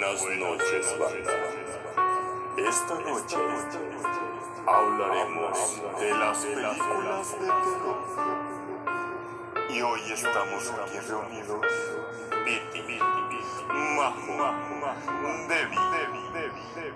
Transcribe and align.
Buenas 0.00 0.24
noches, 0.24 0.98
banda. 0.98 1.30
Esta 2.56 2.94
noche 2.94 3.36
hablaremos 4.66 5.82
de 6.00 6.10
las 6.14 6.38
películas 6.38 7.32
de 7.32 7.46
terror. 7.46 7.98
Y 9.68 9.82
hoy 9.82 10.00
estamos 10.10 10.70
aquí 10.70 11.00
reunidos. 11.00 11.66
Piti, 12.46 12.98
Majo, 13.68 14.54
Debbie, 15.50 15.78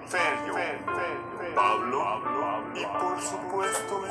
Ferrio, 0.06 0.54
Pablo 1.54 2.00
y 2.74 2.86
por 2.86 3.20
supuesto 3.20 4.02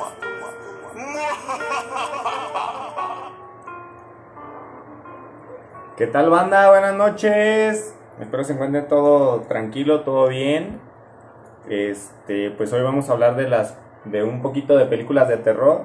¿Qué 5.96 6.06
tal 6.06 6.30
banda? 6.30 6.70
Buenas 6.70 6.94
noches. 6.94 7.94
Espero 8.20 8.44
se 8.44 8.52
encuentre 8.52 8.82
todo 8.82 9.40
tranquilo, 9.42 10.00
todo 10.02 10.28
bien. 10.28 10.78
Este, 11.68 12.50
pues 12.50 12.72
hoy 12.72 12.82
vamos 12.82 13.08
a 13.08 13.12
hablar 13.12 13.36
de 13.36 13.48
las 13.48 13.76
de 14.04 14.22
un 14.22 14.42
poquito 14.42 14.76
de 14.76 14.84
películas 14.84 15.28
de 15.28 15.38
terror 15.38 15.82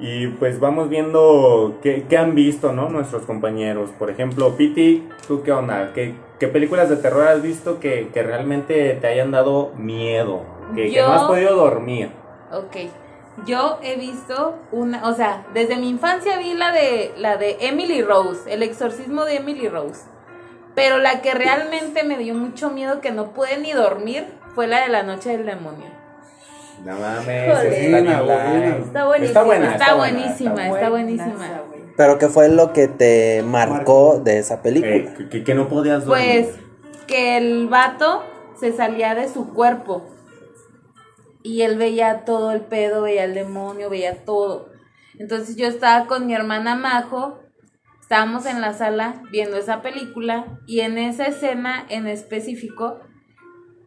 y 0.00 0.26
pues 0.26 0.58
vamos 0.58 0.88
viendo 0.88 1.78
qué, 1.82 2.04
qué 2.08 2.18
han 2.18 2.34
visto, 2.34 2.72
¿no? 2.72 2.88
Nuestros 2.88 3.22
compañeros. 3.22 3.90
Por 3.98 4.10
ejemplo, 4.10 4.56
Piti, 4.56 5.08
¿tú 5.28 5.42
qué 5.44 5.52
onda? 5.52 5.92
¿Qué, 5.94 6.16
qué 6.40 6.48
películas 6.48 6.88
de 6.90 6.96
terror 6.96 7.28
has 7.28 7.42
visto 7.42 7.78
que, 7.78 8.08
que 8.12 8.22
realmente 8.24 8.94
te 9.00 9.06
hayan 9.06 9.30
dado 9.30 9.70
miedo? 9.76 10.42
Que, 10.74 10.86
que 10.86 10.92
Yo- 10.92 11.06
no 11.06 11.12
has 11.14 11.22
podido 11.24 11.54
dormir. 11.54 12.10
Ok. 12.52 12.90
Yo 13.46 13.78
he 13.82 13.96
visto 13.96 14.54
una, 14.70 15.08
o 15.08 15.12
sea, 15.14 15.44
desde 15.54 15.76
mi 15.76 15.88
infancia 15.88 16.38
vi 16.38 16.54
la 16.54 16.70
de 16.72 17.12
la 17.16 17.36
de 17.36 17.56
Emily 17.60 18.02
Rose, 18.02 18.52
el 18.52 18.62
exorcismo 18.62 19.24
de 19.24 19.36
Emily 19.36 19.68
Rose. 19.68 20.02
Pero 20.74 20.98
la 20.98 21.22
que 21.22 21.34
realmente 21.34 22.02
me 22.02 22.18
dio 22.18 22.34
mucho 22.34 22.70
miedo 22.70 23.00
que 23.00 23.12
no 23.12 23.32
pude 23.32 23.58
ni 23.58 23.72
dormir 23.72 24.26
fue 24.54 24.66
la 24.66 24.82
de 24.82 24.88
la 24.88 25.02
noche 25.02 25.30
del 25.30 25.46
demonio. 25.46 25.86
No 26.84 26.98
mames, 26.98 27.28
está 27.28 27.62
bien 27.62 27.90
Buena, 27.92 28.22
light. 28.22 28.24
buena. 28.24 28.76
Está 28.76 29.04
buenísima. 29.04 29.26
Está 29.26 29.44
buena, 29.44 29.64
está, 29.72 29.84
está 29.84 29.94
buena, 29.94 30.18
buenísima, 30.18 30.68
está 30.68 30.90
buenísima. 30.90 31.62
Pero 31.96 32.18
¿qué 32.18 32.28
fue 32.28 32.48
lo 32.48 32.72
que 32.72 32.88
te 32.88 33.42
marcó 33.42 34.20
de 34.22 34.38
esa 34.38 34.62
película? 34.62 34.94
Eh, 34.94 35.44
que 35.44 35.54
no 35.54 35.68
podías 35.68 36.04
dormir. 36.04 36.46
Pues 36.46 36.56
que 37.06 37.36
el 37.36 37.68
vato 37.68 38.24
se 38.58 38.72
salía 38.72 39.14
de 39.14 39.28
su 39.28 39.54
cuerpo. 39.54 40.02
Y 41.42 41.62
él 41.62 41.76
veía 41.76 42.24
todo 42.24 42.52
el 42.52 42.62
pedo, 42.62 43.02
veía 43.02 43.24
el 43.24 43.34
demonio, 43.34 43.90
veía 43.90 44.24
todo. 44.24 44.70
Entonces 45.18 45.56
yo 45.56 45.68
estaba 45.68 46.06
con 46.06 46.26
mi 46.26 46.34
hermana 46.34 46.74
Majo, 46.74 47.38
estábamos 48.04 48.44
en 48.44 48.60
la 48.60 48.74
sala 48.74 49.22
viendo 49.30 49.56
esa 49.56 49.80
película 49.80 50.44
y 50.66 50.80
en 50.80 50.98
esa 50.98 51.24
escena 51.24 51.86
en 51.88 52.06
específico, 52.06 53.00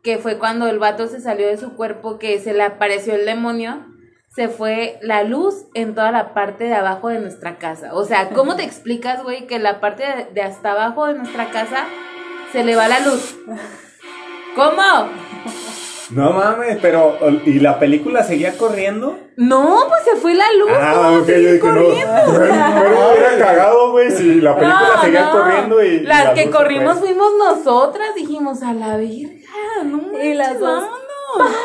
que 0.02 0.18
fue 0.18 0.40
cuando 0.40 0.68
el 0.68 0.80
vato 0.80 1.06
se 1.06 1.22
salió 1.22 1.46
de 1.46 1.58
su 1.58 1.76
cuerpo, 1.76 2.18
que 2.18 2.40
se 2.40 2.56
le 2.56 2.64
apareció 2.64 3.14
el 3.14 3.28
demonio, 3.28 3.86
se 4.36 4.48
fue 4.48 4.98
la 5.04 5.22
luz 5.22 5.68
en 5.76 5.94
toda 5.94 6.12
la 6.12 6.34
parte 6.34 6.64
de 6.64 6.74
abajo 6.74 7.10
de 7.10 7.20
nuestra 7.20 7.60
casa. 7.60 7.94
O 7.94 8.06
sea, 8.06 8.30
¿cómo 8.30 8.56
te 8.56 8.64
explicas, 8.64 9.22
güey, 9.22 9.46
que 9.46 9.60
la 9.60 9.80
parte 9.80 10.04
de, 10.34 10.42
hasta 10.42 10.72
abajo 10.72 11.06
de 11.06 11.14
nuestra 11.14 11.52
casa 11.52 11.86
se 12.52 12.64
le 12.64 12.76
va 12.76 12.88
la 12.88 13.02
luz? 13.02 13.38
¿Cómo? 14.56 14.82
No 16.12 16.32
mames, 16.32 16.78
pero 16.82 17.18
¿y 17.46 17.60
la 17.60 17.80
película 17.80 18.24
seguía 18.24 18.58
corriendo? 18.58 19.18
No, 19.36 19.78
pues 19.90 20.04
se 20.06 20.16
fue 20.22 20.34
la 20.36 20.46
luz. 20.58 20.70
Ah, 20.74 20.94
¿cómo 20.96 21.18
ok, 21.20 21.28
yo 21.28 21.36
dije, 21.36 21.60
no. 21.64 21.74
Pero 22.34 23.12
hubiera 23.12 23.38
cagado, 23.46 23.92
güey, 23.92 24.10
si 24.12 24.40
la 24.40 24.56
película 24.56 24.90
No, 24.96 25.02
seguía 25.02 25.26
no. 25.26 25.32
corriendo 25.32 25.84
y. 25.84 26.00
Las 26.02 26.24
la 26.26 26.34
que 26.34 26.50
corrimos 26.50 27.00
fue. 27.00 27.10
fuimos 27.10 27.32
nosotras, 27.38 28.16
dijimos 28.16 28.64
a 28.64 28.74
la 28.74 28.96
verga, 28.96 29.30
no 29.84 30.24
Y 30.24 30.34
las 30.34 30.58
dos. 30.60 30.82
vámonos. 30.82 31.02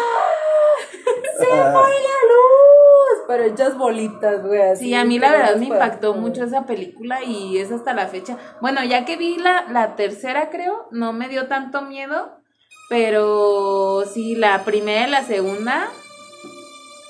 Se 1.38 1.46
fue 1.46 1.54
la 1.54 2.18
luz. 2.28 3.24
Pero 3.28 3.44
hechas 3.44 3.78
bolitas, 3.78 4.44
güey. 4.44 4.60
así, 4.60 4.86
Sí, 4.86 4.94
a 4.94 5.04
mí 5.04 5.18
la 5.18 5.30
verdad 5.30 5.56
me 5.56 5.66
fue- 5.66 5.76
impactó 5.76 6.14
mucho 6.14 6.44
esa 6.44 6.66
película 6.66 7.22
y 7.24 7.58
es 7.58 7.70
hasta 7.72 7.94
la 7.94 8.08
fecha. 8.08 8.36
Bueno, 8.60 8.82
ya 8.84 9.04
que 9.04 9.16
vi 9.16 9.36
la, 9.38 9.64
la 9.70 9.94
tercera, 9.96 10.50
creo, 10.50 10.88
no 10.90 11.12
me 11.12 11.28
dio 11.28 11.46
tanto 11.48 11.82
miedo, 11.82 12.41
pero 12.88 14.04
sí, 14.12 14.34
la 14.34 14.64
primera 14.64 15.06
y 15.06 15.10
la 15.10 15.24
segunda, 15.24 15.88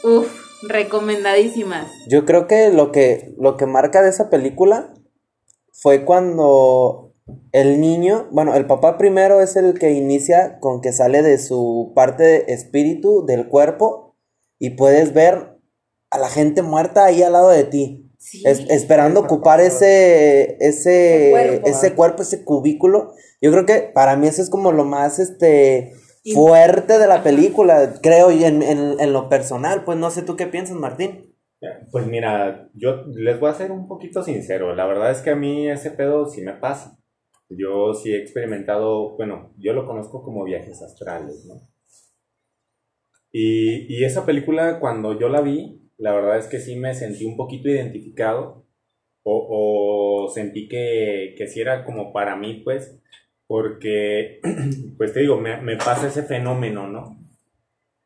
uff, 0.05 0.29
recomendadísimas. 0.63 1.91
Yo 2.09 2.25
creo 2.25 2.47
que 2.47 2.71
lo 2.71 2.93
que 2.93 3.35
lo 3.39 3.57
que 3.57 3.67
marca 3.67 4.03
de 4.03 4.11
esa 4.11 4.31
película 4.31 4.95
fue 5.73 6.05
cuando 6.05 7.13
el 7.53 7.81
niño, 7.81 8.29
bueno, 8.31 8.55
el 8.55 8.67
papá 8.67 8.99
primero 8.99 9.41
es 9.41 9.57
el 9.57 9.79
que 9.79 9.93
inicia 9.93 10.59
con 10.61 10.81
que 10.81 10.93
sale 10.93 11.23
de 11.23 11.39
su 11.39 11.93
parte 11.95 12.23
de 12.25 12.45
espíritu 12.49 13.25
del 13.27 13.49
cuerpo 13.49 14.17
y 14.59 14.71
puedes 14.71 15.13
ver 15.15 15.59
a 16.11 16.19
la 16.19 16.29
gente 16.29 16.63
muerta 16.63 17.05
ahí 17.07 17.23
al 17.23 17.33
lado 17.33 17.49
de 17.49 17.65
ti, 17.65 18.11
Sí. 18.19 18.43
es- 18.47 18.69
esperando 18.71 19.21
ocupar 19.21 19.61
ese 19.61 20.57
ese 20.61 21.29
cuerpo. 21.33 21.69
ese 21.69 21.95
cuerpo, 21.95 22.23
ese 22.23 22.45
cubículo. 22.45 23.13
Yo 23.43 23.51
creo 23.51 23.67
que 23.67 23.91
para 23.93 24.17
mí 24.17 24.29
eso 24.29 24.41
es 24.41 24.49
como 24.49 24.73
lo 24.73 24.85
más 24.85 25.19
este 25.19 25.93
fuerte 26.33 26.99
de 26.99 27.09
la 27.09 27.23
película, 27.25 27.95
creo, 28.01 28.31
y 28.31 28.45
en, 28.45 28.63
en, 28.63 29.01
en 29.01 29.13
lo 29.13 29.29
personal, 29.29 29.85
pues 29.85 29.99
no 29.99 30.11
sé 30.11 30.23
tú 30.23 30.37
qué 30.37 30.47
piensas, 30.47 30.77
Martín. 30.77 31.35
Pues 31.91 32.07
mira, 32.07 32.71
yo 32.75 33.05
les 33.15 33.39
voy 33.39 33.51
a 33.51 33.55
ser 33.55 33.71
un 33.71 33.87
poquito 33.89 34.23
sincero. 34.23 34.75
La 34.75 34.87
verdad 34.87 35.11
es 35.11 35.21
que 35.21 35.31
a 35.31 35.37
mí 35.37 35.69
ese 35.69 35.91
pedo 35.91 36.27
sí 36.27 36.43
me 36.43 36.55
pasa. 36.55 36.99
Yo 37.49 37.93
sí 37.95 38.13
he 38.13 38.19
experimentado, 38.19 39.17
bueno, 39.17 39.53
yo 39.59 39.73
lo 39.73 39.87
conozco 39.87 40.23
como 40.23 40.45
viajes 40.45 40.81
astrales, 40.81 41.45
¿no? 41.47 41.69
Y, 43.31 43.87
y 43.93 44.05
esa 44.05 44.25
película, 44.25 44.81
cuando 44.81 45.19
yo 45.19 45.29
la 45.29 45.41
vi, 45.41 45.91
la 45.99 46.13
verdad 46.13 46.39
es 46.39 46.47
que 46.47 46.59
sí 46.61 46.77
me 46.77 46.95
sentí 46.95 47.25
un 47.25 47.37
poquito 47.37 47.69
identificado. 47.69 48.67
O, 49.25 50.25
o 50.25 50.29
sentí 50.29 50.69
que, 50.69 51.35
que 51.39 51.47
sí 51.47 51.61
era 51.61 51.85
como 51.85 52.13
para 52.13 52.35
mí, 52.35 52.63
pues, 52.65 53.01
porque, 53.53 54.41
pues 54.97 55.13
te 55.13 55.21
digo, 55.21 55.39
me, 55.39 55.61
me 55.61 55.77
pasa 55.77 56.07
ese 56.09 56.23
fenómeno, 56.23 56.89
¿no? 56.89 57.19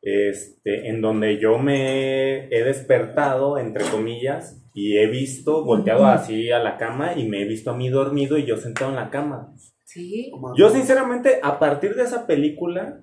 Este, 0.01 0.89
en 0.89 0.99
donde 0.99 1.39
yo 1.39 1.57
me 1.57 2.47
he 2.53 2.63
despertado, 2.65 3.57
entre 3.57 3.85
comillas, 3.85 4.61
y 4.73 4.97
he 4.97 5.07
visto, 5.07 5.63
volteado 5.63 6.05
así 6.05 6.51
a 6.51 6.59
la 6.59 6.75
cama 6.75 7.13
y 7.15 7.29
me 7.29 7.41
he 7.43 7.45
visto 7.45 7.71
a 7.71 7.77
mí 7.77 7.87
dormido 7.87 8.37
y 8.37 8.45
yo 8.45 8.57
sentado 8.57 8.89
en 8.89 8.97
la 8.97 9.09
cama. 9.09 9.53
Sí. 9.85 10.29
Yo 10.57 10.69
sinceramente, 10.69 11.39
a 11.41 11.59
partir 11.59 11.95
de 11.95 12.03
esa 12.03 12.27
película, 12.27 12.99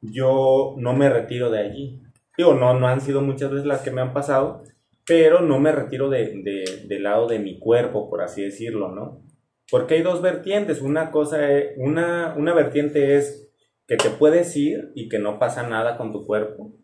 yo 0.00 0.76
no 0.78 0.94
me 0.94 1.10
retiro 1.10 1.50
de 1.50 1.58
allí. 1.58 2.00
Digo, 2.38 2.54
no, 2.54 2.72
no 2.80 2.88
han 2.88 3.02
sido 3.02 3.20
muchas 3.20 3.50
veces 3.50 3.66
las 3.66 3.82
que 3.82 3.90
me 3.90 4.00
han 4.00 4.14
pasado, 4.14 4.62
pero 5.06 5.40
no 5.42 5.58
me 5.60 5.72
retiro 5.72 6.08
de, 6.08 6.40
de- 6.42 6.86
del 6.88 7.02
lado 7.02 7.26
de 7.28 7.38
mi 7.38 7.58
cuerpo, 7.58 8.08
por 8.08 8.22
así 8.22 8.40
decirlo, 8.40 8.88
¿no? 8.94 9.26
Porque 9.70 9.94
hay 9.94 10.02
dos 10.02 10.22
vertientes. 10.22 10.80
Una 10.82 11.10
cosa, 11.10 11.50
es- 11.52 11.72
una, 11.78 12.34
una 12.36 12.54
vertiente 12.54 13.16
es 13.16 13.48
que 13.86 13.96
te 13.96 14.10
puedes 14.10 14.56
ir 14.56 14.92
y 14.94 15.08
que 15.08 15.18
no 15.18 15.38
pasa 15.38 15.68
nada 15.68 15.96
con 15.96 16.12
tu 16.12 16.24
cuerpo. 16.26 16.74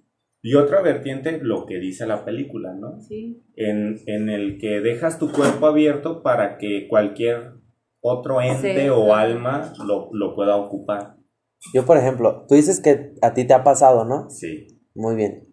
Y 0.44 0.54
otra 0.56 0.82
vertiente, 0.82 1.38
lo 1.40 1.66
que 1.66 1.78
dice 1.78 2.04
la 2.06 2.24
película, 2.24 2.74
¿no? 2.74 3.00
Sí. 3.00 3.44
en, 3.54 4.00
en 4.06 4.28
el 4.28 4.58
que 4.58 4.80
dejas 4.80 5.18
tu 5.18 5.30
cuerpo 5.30 5.66
abierto 5.66 6.22
para 6.22 6.58
que 6.58 6.88
cualquier 6.88 7.52
otro 8.00 8.40
ente 8.40 8.82
Sí. 8.82 8.88
o 8.88 9.14
alma 9.14 9.72
lo, 9.86 10.08
lo 10.12 10.34
pueda 10.34 10.56
ocupar. 10.56 11.16
Yo, 11.72 11.84
por 11.86 11.96
ejemplo, 11.96 12.44
tú 12.48 12.56
dices 12.56 12.80
que 12.80 13.14
a 13.22 13.34
ti 13.34 13.44
te 13.46 13.54
ha 13.54 13.62
pasado, 13.62 14.04
¿no? 14.04 14.28
Sí. 14.30 14.66
Muy 14.96 15.14
bien. 15.14 15.48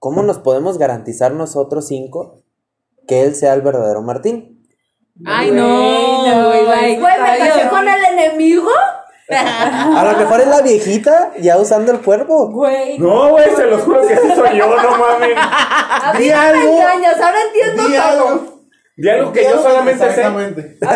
¿Cómo 0.00 0.24
nos 0.24 0.38
podemos 0.38 0.78
garantizar 0.78 1.32
nosotros 1.32 1.86
cinco 1.86 2.42
que 3.06 3.22
él 3.22 3.34
sea 3.36 3.54
el 3.54 3.62
verdadero 3.62 4.02
Martín? 4.02 4.53
Ay, 5.26 5.50
Güey, 5.50 5.60
no, 5.60 6.48
güey, 6.48 6.64
güey. 6.64 6.96
Güey, 6.96 7.20
me 7.20 7.38
casé 7.38 7.68
con 7.68 7.88
el 7.88 8.04
enemigo. 8.04 8.70
A 9.30 10.04
lo 10.12 10.18
mejor 10.18 10.40
es 10.40 10.46
la 10.48 10.60
viejita 10.60 11.32
ya 11.38 11.56
usando 11.56 11.92
el 11.92 12.00
cuerpo. 12.00 12.50
Güey. 12.50 12.98
No, 12.98 13.30
güey, 13.30 13.48
se 13.54 13.66
los 13.66 13.82
juro 13.82 14.06
que 14.06 14.16
sí 14.16 14.28
soy 14.34 14.58
yo, 14.58 14.66
no 14.66 14.90
mames. 14.98 15.36
A 15.38 16.12
mí 16.18 16.24
Di 16.24 16.30
no 16.30 16.36
me 16.36 16.40
algo. 16.42 16.72
engañas, 16.78 17.20
ahora 17.20 17.38
entiendo 17.46 17.84
Di 17.84 17.94
todo. 17.96 18.02
algo. 18.28 18.60
Di 18.96 19.08
algo 19.08 19.32
que 19.32 19.44
yo 19.44 19.62
solamente 19.62 20.12
sé. 20.12 20.22
A 20.24 20.30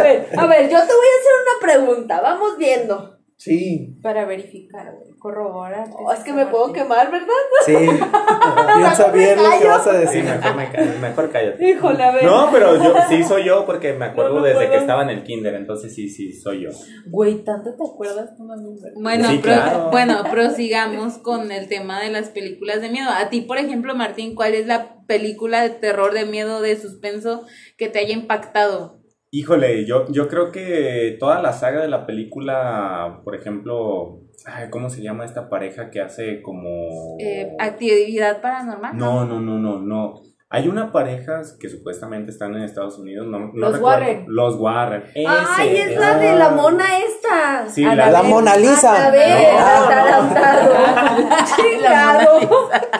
ver, 0.03 0.29
a 0.37 0.47
ver, 0.47 0.62
yo 0.69 0.79
te 0.79 0.93
voy 0.94 1.06
a 1.06 1.19
hacer 1.20 1.32
una 1.43 1.61
pregunta. 1.61 2.20
Vamos 2.20 2.56
viendo. 2.59 3.18
Sí. 3.38 3.96
Para 4.02 4.25
verificar, 4.25 4.93
güey. 4.93 5.17
Corrobora. 5.17 5.85
Oh, 5.96 6.12
es 6.12 6.20
que 6.20 6.32
me 6.32 6.46
puedo 6.46 6.73
quemar, 6.73 7.11
¿verdad? 7.11 7.29
Sí. 7.67 7.75
Piensa 7.76 9.11
bien 9.12 9.37
lo 9.43 9.58
que 9.61 9.67
vas 9.67 9.87
a 9.87 9.93
Sí, 9.93 9.99
decir. 9.99 10.25
mejor, 10.25 10.55
me 10.56 10.69
mejor 11.08 11.31
cállate. 11.31 11.70
Híjole, 11.70 12.02
a 12.02 12.11
ver. 12.12 12.25
No, 12.25 12.49
pero 12.52 12.82
yo 12.82 12.94
sí 13.08 13.23
soy 13.23 13.44
yo 13.44 13.64
porque 13.64 13.93
me 13.93 14.06
acuerdo 14.06 14.35
No, 14.35 14.40
no 14.40 14.44
desde 14.44 14.58
puedo. 14.58 14.70
que 14.73 14.76
estaba 14.79 15.02
en 15.02 15.11
el 15.11 15.23
kinder, 15.23 15.55
entonces 15.55 15.94
sí, 15.94 16.08
sí, 16.08 16.32
soy 16.32 16.62
yo. 16.64 16.70
Güey, 17.06 17.44
¿tanto 17.44 17.75
te 17.75 17.85
acuerdas 17.85 18.37
tú, 18.37 18.43
mami? 18.44 18.76
Bueno, 19.00 19.29
Sí, 19.29 19.38
pro- 19.38 19.52
claro. 19.52 19.88
bueno, 19.93 20.25
prosigamos 20.31 21.19
con 21.19 21.52
el 21.52 21.69
tema 21.69 22.00
de 22.00 22.11
las 22.11 22.31
películas 22.31 22.81
de 22.81 22.88
miedo. 22.91 23.08
A 23.11 23.29
ti, 23.29 23.43
por 23.43 23.58
ejemplo, 23.58 23.94
Martín, 23.94 24.34
¿cuál 24.34 24.55
es 24.55 24.67
la 24.67 24.96
película 25.06 25.62
de 25.62 25.70
terror, 25.70 26.12
de 26.12 26.26
miedo, 26.26 26.61
de 26.61 26.76
suspenso 26.76 27.46
que 27.76 27.88
te 27.88 28.00
haya 28.00 28.14
impactado? 28.14 28.97
Híjole, 29.30 29.84
yo, 29.84 30.06
yo 30.10 30.26
creo 30.28 30.50
que 30.50 31.16
toda 31.20 31.42
la 31.42 31.52
saga 31.52 31.82
de 31.82 31.88
la 31.88 32.06
película, 32.06 33.20
por 33.25 33.34
ejemplo, 33.34 34.22
ay, 34.46 34.70
¿cómo 34.70 34.88
se 34.88 35.02
llama 35.02 35.26
esta 35.26 35.50
pareja 35.50 35.90
que 35.90 36.00
hace 36.00 36.40
como... 36.40 37.16
Eh, 37.19 37.54
actividad 37.58 38.40
paranormal. 38.40 38.96
No, 38.96 39.26
no, 39.26 39.38
no, 39.38 39.58
no, 39.58 39.80
no. 39.80 40.27
Hay 40.50 40.66
una 40.66 40.90
pareja 40.92 41.42
que 41.60 41.68
supuestamente 41.68 42.30
están 42.30 42.54
en 42.54 42.62
Estados 42.62 42.98
Unidos, 42.98 43.26
no, 43.26 43.38
no 43.38 43.50
Los 43.52 43.74
recuerdo. 43.74 44.00
Warren. 44.00 44.24
Los 44.28 44.56
Warren. 44.56 45.04
Ay, 45.14 45.76
Ese, 45.76 45.92
es 45.92 46.00
la 46.00 46.16
de 46.16 46.36
la 46.36 46.48
mona 46.50 46.84
esta. 46.98 47.68
Sí, 47.68 47.84
Anabel. 47.84 47.98
la, 47.98 48.10
La 48.10 48.22
Mona 48.28 48.56
Lisa. 48.56 49.06
A 49.06 49.10
ver, 49.10 49.54
No. 49.58 51.36
Chingado. 51.56 52.40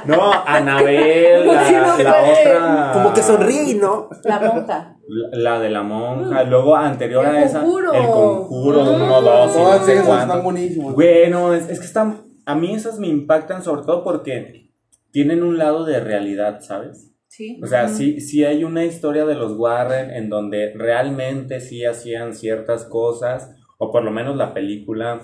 No, 0.05 0.33
Anabel, 0.47 1.47
la, 1.47 1.65
Sí, 1.65 1.75
no 1.75 1.97
la 1.99 2.17
otra. 2.23 2.91
Como 2.93 3.15
que 3.15 3.23
sonríe 3.23 3.63
y 3.71 3.75
no. 3.75 4.11
La 4.25 4.41
monja. 4.41 4.95
La, 5.09 5.39
la 5.55 5.59
de 5.61 5.71
la 5.71 5.83
monja, 5.83 6.43
luego 6.45 6.77
anterior 6.77 7.25
El 7.25 7.37
a 7.37 7.43
esa, 7.45 7.61
Conjuro. 7.61 7.93
el 7.95 8.07
conjuro, 8.07 8.83
Mm. 8.85 9.03
uno, 9.03 9.23
dos, 9.23 9.55
y 9.55 9.59
no 9.59 9.65
Todas 9.65 9.87
sé 9.87 9.95
están 9.97 10.43
buenísimas. 10.43 10.95
Bueno, 10.95 11.55
es, 11.55 11.71
es 11.71 11.81
que 11.81 11.87
están, 11.87 12.25
a 12.45 12.55
mí 12.55 12.75
esas 12.75 12.99
me 12.99 13.07
impactan 13.07 13.63
sobre 13.63 13.83
todo 13.83 14.05
porque 14.05 14.71
tienen 15.11 15.43
un 15.43 15.57
lado 15.57 15.87
de 15.87 16.01
realidad, 16.01 16.61
¿sabes? 16.61 17.08
Sí. 17.29 17.61
O 17.63 17.67
sea, 17.67 17.89
sí, 17.89 18.21
sí 18.21 18.45
hay 18.45 18.65
una 18.65 18.85
historia 18.85 19.25
de 19.25 19.35
los 19.35 19.53
Warren 19.57 20.11
en 20.11 20.29
donde 20.29 20.73
realmente 20.75 21.61
sí 21.61 21.85
hacían 21.85 22.35
ciertas 22.35 22.85
cosas, 22.85 23.55
o 23.79 23.93
por 23.93 24.03
lo 24.03 24.11
menos 24.11 24.37
la 24.37 24.55
película 24.55 25.23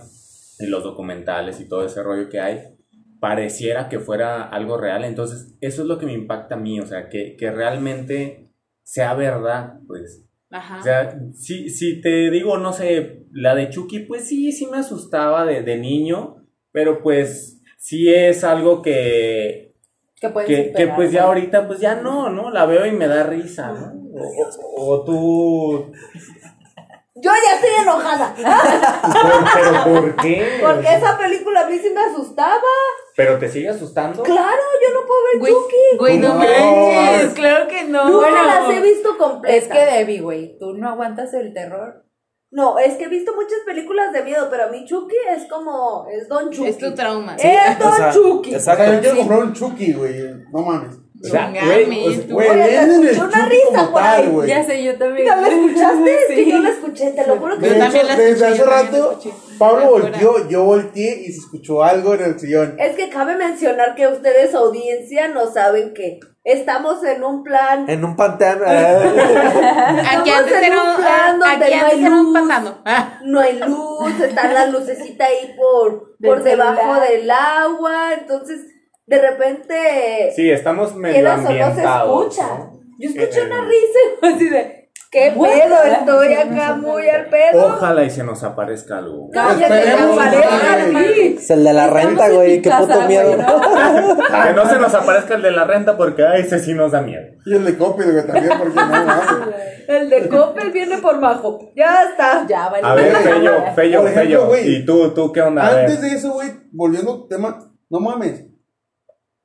y 0.58 0.66
los 0.66 0.84
documentales 0.84 1.60
y 1.60 1.68
todo 1.68 1.84
ese 1.84 2.02
rollo 2.02 2.28
que 2.28 2.40
hay, 2.40 2.60
pareciera 3.20 3.88
que 3.88 3.98
fuera 3.98 4.42
algo 4.42 4.76
real. 4.76 5.04
Entonces, 5.04 5.56
eso 5.60 5.82
es 5.82 5.88
lo 5.88 5.98
que 5.98 6.06
me 6.06 6.12
impacta 6.12 6.54
a 6.54 6.58
mí, 6.58 6.78
o 6.78 6.86
sea, 6.86 7.08
que, 7.08 7.36
que 7.36 7.50
realmente 7.50 8.50
sea 8.82 9.14
verdad, 9.14 9.80
pues. 9.86 10.26
Ajá. 10.50 10.78
O 10.78 10.82
sea, 10.82 11.18
si, 11.32 11.68
si 11.70 12.00
te 12.00 12.30
digo, 12.30 12.58
no 12.58 12.72
sé, 12.72 13.24
la 13.32 13.54
de 13.54 13.70
Chucky, 13.70 14.00
pues 14.00 14.28
sí, 14.28 14.52
sí 14.52 14.66
me 14.66 14.76
asustaba 14.76 15.44
de, 15.44 15.62
de 15.62 15.78
niño, 15.78 16.46
pero 16.70 17.02
pues 17.02 17.60
sí 17.78 18.12
es 18.12 18.44
algo 18.44 18.82
que, 18.82 19.73
Que 20.28 20.32
puedes 20.32 20.48
que, 20.48 20.56
que 20.56 20.68
superar, 20.70 20.96
pues 20.96 21.12
ya 21.12 21.20
¿no? 21.22 21.26
ahorita 21.28 21.66
pues 21.66 21.80
ya 21.80 21.94
no, 21.96 22.28
¿no? 22.30 22.50
La 22.50 22.66
veo 22.66 22.86
y 22.86 22.92
me 22.92 23.06
da 23.08 23.24
risa, 23.24 23.72
¿no? 23.72 23.92
O, 24.14 24.22
o- 24.22 24.90
o 24.94 25.04
tú... 25.04 25.92
Yo 27.16 27.30
ya 27.30 27.54
estoy 27.56 27.70
enojada. 27.82 28.34
¿Pero 29.54 29.84
por 29.84 30.16
qué? 30.16 30.58
Porque 30.60 30.94
esa 30.94 31.16
película 31.16 31.60
a 31.62 31.66
mí 31.70 31.78
sí 31.78 31.90
me 31.94 32.00
asustaba. 32.02 32.60
¿Pero 33.16 33.38
te 33.38 33.48
sigue 33.48 33.68
asustando? 33.68 34.22
Claro, 34.22 34.62
yo 34.82 34.92
no 35.00 35.06
puedo 35.06 35.20
ver 35.32 35.40
Güey, 35.40 35.52
Chucky. 35.52 35.96
güey, 35.98 36.18
no 36.18 36.28
No. 36.34 36.40
manches, 36.40 37.32
claro 37.34 37.68
que 37.68 37.84
no. 37.84 38.08
Nunca 38.08 38.30
las 38.30 38.68
he 38.70 38.80
visto 38.80 39.16
completas. 39.16 39.62
Es 39.62 39.68
que 39.68 39.78
Debbie, 39.78 40.20
güey, 40.20 40.58
tú 40.58 40.74
no 40.74 40.88
aguantas 40.90 41.32
el 41.34 41.54
terror. 41.54 42.04
No, 42.54 42.78
es 42.78 42.94
que 42.94 43.04
he 43.04 43.08
visto 43.08 43.34
muchas 43.34 43.58
películas 43.66 44.12
de 44.12 44.22
miedo, 44.22 44.46
pero 44.48 44.64
a 44.64 44.68
mí 44.68 44.84
Chucky 44.86 45.16
es 45.36 45.44
como. 45.50 46.06
Es 46.08 46.28
Don 46.28 46.50
Chucky. 46.50 46.68
Es 46.68 46.78
tu 46.78 46.94
trauma. 46.94 47.34
Es 47.36 47.78
Don 47.80 47.92
O 47.92 47.96
sea, 47.96 48.12
Chucky. 48.12 48.54
O 48.54 48.60
sea, 48.60 48.76
yo 48.76 48.82
Exacto. 48.84 49.00
quiero 49.00 49.16
comprar 49.16 49.38
un 49.40 49.52
Chucky, 49.52 49.92
güey. 49.92 50.14
No 50.52 50.60
mames. 50.62 50.94
O 51.22 51.26
sea, 51.26 51.46
Chingame, 51.46 51.84
güey, 51.84 52.26
tú. 52.28 52.34
Güey, 52.34 52.48
una 52.50 53.46
risa 53.48 53.66
como 53.76 53.90
por 53.92 54.02
tal, 54.02 54.22
ahí. 54.22 54.28
güey. 54.28 54.48
Ya 54.48 54.62
sé, 54.64 54.84
yo 54.84 54.96
también. 54.98 55.26
¿Ya 55.26 55.36
la 55.36 55.48
escuchaste? 55.48 56.14
Es 56.14 56.26
que 56.28 56.34
Sí. 56.44 56.50
yo 56.52 56.58
la 56.58 56.68
escuché, 56.70 57.10
te 57.12 57.26
lo 57.26 57.36
juro 57.38 57.58
que 57.58 57.68
Yo 57.70 57.78
también 57.78 58.06
la 58.06 58.16
desde 58.16 58.30
escuché, 58.32 58.46
hace 58.52 58.62
también 58.62 58.92
la 58.92 58.98
rato. 59.08 59.20
Pablo 59.58 59.90
volteó, 59.90 60.48
yo 60.48 60.64
volteé 60.64 61.22
y 61.22 61.32
se 61.32 61.38
escuchó 61.38 61.82
algo 61.82 62.14
en 62.14 62.22
el 62.22 62.38
sillón. 62.38 62.76
Es 62.78 62.94
que 62.94 63.08
cabe 63.08 63.36
mencionar 63.36 63.94
que 63.96 64.06
ustedes, 64.06 64.54
audiencia, 64.54 65.28
no 65.28 65.50
saben 65.50 65.94
que 65.94 66.20
estamos 66.44 67.02
en 67.04 67.24
un 67.24 67.42
plan. 67.42 67.88
En 67.88 68.04
un 68.04 68.14
panteón. 68.16 68.60
eh, 68.66 69.14
Aquí 70.12 70.30
antes 70.30 70.52
en 70.58 70.64
era 70.64 70.82
un 70.82 70.96
plan 70.96 71.38
donde 71.40 71.64
aquí 71.64 71.74
no 71.80 71.86
hay 71.86 72.00
luz. 72.02 72.32
pantano. 72.34 72.78
Ah, 72.84 73.18
No 73.24 73.40
hay 73.40 73.58
luz, 73.58 74.20
está 74.20 74.52
la 74.52 74.66
lucecita 74.66 75.24
ahí 75.24 75.54
por, 75.56 76.16
Del 76.18 76.30
por 76.30 76.42
debajo 76.42 76.80
celular. 76.80 77.08
del 77.08 77.30
agua. 77.30 78.12
Entonces, 78.14 78.60
de 79.06 79.20
repente, 79.20 80.32
Sí, 80.36 80.50
estamos 80.50 80.94
medio 80.94 81.14
quieras 81.14 81.38
o 81.38 81.42
no 81.42 81.48
se 81.48 81.62
ambientados. 81.62 82.26
escucha. 82.36 82.58
¿no? 82.58 82.80
Yo 82.98 83.08
escuché 83.10 83.40
Eh, 83.40 83.46
una 83.46 83.60
risa 83.64 84.34
así 84.36 84.48
de, 84.48 84.83
¿qué 85.14 85.30
pedo? 85.32 85.76
Estoy 85.84 86.34
acá 86.34 86.74
muy 86.74 87.08
al 87.08 87.26
pedo. 87.30 87.66
Ojalá 87.68 88.04
y 88.04 88.10
se 88.10 88.22
nos 88.24 88.42
aparezca 88.42 88.98
algo. 88.98 89.30
Cállate, 89.32 89.78
Esperemos, 89.78 90.18
aparezca 90.18 90.90
güey. 90.92 91.36
Es 91.36 91.50
el 91.50 91.64
de 91.64 91.72
la 91.72 91.84
Estamos 91.86 92.04
renta, 92.04 92.26
en 92.26 92.34
güey. 92.34 92.60
Qué 92.62 92.70
puto 92.70 93.00
miedo. 93.08 93.36
¿no? 93.36 93.60
Que 94.44 94.52
no 94.52 94.68
se 94.68 94.78
nos 94.78 94.92
aparezca 94.94 95.34
el 95.36 95.42
de 95.42 95.50
la 95.52 95.64
renta 95.64 95.96
porque 95.96 96.26
ay, 96.26 96.42
ese 96.42 96.58
sí 96.58 96.74
nos 96.74 96.92
da 96.92 97.00
miedo. 97.00 97.22
Y 97.46 97.54
el 97.54 97.64
de 97.64 97.78
Coppel, 97.78 98.12
güey, 98.12 98.26
también, 98.26 98.52
porque 98.58 98.74
no 98.74 98.86
mames. 98.86 99.54
El 99.88 100.10
de 100.10 100.28
Coppel 100.28 100.70
viene 100.72 100.98
por 100.98 101.18
Majo. 101.20 101.72
Ya 101.76 102.04
está. 102.10 102.44
Ya, 102.48 102.68
vale. 102.68 102.86
A 102.86 102.94
ver, 102.94 103.14
Fello, 103.16 103.52
Fello, 103.74 104.00
Por 104.00 104.10
ejemplo, 104.10 104.12
Fello. 104.22 104.46
güey, 104.48 104.76
¿Y 104.76 104.84
tú, 104.84 105.14
tú 105.14 105.32
qué 105.32 105.40
onda? 105.42 105.80
Antes 105.80 106.00
de 106.02 106.08
eso, 106.08 106.32
güey, 106.32 106.48
volviendo 106.72 107.12
al 107.12 107.28
tema, 107.28 107.58
no 107.88 108.00
mames. 108.00 108.46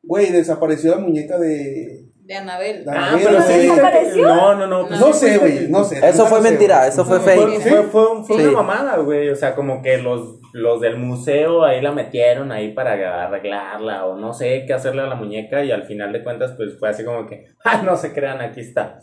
Güey, 0.01 0.31
desapareció 0.31 0.91
la 0.91 0.97
muñeca 1.01 1.37
de. 1.37 2.08
De 2.29 2.35
Anabel. 2.37 2.85
de 2.85 2.91
Ah, 2.91 3.17
pero 3.21 3.41
sí. 3.41 3.53
¿Desapareció? 3.53 4.27
No, 4.27 4.55
no, 4.55 4.67
no. 4.67 4.87
pues 4.87 4.99
No 4.99 5.11
sí, 5.13 5.27
sé, 5.31 5.37
güey, 5.39 5.67
no 5.67 5.83
sé. 5.83 5.99
Eso 6.07 6.27
fue 6.27 6.39
mentira, 6.41 6.85
eso 6.87 7.03
fue 7.03 7.19
Fue, 7.19 7.33
fake. 7.35 7.59
fue, 7.61 7.83
fue- 7.83 8.23
fue 8.23 8.37
Sí. 8.37 8.43
una 8.43 8.51
mamada, 8.61 8.97
güey. 8.97 9.29
O 9.29 9.35
sea, 9.35 9.55
como 9.55 9.81
que 9.81 9.97
los, 9.97 10.39
los 10.53 10.79
del 10.79 10.97
museo 10.97 11.63
ahí 11.65 11.81
la 11.81 11.91
metieron 11.91 12.51
ahí 12.51 12.71
para 12.73 12.93
arreglarla 13.25 14.05
o 14.05 14.15
no 14.15 14.33
sé 14.33 14.63
qué 14.67 14.73
hacerle 14.73 15.01
a 15.01 15.07
la 15.07 15.15
muñeca 15.15 15.63
y 15.63 15.71
al 15.71 15.83
final 15.83 16.13
de 16.13 16.23
cuentas 16.23 16.53
pues 16.55 16.77
fue 16.79 16.89
así 16.89 17.03
como 17.03 17.25
que, 17.27 17.45
ah, 17.65 17.81
no 17.83 17.97
se 17.97 18.13
crean, 18.13 18.39
aquí 18.41 18.61
está. 18.61 18.99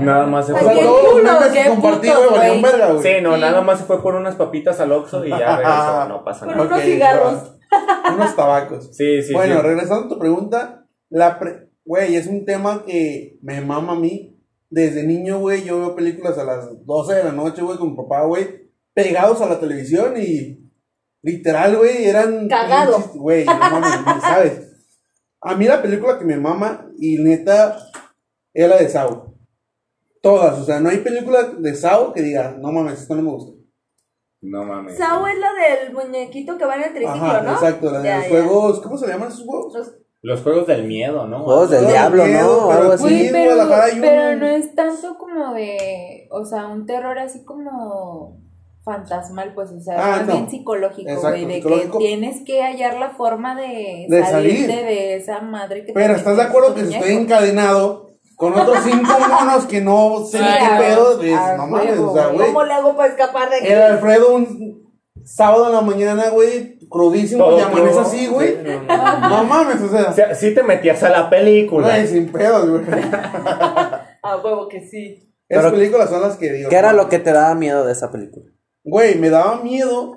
Nada 0.00 0.26
más 0.26 0.46
se 0.46 0.52
O 0.52 0.56
fue 0.56 0.72
Bien 0.74 0.84
todos 0.84 1.02
los 1.04 1.12
culos, 1.12 1.32
memes 1.32 1.52
qué 1.52 1.62
que 1.62 1.68
compartí, 1.68 2.08
putos, 2.08 2.26
güey, 2.28 2.38
valían 2.38 2.60
güey. 2.60 2.72
verga, 2.72 2.92
güey. 2.92 3.02
Sí, 3.04 3.20
no, 3.22 3.36
nada 3.36 3.60
más 3.60 3.78
se 3.78 3.84
fue 3.84 4.02
por 4.02 4.14
unas 4.16 4.34
papitas 4.34 4.80
al 4.80 4.90
Oxxo 4.90 5.24
y 5.24 5.30
ya 5.30 5.56
regresó, 5.58 6.04
no 6.08 6.24
pasa 6.24 6.46
Por 6.46 6.56
nada. 6.56 6.66
unos 6.68 6.78
Ok, 6.78 6.84
cigarros. 6.84 7.50
Unos 8.14 8.36
tabacos. 8.36 8.96
Sí, 8.96 9.22
sí, 9.22 9.32
bueno, 9.32 9.56
sí. 9.56 9.60
regresando 9.62 10.06
a 10.06 10.08
tu 10.08 10.18
pregunta, 10.18 10.84
la 11.10 11.38
pre- 11.38 11.68
güey, 11.84 12.16
es 12.16 12.26
un 12.26 12.44
tema 12.44 12.84
que 12.84 13.38
me 13.42 13.60
mama 13.60 13.92
a 13.92 13.98
mí. 13.98 14.30
Desde 14.70 15.04
niño, 15.04 15.38
güey, 15.38 15.62
yo 15.62 15.78
veo 15.78 15.94
películas 15.94 16.36
a 16.38 16.44
las 16.44 16.84
12 16.84 17.14
de 17.14 17.24
la 17.24 17.32
noche, 17.32 17.62
güey, 17.62 17.78
con 17.78 17.90
mi 17.90 17.96
papá, 17.96 18.24
güey, 18.24 18.72
pegados 18.92 19.40
a 19.40 19.46
la 19.48 19.60
televisión 19.60 20.14
y 20.20 20.68
literal, 21.22 21.76
güey, 21.76 22.04
eran... 22.06 22.48
Cagado. 22.48 22.98
Güey, 23.14 23.44
no 23.44 23.54
mames, 23.54 23.90
¿sabes? 24.22 24.72
A 25.40 25.54
mí 25.54 25.66
la 25.66 25.80
película 25.80 26.18
que 26.18 26.24
me 26.24 26.38
mama 26.38 26.90
y 26.98 27.18
neta 27.18 27.78
es 28.52 28.68
la 28.68 28.76
de 28.76 28.88
Sao. 28.88 29.34
Todas, 30.22 30.58
o 30.58 30.64
sea, 30.64 30.80
no 30.80 30.88
hay 30.88 30.98
película 30.98 31.42
de 31.44 31.74
Sao 31.74 32.12
que 32.12 32.22
diga, 32.22 32.56
no 32.58 32.72
mames, 32.72 33.02
esto 33.02 33.14
no 33.14 33.22
me 33.22 33.30
gusta. 33.30 33.52
No 34.40 34.64
mames. 34.64 34.96
Sao 34.96 35.24
es 35.28 35.38
la 35.38 35.52
del 35.52 35.92
muñequito 35.94 36.58
que 36.58 36.64
va 36.64 36.76
en 36.76 36.82
el 36.84 36.94
triciclo, 36.94 37.12
Ajá, 37.12 37.42
¿no? 37.42 37.52
exacto, 37.52 37.90
la 37.92 37.98
de 38.00 38.08
Ya, 38.08 38.16
los 38.18 38.24
ya. 38.24 38.30
juegos, 38.30 38.80
¿cómo 38.80 38.98
se 38.98 39.06
llaman 39.06 39.28
esos 39.28 39.44
juegos? 39.44 39.74
Los- 39.74 39.94
Los 40.26 40.40
juegos 40.40 40.66
del 40.66 40.84
miedo, 40.84 41.26
¿no? 41.26 41.44
Juegos 41.44 41.68
del 41.70 41.86
diablo, 41.86 42.24
miedo, 42.24 42.60
¿no? 42.62 42.68
pero 42.68 42.80
Algo 42.92 42.98
sí. 42.98 43.04
así. 43.14 43.28
Pero, 43.30 43.62
un- 43.62 44.00
pero 44.00 44.36
no 44.36 44.46
es 44.46 44.74
tanto 44.74 45.18
como 45.18 45.52
de, 45.52 46.26
o 46.30 46.44
sea, 46.46 46.66
un 46.68 46.86
terror 46.86 47.18
así 47.18 47.44
como 47.44 48.38
fantasmal, 48.84 49.52
pues, 49.54 49.70
o 49.70 49.80
sea, 49.80 49.96
Ah, 49.98 50.22
no. 50.26 50.32
bien 50.32 50.50
psicológico, 50.50 51.10
güey, 51.20 51.44
de 51.46 51.54
psicológico. 51.56 51.98
que 51.98 52.04
tienes 52.06 52.42
que 52.44 52.62
hallar 52.62 52.98
la 52.98 53.10
forma 53.10 53.54
de, 53.54 54.06
De 54.08 54.24
salirte 54.24 54.66
salir. 54.66 54.84
de 54.86 55.16
esa 55.16 55.40
madre 55.40 55.80
que 55.82 55.86
te 55.88 55.92
Pero 55.94 56.14
¿estás 56.14 56.36
de 56.36 56.42
acuerdo 56.42 56.74
que 56.74 56.80
si 56.80 56.86
muñeco? 56.86 57.04
estoy 57.04 57.22
encadenado 57.22 58.06
con 58.36 58.52
otros 58.58 58.78
cinco 58.84 59.08
monos 59.28 59.64
que 59.66 59.80
no 59.80 60.24
sé 60.26 60.38
qué 60.38 60.82
pedo? 60.84 61.22
No 61.56 61.66
mames, 61.66 61.98
o 61.98 62.12
sea, 62.14 62.26
güey. 62.26 62.36
güey. 62.36 62.46
¿Cómo 62.48 62.64
le 62.64 62.72
hago 62.74 62.96
para 62.96 63.08
escapar 63.10 63.50
de 63.50 63.56
aquí? 63.56 63.66
El 63.68 63.80
Alfredo 63.82 64.34
un 64.34 64.83
sábado 65.24 65.66
en 65.66 65.72
la 65.72 65.80
mañana, 65.80 66.28
güey, 66.30 66.78
crudísimo, 66.88 67.44
Todo 67.44 67.58
y 67.58 67.62
amanece 67.62 67.88
crudo. 67.90 68.00
así, 68.00 68.26
güey. 68.28 68.48
Sí, 68.56 68.58
no, 68.64 68.82
no, 68.82 69.18
no. 69.20 69.28
No 69.28 69.44
mames, 69.44 69.80
o 69.82 69.86
O 69.86 69.88
sea, 69.88 70.12
sea, 70.12 70.34
sí 70.34 70.54
te 70.54 70.62
metías 70.62 71.02
a 71.02 71.08
la 71.10 71.30
película. 71.30 71.88
güey, 71.88 72.06
sin 72.06 72.30
pedos, 72.30 72.68
güey. 72.68 72.84
A 74.22 74.36
huevo 74.42 74.68
que 74.68 74.80
sí. 74.86 75.32
Esas 75.48 75.64
Pero- 75.64 75.74
películas 75.76 76.08
son 76.10 76.22
las 76.22 76.36
que 76.36 76.52
digo. 76.52 76.70
¿Qué 76.70 76.76
era 76.76 76.92
lo 76.92 77.08
que 77.08 77.18
te 77.18 77.32
daba 77.32 77.54
miedo 77.54 77.84
de 77.84 77.92
esa 77.92 78.10
película? 78.10 78.46
Güey, 78.82 79.18
me 79.18 79.30
daba 79.30 79.62
miedo 79.62 80.14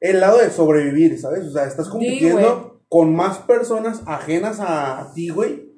el 0.00 0.20
lado 0.20 0.38
de 0.38 0.50
sobrevivir, 0.50 1.18
¿sabes? 1.18 1.44
O 1.46 1.50
sea, 1.50 1.64
estás 1.64 1.88
compitiendo 1.88 2.82
con 2.88 3.14
más 3.14 3.38
personas 3.38 4.02
ajenas 4.06 4.58
a 4.60 5.10
ti, 5.14 5.28
güey. 5.30 5.68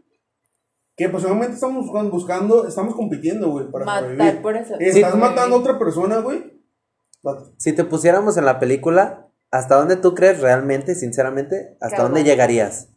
Que 0.97 1.09
posiblemente 1.09 1.55
estamos 1.55 1.87
buscando, 2.11 2.67
estamos 2.69 2.95
compitiendo, 2.95 3.51
güey, 3.51 3.71
para 3.71 3.87
Matar, 3.87 4.11
sobrevivir. 4.11 4.43
por 4.43 4.57
eso. 4.57 4.75
Estás 4.79 5.13
Sí, 5.13 5.19
matando 5.19 5.57
a 5.57 5.59
otra 5.61 5.79
persona, 5.79 6.19
güey. 6.19 6.60
Si 7.59 7.73
te 7.73 7.85
pusiéramos 7.85 8.37
en 8.37 8.45
la 8.45 8.59
película, 8.59 9.29
¿hasta 9.51 9.77
dónde 9.77 9.97
tú 9.97 10.15
crees 10.15 10.41
realmente, 10.41 10.95
sinceramente, 10.95 11.77
hasta 11.81 12.03
dónde 12.03 12.25
llegarías? 12.25 12.89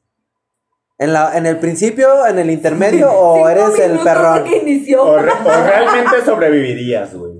¿En, 0.99 1.11
la, 1.11 1.37
¿En 1.37 1.45
el 1.45 1.57
principio, 1.59 2.25
en 2.27 2.39
el 2.39 2.49
intermedio 2.51 3.09
o 3.11 3.35
Cinco 3.35 3.49
eres 3.49 3.79
el 3.79 3.99
perrón? 3.99 4.43
que 4.45 4.57
inició. 4.57 5.03
O, 5.03 5.17
re- 5.19 5.31
o 5.31 5.49
realmente 5.67 6.23
sobrevivirías, 6.23 7.13
güey. 7.15 7.33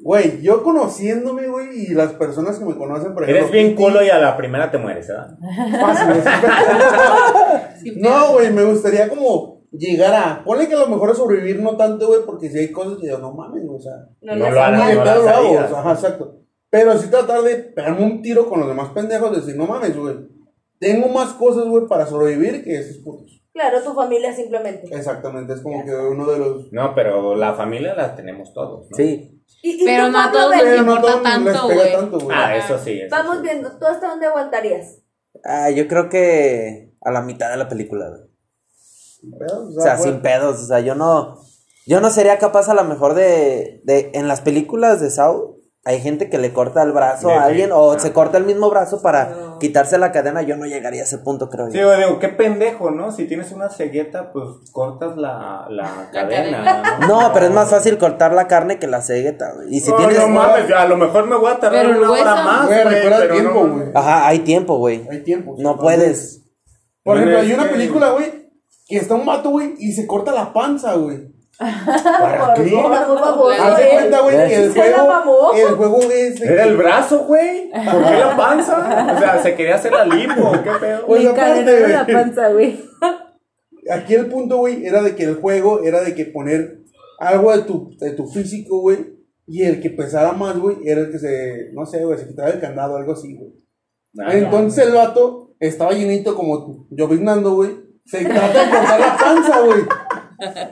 Güey, 0.00 0.40
yo 0.42 0.62
conociéndome, 0.62 1.48
güey, 1.48 1.86
y 1.86 1.94
las 1.94 2.12
personas 2.12 2.56
que 2.58 2.64
me 2.64 2.76
conocen, 2.76 3.14
por 3.14 3.24
ejemplo. 3.24 3.40
Eres 3.46 3.50
bien 3.50 3.74
culo 3.74 4.00
y 4.04 4.08
a 4.10 4.18
la 4.18 4.36
primera 4.36 4.70
te 4.70 4.78
mueres, 4.78 5.08
¿verdad? 5.08 5.36
Fácil, 5.80 6.22
No, 7.96 8.32
güey, 8.34 8.52
me 8.52 8.62
gustaría 8.64 9.08
como 9.08 9.57
llegar 9.72 10.14
a. 10.14 10.44
Ponle 10.44 10.68
que 10.68 10.74
a 10.74 10.78
lo 10.78 10.88
mejor 10.88 11.10
a 11.10 11.14
sobrevivir 11.14 11.60
no 11.60 11.76
tanto, 11.76 12.06
güey, 12.08 12.20
porque 12.26 12.50
si 12.50 12.58
hay 12.58 12.72
cosas 12.72 12.98
que 13.00 13.08
yo 13.08 13.18
no 13.18 13.32
mames, 13.32 13.62
o 13.68 13.78
sea. 13.78 13.92
No, 14.22 14.34
No 14.36 14.50
lo 14.50 14.54
de 14.54 14.94
no 14.94 15.04
lo 15.04 15.28
hago, 15.28 15.58
ajá, 15.76 15.92
exacto. 15.92 16.34
Pero 16.70 16.96
sí 16.98 17.08
tratar 17.10 17.42
de 17.42 17.56
pegarme 17.56 18.04
un 18.04 18.20
tiro 18.22 18.48
con 18.48 18.60
los 18.60 18.68
demás 18.68 18.90
pendejos, 18.90 19.30
de 19.30 19.40
decir, 19.40 19.56
no 19.56 19.66
mames, 19.66 19.96
güey. 19.96 20.16
Tengo 20.78 21.08
más 21.08 21.32
cosas, 21.32 21.64
güey, 21.64 21.86
para 21.88 22.06
sobrevivir 22.06 22.62
que 22.62 22.78
esos 22.78 22.98
putos. 22.98 23.42
Claro, 23.52 23.82
tu 23.82 23.92
familia 23.92 24.32
simplemente. 24.32 24.86
Exactamente, 24.94 25.52
es 25.54 25.60
como 25.60 25.84
que 25.84 25.92
uno 25.92 26.26
de 26.30 26.38
los. 26.38 26.72
No, 26.72 26.94
pero 26.94 27.34
la 27.34 27.54
familia 27.54 27.94
la 27.94 28.14
tenemos 28.14 28.52
todos, 28.54 28.86
¿no? 28.90 28.96
Sí. 28.96 29.34
Y- 29.62 29.82
y 29.82 29.84
Pero 29.84 30.08
no 30.10 30.20
a 30.20 30.30
todos 30.30 30.50
les 30.54 30.62
Pero 30.62 30.82
no 30.82 30.92
a 30.92 30.96
importa 30.96 31.22
todos 31.22 31.24
les 31.44 31.52
tanto, 31.54 31.68
pega 31.68 31.80
güey. 31.82 31.92
tanto, 31.96 32.18
güey. 32.20 32.36
Ah, 32.38 32.56
eso 32.56 32.78
sí. 32.78 33.00
eso 33.00 33.16
Vamos 33.16 33.36
sí. 33.38 33.42
viendo, 33.42 33.70
¿tú 33.78 33.86
hasta 33.86 34.08
dónde 34.10 34.26
aguantarías? 34.26 35.02
Ah, 35.44 35.70
yo 35.70 35.88
creo 35.88 36.08
que 36.08 36.92
a 37.00 37.10
la 37.10 37.22
mitad 37.22 37.50
de 37.50 37.56
la 37.56 37.68
película, 37.68 38.08
güey. 38.10 38.27
Pero, 39.38 39.66
O 39.76 39.80
sea, 39.80 39.96
fue- 39.96 40.08
sin 40.10 40.20
pedos, 40.22 40.60
o 40.62 40.66
sea, 40.66 40.80
yo 40.80 40.94
no, 40.94 41.38
yo 41.86 42.00
no 42.00 42.10
sería 42.10 42.38
capaz 42.38 42.68
a 42.68 42.74
lo 42.74 42.84
mejor 42.84 43.14
de, 43.14 43.80
de, 43.84 44.10
en 44.14 44.28
las 44.28 44.40
películas 44.40 45.00
de 45.00 45.10
Saw, 45.10 45.56
hay 45.84 46.00
gente 46.00 46.28
que 46.28 46.36
le 46.36 46.52
corta 46.52 46.82
el 46.82 46.92
brazo 46.92 47.28
Sí, 47.28 47.34
a 47.34 47.38
sí. 47.38 47.44
alguien 47.50 47.70
o 47.72 47.92
Ah. 47.92 47.98
se 47.98 48.12
corta 48.12 48.36
el 48.36 48.44
mismo 48.44 48.68
brazo 48.68 49.00
para 49.00 49.56
quitarse 49.58 49.96
la 49.96 50.12
cadena, 50.12 50.42
yo 50.42 50.56
no 50.56 50.66
llegaría 50.66 51.00
a 51.00 51.04
ese 51.04 51.16
punto, 51.18 51.48
creo 51.48 51.70
Sí, 51.70 51.78
yo. 51.78 51.86
güey, 51.86 51.98
digo, 52.04 52.18
qué 52.18 52.28
pendejo, 52.28 52.90
¿no? 52.90 53.10
Si 53.10 53.26
tienes 53.26 53.52
una 53.52 53.70
cegueta, 53.70 54.30
pues 54.32 54.44
cortas 54.70 55.16
la, 55.16 55.66
la 55.70 56.10
cadena. 56.12 56.98
No, 57.08 57.30
pero 57.32 57.46
es 57.46 57.52
más 57.52 57.70
fácil 57.70 57.96
cortar 57.96 58.32
la 58.34 58.46
carne 58.48 58.78
que 58.78 58.86
la 58.86 59.00
cegueta, 59.00 59.52
güey. 59.54 59.74
Y 59.74 59.80
si 59.80 59.90
no, 59.90 59.96
tienes... 59.96 60.18
no 60.18 60.28
mames, 60.28 60.70
a 60.70 60.84
lo 60.84 60.96
mejor 60.96 61.26
me 61.26 61.36
voy 61.36 61.50
a 61.52 61.58
tardar 61.58 61.86
una 61.88 62.10
hora 62.10 62.34
más, 62.44 62.66
Güey, 62.66 62.82
güey, 62.82 62.94
recuerda 62.94 63.24
el 63.24 63.30
tiempo, 63.32 63.66
no, 63.66 63.74
güey. 63.74 63.88
Ajá, 63.94 64.26
hay 64.28 64.38
tiempo, 64.40 64.76
güey. 64.78 65.08
Hay 65.10 65.22
tiempo. 65.24 65.54
No 65.58 65.72
sí, 65.72 65.78
puedes. 65.80 66.42
Por 67.02 67.16
ejemplo, 67.16 67.38
hay 67.38 67.52
una 67.52 67.68
película, 67.70 68.10
güey, 68.10 68.37
que 68.88 68.96
está 68.96 69.14
un 69.14 69.26
vato, 69.26 69.50
güey, 69.50 69.74
y 69.78 69.92
se 69.92 70.06
corta 70.06 70.32
la 70.32 70.52
panza, 70.52 70.94
güey. 70.94 71.18
¿Para 71.58 72.54
qué? 72.54 72.74
Haz 73.60 73.76
de 73.78 73.88
cuenta, 73.90 74.20
güey, 74.20 74.48
que 74.48 74.54
el 74.54 74.72
juego, 74.72 75.54
el 75.54 75.74
juego 75.74 76.02
es... 76.10 76.40
Era 76.40 76.64
el 76.64 76.76
brazo, 76.76 77.24
güey. 77.26 77.70
¿Por 77.70 78.04
qué 78.04 78.16
la 78.16 78.36
panza? 78.36 79.14
O 79.14 79.18
sea, 79.18 79.42
se 79.42 79.54
quería 79.54 79.74
hacer 79.74 79.92
la 79.92 80.06
lipo, 80.06 80.52
¿qué 80.64 80.70
pedo? 80.80 81.06
Pues 81.06 81.26
aparte, 81.26 81.88
la 81.88 82.06
panza, 82.06 82.48
güey. 82.50 82.80
Aquí 83.90 84.14
el 84.14 84.26
punto, 84.26 84.58
güey, 84.58 84.86
era 84.86 85.02
de 85.02 85.14
que 85.14 85.24
el 85.24 85.36
juego 85.36 85.82
era 85.82 86.02
de 86.02 86.14
que 86.14 86.26
poner 86.26 86.78
algo 87.18 87.54
de 87.56 87.62
tu, 87.64 87.90
de 87.98 88.12
tu 88.12 88.26
físico, 88.28 88.80
güey, 88.80 89.18
y 89.46 89.64
el 89.64 89.80
que 89.80 89.90
pesara 89.90 90.32
más, 90.32 90.58
güey, 90.58 90.76
era 90.84 91.00
el 91.00 91.10
que 91.10 91.18
se, 91.18 91.70
no 91.72 91.84
sé, 91.86 92.04
güey, 92.04 92.18
se 92.18 92.28
quitaba 92.28 92.50
el 92.50 92.60
candado, 92.60 92.96
algo 92.96 93.12
así, 93.12 93.34
güey. 93.34 93.52
Ah, 94.18 94.34
Entonces 94.34 94.86
el 94.86 94.94
vato 94.94 95.54
estaba 95.58 95.92
llenito 95.92 96.34
como 96.34 96.86
lloviznando, 96.90 97.54
güey. 97.54 97.87
Se 98.08 98.24
trata 98.24 98.64
de 98.64 98.70
cortar 98.70 99.00
la 99.00 99.16
panza, 99.16 99.60
güey. 99.60 99.82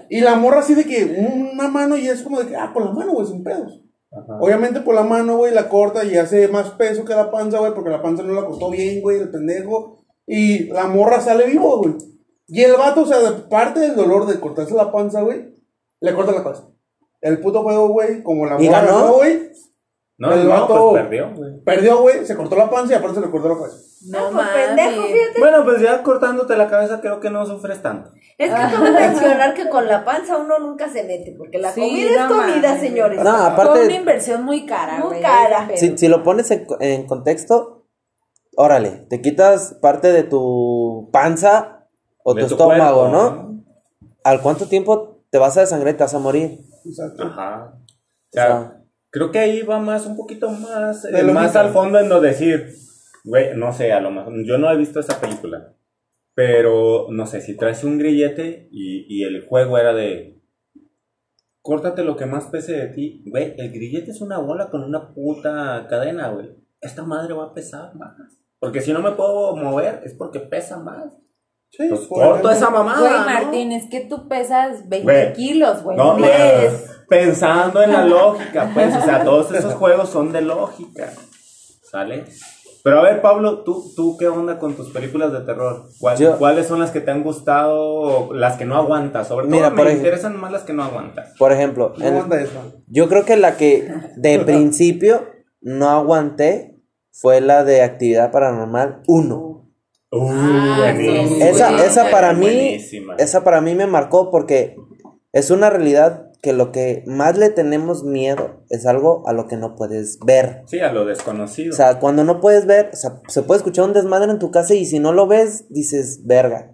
Y 0.08 0.20
la 0.20 0.36
morra 0.36 0.60
así 0.60 0.74
de 0.74 0.84
que 0.84 1.04
una 1.04 1.68
mano 1.68 1.96
y 1.96 2.08
es 2.08 2.22
como 2.22 2.40
de 2.40 2.46
que, 2.46 2.56
ah, 2.56 2.70
por 2.72 2.84
la 2.84 2.92
mano, 2.92 3.12
güey, 3.12 3.26
sin 3.26 3.44
pedos. 3.44 3.82
Ajá. 4.10 4.38
Obviamente 4.40 4.80
por 4.80 4.94
la 4.94 5.02
mano, 5.02 5.36
güey, 5.36 5.52
la 5.52 5.68
corta 5.68 6.04
y 6.04 6.16
hace 6.16 6.48
más 6.48 6.70
peso 6.70 7.04
que 7.04 7.14
la 7.14 7.30
panza, 7.30 7.58
güey, 7.58 7.74
porque 7.74 7.90
la 7.90 8.00
panza 8.00 8.22
no 8.22 8.32
la 8.32 8.46
cortó 8.46 8.70
bien, 8.70 9.02
güey, 9.02 9.18
el 9.18 9.30
pendejo. 9.30 9.98
Y 10.26 10.68
la 10.68 10.86
morra 10.86 11.20
sale 11.20 11.46
vivo, 11.46 11.78
güey. 11.78 11.94
Y 12.48 12.62
el 12.62 12.72
vato, 12.72 13.02
o 13.02 13.06
sea, 13.06 13.18
de 13.18 13.42
parte 13.48 13.80
del 13.80 13.96
dolor 13.96 14.26
de 14.26 14.40
cortarse 14.40 14.74
la 14.74 14.90
panza, 14.90 15.20
güey, 15.20 15.54
le 16.00 16.14
corta 16.14 16.32
la 16.32 16.44
panza. 16.44 16.68
El 17.20 17.40
puto 17.40 17.62
juego, 17.62 17.88
güey, 17.88 18.22
como 18.22 18.46
la 18.46 18.62
¿Y 18.62 18.68
morra 18.68 19.10
güey, 19.10 19.50
No, 20.18 20.32
el 20.32 20.44
no, 20.44 20.50
vato- 20.50 20.90
pues 20.90 21.02
perdió, 21.02 21.34
güey. 21.34 21.60
perdió, 21.62 22.00
güey, 22.00 22.24
se 22.24 22.36
cortó 22.36 22.56
la 22.56 22.70
panza 22.70 22.94
y 22.94 22.96
aparte 22.96 23.16
se 23.16 23.20
le 23.26 23.30
cortó 23.30 23.48
la 23.50 23.54
cabeza. 23.56 23.76
No, 24.08 24.30
pues 24.30 24.46
pendejo, 24.48 25.02
fíjate. 25.02 25.40
Bueno, 25.40 25.64
pues 25.64 25.80
ya 25.82 26.02
cortándote 26.02 26.56
la 26.56 26.68
cabeza 26.68 27.00
creo 27.00 27.20
que 27.20 27.28
no 27.30 27.44
sufres 27.44 27.82
tanto. 27.82 28.12
Es 28.38 28.48
que 28.50 28.56
cabe 28.56 28.90
mencionar 28.92 29.52
que 29.54 29.68
con 29.68 29.86
la 29.86 30.04
panza 30.04 30.38
uno 30.38 30.58
nunca 30.58 30.88
se 30.88 31.02
mete, 31.04 31.34
porque 31.36 31.58
la 31.58 31.72
Sí, 31.72 31.80
comida 31.80 32.10
es 32.10 32.16
no 32.20 32.28
comida, 32.28 32.68
mames. 32.68 32.80
señores. 32.80 33.22
No, 33.22 33.36
Fue 33.36 33.46
aparte- 33.46 33.84
una 33.84 33.94
inversión 33.94 34.44
muy 34.44 34.64
cara, 34.64 34.98
Muy 34.98 35.08
güey. 35.08 35.22
cara. 35.22 35.64
Pero- 35.66 35.78
Si, 35.78 35.98
si 35.98 36.08
lo 36.08 36.22
pones 36.22 36.50
en, 36.50 36.66
en 36.80 37.06
contexto, 37.06 37.86
órale, 38.56 39.06
te 39.10 39.20
quitas 39.20 39.74
parte 39.82 40.12
de 40.12 40.22
tu 40.22 41.10
panza 41.12 41.86
o 42.22 42.32
De 42.34 42.42
tu 42.42 42.48
tu 42.48 42.54
estómago, 42.54 43.00
cuerpo, 43.10 43.16
¿no? 43.16 43.62
¿Al 44.24 44.40
cuánto 44.40 44.66
tiempo 44.66 45.24
te 45.30 45.38
vas 45.38 45.56
a 45.56 45.60
desangrar 45.60 45.94
y 45.94 45.96
te 45.96 46.04
vas 46.04 46.14
a 46.14 46.18
morir? 46.18 46.60
Exacto. 46.84 47.22
Ajá. 47.24 47.72
O 47.74 48.32
sea, 48.32 48.75
creo 49.16 49.30
que 49.30 49.38
ahí 49.38 49.62
va 49.62 49.78
más, 49.78 50.04
un 50.04 50.14
poquito 50.14 50.50
más, 50.50 51.06
eh, 51.06 51.22
más 51.22 51.56
al 51.56 51.70
fondo 51.70 51.98
en 51.98 52.10
lo 52.10 52.20
decir, 52.20 52.70
güey, 53.24 53.56
no 53.56 53.72
sé, 53.72 53.90
a 53.90 54.00
lo 54.00 54.10
mejor, 54.10 54.34
yo 54.44 54.58
no 54.58 54.70
he 54.70 54.76
visto 54.76 55.00
esa 55.00 55.18
película, 55.18 55.72
pero 56.34 57.06
no 57.08 57.24
sé, 57.24 57.40
si 57.40 57.56
traes 57.56 57.82
un 57.82 57.96
grillete 57.96 58.68
y, 58.70 59.06
y 59.08 59.24
el 59.24 59.46
juego 59.46 59.78
era 59.78 59.94
de, 59.94 60.38
córtate 61.62 62.04
lo 62.04 62.14
que 62.18 62.26
más 62.26 62.44
pese 62.48 62.72
de 62.76 62.88
ti, 62.88 63.24
güey, 63.26 63.54
el 63.56 63.72
grillete 63.72 64.10
es 64.10 64.20
una 64.20 64.36
bola 64.36 64.68
con 64.68 64.84
una 64.84 65.14
puta 65.14 65.86
cadena, 65.88 66.28
güey, 66.28 66.50
esta 66.82 67.02
madre 67.02 67.32
va 67.32 67.44
a 67.44 67.54
pesar 67.54 67.94
más, 67.94 68.12
porque 68.60 68.82
si 68.82 68.92
no 68.92 69.00
me 69.00 69.12
puedo 69.12 69.56
mover 69.56 70.02
es 70.04 70.12
porque 70.12 70.40
pesa 70.40 70.78
más. 70.78 71.06
Sí, 71.70 71.88
Pues 71.88 72.02
corto 72.06 72.30
ejemplo. 72.30 72.50
esa 72.52 72.70
mamada. 72.70 73.00
Güey, 73.00 73.12
¿no? 73.12 73.24
Martín, 73.24 73.72
es 73.72 73.90
que 73.90 74.02
tú 74.02 74.28
pesas 74.28 74.88
20 74.88 75.02
Güey. 75.02 75.32
kilos, 75.32 75.82
güey. 75.82 75.96
No, 75.96 76.16
No, 76.16 76.20
no. 76.20 76.26
Pensando 77.08 77.82
en 77.82 77.92
la 77.92 78.04
lógica, 78.04 78.70
pues, 78.74 78.94
o 78.96 79.02
sea, 79.02 79.22
todos 79.24 79.52
esos 79.52 79.74
juegos 79.74 80.08
son 80.10 80.32
de 80.32 80.40
lógica, 80.42 81.12
¿sale? 81.90 82.24
Pero 82.82 83.00
a 83.00 83.02
ver, 83.02 83.20
Pablo, 83.20 83.64
¿tú, 83.64 83.92
tú 83.96 84.16
qué 84.16 84.28
onda 84.28 84.60
con 84.60 84.74
tus 84.74 84.90
películas 84.90 85.32
de 85.32 85.40
terror? 85.40 85.88
¿Cuál- 85.98 86.16
Yo- 86.18 86.38
¿Cuáles 86.38 86.66
son 86.68 86.78
las 86.78 86.92
que 86.92 87.00
te 87.00 87.10
han 87.10 87.24
gustado, 87.24 87.80
o 88.28 88.32
las 88.32 88.56
que 88.56 88.64
no 88.64 88.76
aguantas? 88.76 89.26
Sobre 89.26 89.46
todo 89.46 89.56
Mira, 89.56 89.70
me 89.70 89.76
por 89.76 89.88
ej- 89.88 89.96
interesan 89.96 90.36
más 90.36 90.52
las 90.52 90.62
que 90.62 90.72
no 90.72 90.84
aguantas. 90.84 91.32
Por 91.36 91.50
ejemplo, 91.52 91.94
yo 92.86 93.08
creo 93.08 93.24
que 93.24 93.36
la 93.36 93.56
que 93.56 93.88
de 94.16 94.38
principio 94.46 95.26
no 95.60 95.88
aguanté 95.90 96.78
fue 97.12 97.40
la 97.40 97.64
de 97.64 97.82
Actividad 97.82 98.30
Paranormal 98.30 99.02
1. 99.08 99.52
Uh, 100.12 100.18
buenísima. 100.78 101.44
Esa, 101.44 101.84
esa 101.84 102.10
para 102.10 102.32
mí, 102.34 102.46
buenísima. 102.46 103.14
esa 103.18 103.42
para 103.42 103.60
mí 103.60 103.74
me 103.74 103.88
marcó 103.88 104.30
porque 104.30 104.76
es 105.32 105.50
una 105.50 105.70
realidad 105.70 106.25
que 106.42 106.52
lo 106.52 106.70
que 106.72 107.02
más 107.06 107.36
le 107.38 107.50
tenemos 107.50 108.04
miedo 108.04 108.62
es 108.70 108.86
algo 108.86 109.22
a 109.26 109.32
lo 109.32 109.46
que 109.48 109.56
no 109.56 109.74
puedes 109.76 110.18
ver. 110.20 110.62
Sí, 110.66 110.80
a 110.80 110.92
lo 110.92 111.04
desconocido. 111.04 111.72
O 111.72 111.76
sea, 111.76 111.98
cuando 111.98 112.24
no 112.24 112.40
puedes 112.40 112.66
ver, 112.66 112.90
o 112.92 112.96
sea, 112.96 113.20
se 113.28 113.42
puede 113.42 113.58
escuchar 113.58 113.84
un 113.84 113.92
desmadre 113.92 114.30
en 114.30 114.38
tu 114.38 114.50
casa 114.50 114.74
y 114.74 114.84
si 114.86 114.98
no 114.98 115.12
lo 115.12 115.26
ves, 115.26 115.64
dices, 115.70 116.26
verga. 116.26 116.72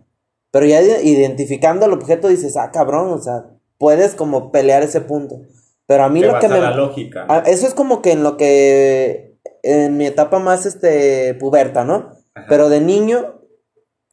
Pero 0.51 0.67
ya 0.67 0.83
ide- 0.83 1.03
identificando 1.05 1.87
el 1.87 1.93
objeto 1.93 2.29
dices, 2.29 2.57
ah, 2.57 2.71
cabrón, 2.73 3.09
o 3.11 3.19
sea, 3.19 3.47
puedes 3.79 4.15
como 4.15 4.53
pelear 4.53 4.83
ese 4.83 5.01
punto. 5.01 5.41
Pero 5.87 6.05
a 6.05 6.09
mí 6.09 6.21
Te 6.21 6.27
lo 6.27 6.33
vas 6.35 6.41
que 6.41 6.47
a 6.47 6.51
me... 6.51 6.61
la 6.61 6.77
lógica. 6.77 7.27
Ah, 7.29 7.43
eso 7.47 7.67
es 7.67 7.75
como 7.75 8.03
que 8.03 8.13
en 8.13 8.23
lo 8.23 8.37
que... 8.37 9.39
En 9.65 9.97
mi 9.97 10.07
etapa 10.07 10.39
más, 10.41 10.67
este, 10.67 11.35
puberta, 11.35 11.85
¿no? 11.85 12.15
Ajá. 12.35 12.47
Pero 12.49 12.69
de 12.69 12.81
niño, 12.81 13.41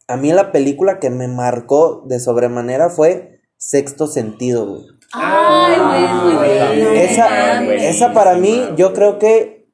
a 0.06 0.16
mí 0.16 0.32
la 0.32 0.52
película 0.52 0.98
que 1.00 1.10
me 1.10 1.26
marcó 1.28 2.04
de 2.06 2.20
sobremanera 2.20 2.88
fue 2.88 3.40
Sexto 3.56 4.06
Sentido, 4.06 4.66
güey. 4.66 4.82
Ay, 5.12 5.74
güey, 5.78 6.04
es 6.04 6.12
muy 6.22 6.32
Ah, 6.32 6.36
buena. 6.38 7.00
Esa, 7.02 7.62
esa 7.88 8.12
para 8.12 8.34
mí, 8.34 8.56
güey. 8.64 8.76
yo 8.76 8.92
creo 8.92 9.18
que 9.18 9.68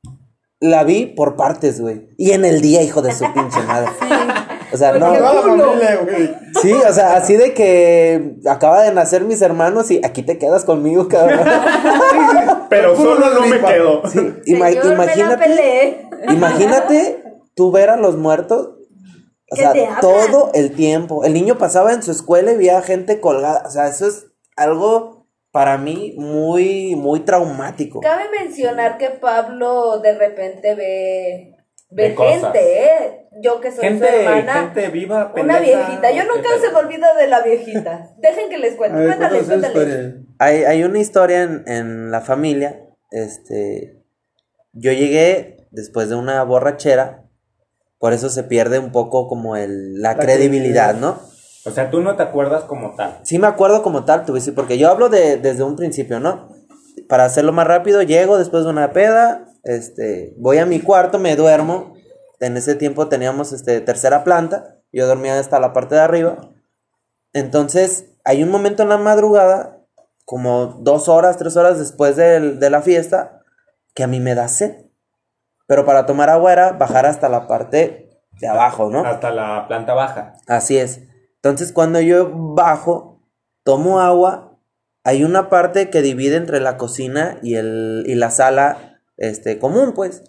la 0.61 0.85
vi 0.85 1.07
por 1.07 1.37
partes, 1.37 1.81
güey. 1.81 2.09
Y 2.17 2.33
en 2.33 2.45
el 2.45 2.61
día, 2.61 2.83
hijo 2.83 3.03
de 3.03 3.13
su 3.13 3.25
pinche 3.35 3.61
madre. 3.67 3.91
O 4.73 4.77
sea, 4.77 4.93
no. 4.93 5.11
Güey. 5.11 6.35
Sí, 6.63 6.73
o 6.73 6.93
sea, 6.93 7.17
así 7.17 7.37
de 7.37 7.53
que 7.55 8.37
acaba 8.49 8.83
de 8.83 8.93
nacer 8.93 9.25
mis 9.25 9.41
hermanos 9.43 9.91
y 9.91 10.01
aquí 10.05 10.23
te 10.23 10.39
quedas 10.39 10.65
conmigo, 10.65 11.09
cabrón. 11.09 11.41
Pero 12.69 12.97
solo 12.97 13.31
no 13.35 13.47
me 13.47 13.61
quedo. 13.61 14.03
Sí, 14.09 14.19
ima- 14.47 14.69
Señor, 14.69 14.85
me 14.87 14.97
la 14.97 15.05
imagínate, 15.15 16.09
imagínate 16.31 17.25
tú 17.55 17.71
ver 17.71 17.91
a 17.91 17.97
los 17.97 18.17
muertos. 18.17 18.71
O 19.51 19.55
sea, 19.55 19.73
te 19.73 19.89
todo 20.01 20.51
el 20.55 20.73
tiempo. 20.73 21.25
El 21.25 21.33
niño 21.33 21.57
pasaba 21.59 21.93
en 21.93 22.03
su 22.03 22.11
escuela 22.11 22.51
y 22.51 22.57
veía 22.57 22.83
gente 22.83 23.21
colgada. 23.21 23.63
O 23.67 23.71
sea, 23.71 23.87
eso 23.87 24.07
es 24.09 24.27
algo 24.57 25.16
para 25.57 25.79
mí 25.79 26.13
muy, 26.19 26.95
muy 26.97 27.21
traumático. 27.21 28.01
Cabe 28.01 28.25
mencionar 28.39 28.99
que 28.99 29.09
Pablo 29.09 30.01
de 30.01 30.13
repente 30.19 30.75
ve, 30.75 31.57
ve 31.89 32.15
cosas. 32.15 32.43
gente, 32.53 32.85
¿eh? 32.85 33.27
Yo 33.43 33.59
que 33.63 33.73
soy 33.73 33.85
Gente, 33.85 34.07
su 34.07 34.15
hermana. 34.17 34.53
gente 34.53 34.89
viva, 34.89 35.33
Una 35.35 35.59
viejita. 35.59 36.11
Yo 36.11 36.25
¿qué 36.25 36.29
nunca 36.29 36.49
se 36.61 36.71
me 36.71 36.77
olvida 36.79 37.15
de 37.15 37.27
la 37.29 37.41
viejita. 37.41 38.11
Dejen 38.19 38.51
que 38.51 38.59
les 38.59 38.75
A 38.75 38.77
cuente. 38.77 38.99
ver, 38.99 39.07
Cuéntales, 39.07 39.45
cuéntales. 39.47 39.77
historia. 39.77 40.15
Hay, 40.39 40.65
hay 40.65 40.85
una 40.85 40.99
historia 40.99 41.43
en, 41.45 41.65
en 41.67 42.11
la 42.11 42.21
familia. 42.21 42.83
Este. 43.11 44.03
Yo 44.75 44.93
llegué 44.93 45.67
después 45.71 46.11
de 46.11 46.17
una 46.17 46.43
borrachera. 46.43 47.25
Por 47.99 48.13
eso 48.13 48.29
se 48.29 48.43
pierde 48.45 48.79
un 48.79 48.93
poco 48.93 49.27
como 49.27 49.57
el, 49.57 50.03
la, 50.03 50.13
La 50.13 50.19
credibilidad, 50.19 50.91
credibilidad. 50.91 50.95
¿no? 50.97 51.19
O 51.67 51.71
sea, 51.71 51.91
tú 51.91 52.01
no 52.01 52.17
te 52.17 52.23
acuerdas 52.23 52.65
como 52.65 52.95
tal. 52.95 53.19
Sí 53.23 53.39
me 53.39 53.47
acuerdo 53.47 53.83
como 53.83 54.05
tal, 54.05 54.21
a 54.21 54.33
decir, 54.33 54.55
porque 54.55 54.79
yo 54.79 54.91
hablo 54.91 55.09
de, 55.09 55.37
desde 55.37 55.63
un 55.65 55.77
principio, 55.77 56.21
¿no? 56.21 56.49
Para 57.09 57.25
hacerlo 57.25 57.53
más 57.53 57.67
rápido, 57.67 58.03
llego 58.03 58.39
después 58.39 58.65
de 58.65 58.71
una 58.71 58.93
peda, 58.93 59.47
este, 59.65 60.35
voy 60.39 60.59
a 60.59 60.67
mi 60.67 60.81
cuarto, 60.81 61.19
me 61.19 61.35
duermo. 61.37 61.95
En 62.41 62.57
ese 62.57 62.75
tiempo 62.75 63.09
teníamos 63.09 63.53
este 63.53 63.81
tercera 63.81 64.23
planta, 64.25 64.77
yo 64.93 65.07
dormía 65.07 65.39
hasta 65.39 65.59
la 65.61 65.73
parte 65.73 65.95
de 65.97 66.01
arriba. 66.03 66.39
Entonces, 67.33 68.07
hay 68.25 68.43
un 68.43 68.51
momento 68.51 68.83
en 68.83 68.89
la 68.89 68.99
madrugada, 68.99 69.79
como 70.25 70.67
dos 70.81 71.09
horas, 71.09 71.37
tres 71.37 71.57
horas 71.57 71.79
después 71.79 72.17
del- 72.17 72.59
de 72.59 72.71
la 72.71 72.83
fiesta, 72.83 73.41
que 73.95 74.03
a 74.03 74.07
mí 74.07 74.21
me 74.21 74.35
da 74.35 74.49
sed. 74.49 74.87
Pero 75.67 75.85
para 75.85 76.07
tomar 76.07 76.31
agua 76.31 76.53
era 76.53 76.73
bajar 76.73 77.07
hasta 77.07 77.29
la 77.29 77.47
parte 77.47 78.11
de 78.41 78.47
abajo, 78.49 78.91
¿no? 78.91 79.05
Hasta 79.05 79.31
la 79.31 79.67
planta 79.67 79.95
baja. 79.95 80.35
Así 80.47 80.77
es. 80.79 81.01
Entonces, 81.49 81.73
cuando 81.73 82.01
yo 82.01 82.31
bajo, 82.55 83.23
tomo 83.63 84.01
agua, 84.01 84.59
hay 85.05 85.23
una 85.23 85.49
parte 85.49 85.91
que 85.91 86.03
divide 86.03 86.37
entre 86.37 86.61
la 86.61 86.77
cocina 86.77 87.39
y, 87.43 87.55
el, 87.55 88.05
y 88.07 88.17
la 88.17 88.31
sala 88.31 89.01
este, 89.17 89.59
común, 89.59 89.93
pues. 89.95 90.25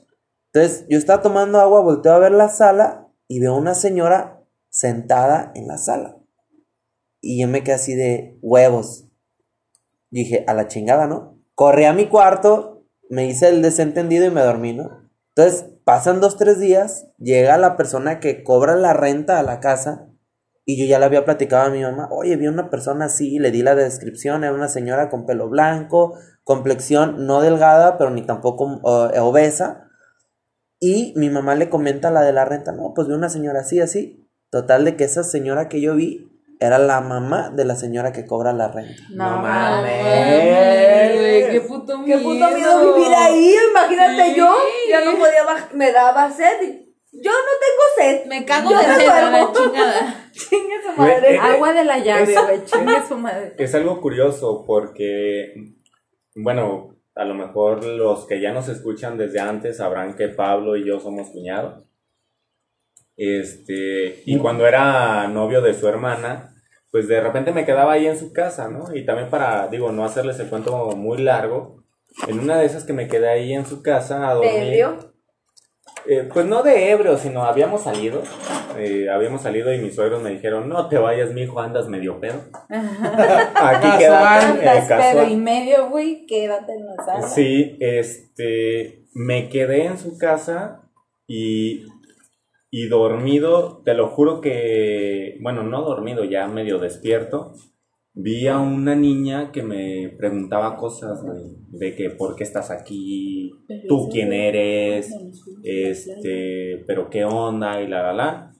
Entonces, 0.53 0.85
yo 0.89 0.97
estaba 0.97 1.21
tomando 1.21 1.59
agua, 1.59 1.81
volteo 1.81 2.13
a 2.13 2.19
ver 2.19 2.31
la 2.31 2.49
sala 2.49 3.07
y 3.27 3.39
veo 3.39 3.55
una 3.55 3.73
señora 3.73 4.43
sentada 4.69 5.51
en 5.55 5.67
la 5.67 5.77
sala. 5.77 6.17
Y 7.19 7.41
yo 7.41 7.47
me 7.47 7.63
quedé 7.63 7.75
así 7.75 7.95
de 7.95 8.37
huevos. 8.41 9.07
Dije, 10.11 10.45
a 10.47 10.53
la 10.53 10.67
chingada, 10.67 11.07
¿no? 11.07 11.41
Corrí 11.55 11.85
a 11.85 11.93
mi 11.93 12.07
cuarto, 12.07 12.85
me 13.09 13.25
hice 13.25 13.49
el 13.49 13.61
desentendido 13.61 14.25
y 14.25 14.29
me 14.29 14.41
dormí, 14.41 14.73
¿no? 14.73 15.09
Entonces, 15.35 15.65
pasan 15.83 16.21
dos, 16.21 16.37
tres 16.37 16.59
días, 16.59 17.07
llega 17.17 17.57
la 17.57 17.75
persona 17.75 18.19
que 18.19 18.43
cobra 18.43 18.75
la 18.75 18.93
renta 18.93 19.39
a 19.39 19.43
la 19.43 19.59
casa 19.59 20.06
y 20.69 20.77
yo 20.77 20.85
ya 20.85 20.99
le 20.99 21.05
había 21.05 21.23
platicado 21.23 21.67
a 21.67 21.69
mi 21.69 21.81
mamá, 21.81 22.09
oye, 22.11 22.35
vi 22.35 22.45
una 22.47 22.69
persona 22.69 23.05
así, 23.05 23.39
le 23.39 23.51
di 23.51 23.63
la 23.63 23.73
descripción, 23.73 24.43
era 24.43 24.51
una 24.53 24.67
señora 24.67 25.09
con 25.09 25.25
pelo 25.25 25.47
blanco, 25.47 26.15
complexión 26.43 27.25
no 27.25 27.39
delgada, 27.39 27.97
pero 27.97 28.09
ni 28.09 28.23
tampoco 28.23 28.81
eh, 29.13 29.19
obesa. 29.21 29.87
Y 30.77 31.13
mi 31.15 31.29
mamá 31.29 31.55
le 31.55 31.69
comenta 31.69 32.11
la 32.11 32.21
de 32.21 32.33
la 32.33 32.43
renta, 32.43 32.73
no, 32.73 32.91
pues 32.93 33.07
vi 33.07 33.13
una 33.13 33.29
señora 33.29 33.61
así, 33.61 33.79
así. 33.79 34.29
Total 34.51 34.83
de 34.83 34.97
que 34.97 35.05
esa 35.05 35.23
señora 35.23 35.69
que 35.69 35.79
yo 35.79 35.95
vi 35.95 36.29
era 36.59 36.79
la 36.79 36.99
mamá 36.99 37.49
de 37.49 37.63
la 37.63 37.75
señora 37.77 38.11
que 38.11 38.25
cobra 38.25 38.51
la 38.51 38.67
renta. 38.67 39.01
No, 39.11 39.41
mames. 39.41 39.93
qué 41.49 41.63
puto 41.65 41.93
Qué 42.05 42.17
miedo. 42.17 42.23
puto 42.23 42.51
miedo 42.55 42.93
vivir 42.93 43.15
ahí, 43.15 43.55
imagínate 43.71 44.33
Sí. 44.33 44.35
yo, 44.37 44.53
ya 44.89 45.05
no 45.05 45.11
podía 45.17 45.43
me 45.73 45.93
daba 45.93 46.29
sed. 46.29 46.86
Yo 47.19 47.31
no 47.31 47.53
tengo 47.59 47.83
sed. 47.97 48.25
Me 48.27 48.45
cago 48.45 48.69
Yo 48.71 48.77
de 48.77 48.83
sed 48.95 49.07
a 49.09 49.31
la 49.31 49.51
chingada. 49.51 50.29
Chingue 50.31 50.75
su 50.83 51.01
madre. 51.01 51.35
eh, 51.35 51.39
Agua 51.39 51.73
de 51.73 51.83
la 51.83 51.97
llave, 51.99 52.33
güey. 52.33 52.65
Chingue 52.65 53.07
su 53.07 53.17
madre. 53.17 53.55
Es 53.57 53.73
algo 53.73 53.99
curioso 53.99 54.63
porque, 54.65 55.73
bueno, 56.35 56.95
a 57.15 57.25
lo 57.25 57.33
mejor 57.33 57.83
los 57.83 58.25
que 58.27 58.39
ya 58.39 58.53
nos 58.53 58.69
escuchan 58.69 59.17
desde 59.17 59.39
antes 59.39 59.77
sabrán 59.77 60.15
que 60.15 60.29
Pablo 60.29 60.77
y 60.77 60.85
yo 60.85 60.99
somos 60.99 61.29
cuñados. 61.29 61.83
Este, 63.15 64.21
y 64.25 64.37
cuando 64.37 64.67
era 64.67 65.27
novio 65.27 65.61
de 65.61 65.73
su 65.73 65.87
hermana, 65.87 66.53
pues 66.91 67.07
de 67.07 67.19
repente 67.19 67.51
me 67.51 67.65
quedaba 67.65 67.93
ahí 67.93 68.05
en 68.05 68.17
su 68.17 68.31
casa, 68.31 68.69
¿no? 68.69 68.95
Y 68.95 69.05
también 69.05 69.31
para, 69.31 69.67
digo, 69.69 69.91
no 69.91 70.05
hacerles 70.05 70.39
el 70.39 70.49
cuento 70.49 70.89
muy 70.95 71.17
largo, 71.17 71.83
en 72.27 72.39
una 72.39 72.57
de 72.57 72.67
esas 72.67 72.83
que 72.83 72.93
me 72.93 73.07
quedé 73.07 73.27
ahí 73.29 73.53
en 73.53 73.65
su 73.65 73.81
casa 73.81 74.29
a. 74.29 74.39
Eh, 76.09 76.29
pues 76.31 76.45
no 76.45 76.63
de 76.63 76.91
ebrio, 76.91 77.17
sino 77.17 77.43
habíamos 77.43 77.81
salido. 77.83 78.21
eh, 78.77 79.09
habíamos 79.09 79.41
salido 79.41 79.73
y 79.73 79.79
mis 79.79 79.95
suegros 79.95 80.21
me 80.21 80.29
dijeron, 80.31 80.69
no 80.69 80.87
te 80.87 80.97
vayas, 80.97 81.33
mijo, 81.33 81.59
andas 81.59 81.87
medio 81.89 82.19
pedo. 82.19 82.41
Aquí 82.69 83.87
quédate, 83.97 84.05
eh, 84.05 84.69
Andas 84.69 84.85
pedo 84.85 84.87
casual. 84.87 85.31
y 85.31 85.35
medio, 85.35 85.89
güey, 85.89 86.25
quédate 86.25 86.73
en 86.73 86.85
la 86.85 86.95
sala. 87.03 87.27
Sí, 87.27 87.75
este, 87.79 89.05
me 89.13 89.49
quedé 89.49 89.85
en 89.85 89.97
su 89.97 90.17
casa 90.17 90.83
y, 91.27 91.85
y 92.71 92.87
dormido, 92.87 93.81
te 93.83 93.93
lo 93.93 94.07
juro 94.09 94.39
que, 94.41 95.37
bueno, 95.41 95.63
no 95.63 95.81
dormido, 95.81 96.23
ya 96.23 96.47
medio 96.47 96.77
despierto, 96.79 97.53
vi 98.19 98.47
a 98.47 98.57
una 98.57 98.95
niña 98.95 99.51
que 99.51 99.61
me 99.61 100.09
preguntaba 100.17 100.75
cosas, 100.75 101.21
güey, 101.23 101.55
de 101.69 101.95
que 101.95 102.09
por 102.09 102.35
qué 102.35 102.43
estás 102.43 102.71
aquí, 102.71 103.53
tú 103.87 104.09
quién 104.11 104.33
eres, 104.33 105.13
este, 105.63 106.83
pero 106.87 107.09
qué 107.11 107.25
onda 107.25 107.79
y 107.81 107.87
la, 107.87 108.01
la, 108.01 108.13
la. 108.13 108.51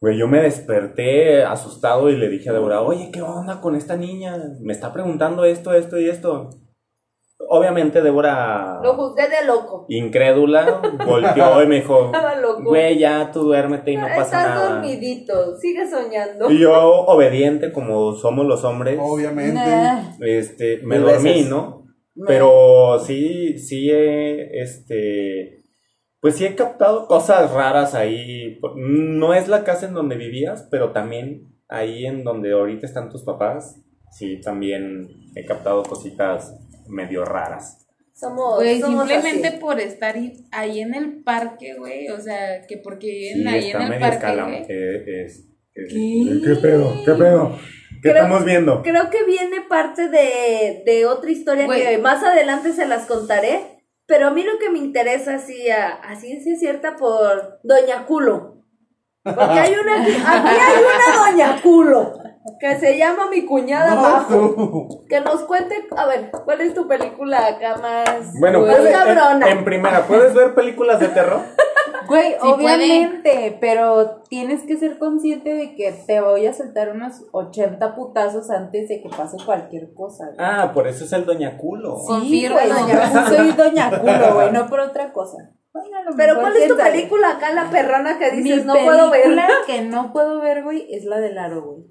Güey, 0.00 0.18
yo 0.18 0.26
me 0.26 0.42
desperté 0.42 1.44
asustado 1.44 2.10
y 2.10 2.16
le 2.16 2.28
dije 2.28 2.50
a 2.50 2.52
Débora, 2.52 2.82
oye, 2.82 3.10
¿qué 3.12 3.22
onda 3.22 3.60
con 3.60 3.76
esta 3.76 3.96
niña? 3.96 4.36
Me 4.60 4.72
está 4.72 4.92
preguntando 4.92 5.44
esto, 5.44 5.72
esto 5.72 6.00
y 6.00 6.08
esto. 6.08 6.50
Obviamente 7.52 8.00
Débora, 8.00 8.78
Lo 8.80 8.94
juzgué 8.94 9.24
de 9.28 9.44
loco. 9.44 9.84
incrédula, 9.88 10.80
volteó 11.04 11.62
y 11.62 11.66
me 11.66 11.76
dijo, 11.80 12.04
Estaba 12.06 12.36
loco. 12.36 12.62
güey, 12.64 12.96
ya 12.98 13.30
tú 13.32 13.40
duérmete 13.42 13.90
y 13.90 13.96
no 13.96 14.06
pasa 14.06 14.22
Estás 14.22 14.46
nada. 14.54 14.68
dormidito, 14.74 15.56
sigue 15.56 15.88
soñando. 15.90 16.48
Y 16.48 16.58
yo, 16.60 16.72
obediente 17.06 17.72
como 17.72 18.12
somos 18.14 18.46
los 18.46 18.62
hombres, 18.62 18.98
Obviamente. 19.02 19.54
Nah. 19.54 20.12
este, 20.20 20.78
me 20.84 20.96
Mil 20.98 21.06
dormí, 21.06 21.28
veces. 21.30 21.48
¿no? 21.50 21.86
Pero 22.26 22.98
sí, 23.00 23.58
sí 23.58 23.90
he, 23.90 24.60
este, 24.62 25.64
pues 26.20 26.36
sí 26.36 26.44
he 26.44 26.54
captado 26.54 27.06
cosas 27.08 27.50
raras 27.52 27.94
ahí. 27.96 28.60
No 28.76 29.34
es 29.34 29.48
la 29.48 29.64
casa 29.64 29.86
en 29.86 29.94
donde 29.94 30.16
vivías, 30.16 30.68
pero 30.70 30.92
también 30.92 31.48
ahí 31.68 32.06
en 32.06 32.22
donde 32.22 32.52
ahorita 32.52 32.86
están 32.86 33.08
tus 33.10 33.24
papás, 33.24 33.80
sí, 34.12 34.40
también 34.40 35.08
he 35.34 35.44
captado 35.44 35.82
cositas 35.82 36.54
medio 36.90 37.24
raras. 37.24 37.86
Somos, 38.12 38.56
Güey, 38.56 38.80
somos 38.80 39.08
simplemente 39.08 39.48
así. 39.48 39.56
por 39.58 39.80
estar 39.80 40.14
ahí, 40.52 40.80
en 40.80 40.94
el 40.94 41.22
parque, 41.22 41.74
güey. 41.78 42.08
O 42.10 42.20
sea, 42.20 42.66
que 42.66 42.76
porque 42.76 43.06
viven 43.06 43.42
Sí, 43.42 43.48
ahí 43.48 43.66
está 43.70 43.86
en 43.86 43.92
el 43.94 44.00
parque, 44.00 44.64
eh, 44.68 45.24
es- 45.24 45.46
es- 45.74 45.92
¿Qué? 45.92 46.40
¿Qué 46.44 46.56
pedo? 46.60 46.92
¿Qué 47.04 47.12
pedo? 47.12 47.58
¿Qué 48.02 48.10
Creo- 48.10 48.14
estamos 48.16 48.44
viendo? 48.44 48.82
Creo 48.82 49.08
que 49.10 49.24
viene 49.24 49.62
parte 49.68 50.08
de, 50.08 50.82
de 50.84 51.06
otra 51.06 51.30
historia 51.30 51.64
Güey. 51.66 51.82
que 51.82 51.98
más 51.98 52.22
adelante 52.22 52.72
se 52.72 52.86
las 52.86 53.06
contaré. 53.06 53.78
Pero 54.06 54.26
a 54.26 54.30
mí 54.32 54.42
lo 54.42 54.58
que 54.58 54.70
me 54.70 54.78
interesa 54.78 55.36
así 55.36 55.70
a, 55.70 55.90
a 55.90 56.16
ciencia 56.16 56.56
cierta 56.56 56.96
por 56.96 57.60
Doña 57.62 58.06
Culo. 58.06 58.59
Porque 59.22 59.58
hay 59.60 59.74
una 59.74 60.02
aquí, 60.02 60.12
aquí 60.12 60.48
hay 60.60 60.82
una 60.82 61.30
Doña 61.30 61.62
Culo 61.62 62.12
que 62.58 62.74
se 62.78 62.96
llama 62.96 63.28
mi 63.30 63.44
cuñada 63.44 63.94
No, 63.94 64.02
Majo. 64.02 64.34
tú. 64.34 65.06
Que 65.08 65.20
nos 65.20 65.42
cuente, 65.44 65.74
a 65.96 66.06
ver, 66.06 66.30
¿cuál 66.44 66.60
es 66.62 66.72
tu 66.74 66.88
película 66.88 67.46
acá 67.46 67.76
más, 67.76 68.32
Bueno, 68.40 68.60
más 68.60 68.76
cabrona? 68.78 69.46
en, 69.50 69.58
en 69.58 69.64
primera, 69.64 70.06
¿puedes 70.06 70.34
ver 70.34 70.54
películas 70.54 71.00
de 71.00 71.08
terror? 71.08 71.40
Güey, 72.08 72.32
Sí 72.32 72.38
obviamente, 72.42 73.56
pero 73.60 74.22
tienes 74.28 74.62
que 74.64 74.76
ser 74.78 74.98
consciente 74.98 75.54
de 75.54 75.74
que 75.76 75.92
te 76.06 76.20
voy 76.20 76.46
a 76.46 76.52
soltar 76.54 76.90
unos 76.90 77.22
80 77.32 77.94
putazos 77.94 78.50
antes 78.50 78.88
de 78.88 79.00
que 79.02 79.08
pase 79.10 79.36
cualquier 79.44 79.92
cosa. 79.94 80.24
güey. 80.24 80.36
Ah, 80.38 80.72
por 80.74 80.88
eso 80.88 81.04
es 81.04 81.12
el 81.12 81.24
Doña 81.26 81.56
Culo. 81.58 81.98
Sí, 81.98 82.06
confirmo. 82.08 82.56
güey, 82.56 82.68
doña, 82.68 83.28
soy 83.28 83.52
doña 83.52 83.90
culo, 84.00 84.34
güey, 84.34 84.50
no 84.50 84.66
por 84.66 84.80
otra 84.80 85.12
cosa. 85.12 85.50
Bueno, 85.72 86.10
Pero 86.16 86.34
¿cuál 86.40 86.56
es 86.56 86.68
tu 86.68 86.76
película 86.76 87.30
acá, 87.36 87.52
la 87.52 87.70
perrona 87.70 88.18
que 88.18 88.32
Mi 88.32 88.42
dices 88.42 88.64
no 88.64 88.74
puedo 88.74 89.10
ver? 89.10 89.22
película 89.22 89.48
que 89.66 89.82
no 89.82 90.12
puedo 90.12 90.40
ver, 90.40 90.64
güey, 90.64 90.92
es 90.92 91.04
la 91.04 91.20
del 91.20 91.38
aro, 91.38 91.62
güey. 91.62 91.84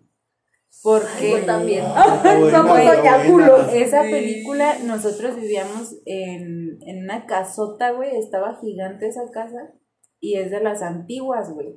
Porque 0.83 1.31
Yo 1.31 1.45
también. 1.45 1.83
buena, 2.23 2.51
Somos 2.51 2.79
Culos. 3.25 3.73
esa 3.73 4.01
película, 4.01 4.75
nosotros 4.83 5.35
vivíamos 5.35 5.95
en, 6.05 6.77
en 6.85 7.03
una 7.03 7.25
casota, 7.25 7.91
güey, 7.91 8.17
estaba 8.17 8.57
gigante 8.61 9.07
esa 9.07 9.21
casa 9.33 9.73
y 10.19 10.35
es 10.37 10.51
de 10.51 10.61
las 10.61 10.81
antiguas, 10.81 11.51
güey. 11.53 11.75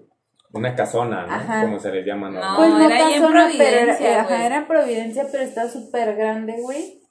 Una 0.53 0.75
casona, 0.75 1.27
¿no? 1.27 1.33
Ajá. 1.33 1.63
Como 1.63 1.79
se 1.79 1.91
le 1.91 2.05
llama, 2.05 2.31
¿no? 2.31 2.41
No. 2.41 2.57
Pues 2.57 2.69
no 2.71 2.81
era 2.85 2.95
ahí 3.07 3.15
en 3.15 3.23
casona, 3.23 3.49
pero 3.57 3.63
era, 3.77 3.85
Providencia, 3.97 4.21
ajá, 4.21 4.29
güey. 4.35 4.47
era 4.47 4.57
en 4.57 4.67
Providencia, 4.67 5.27
pero 5.33 5.45
está 5.45 5.69
súper 5.69 6.15
grande, 6.17 6.57
güey. 6.61 7.02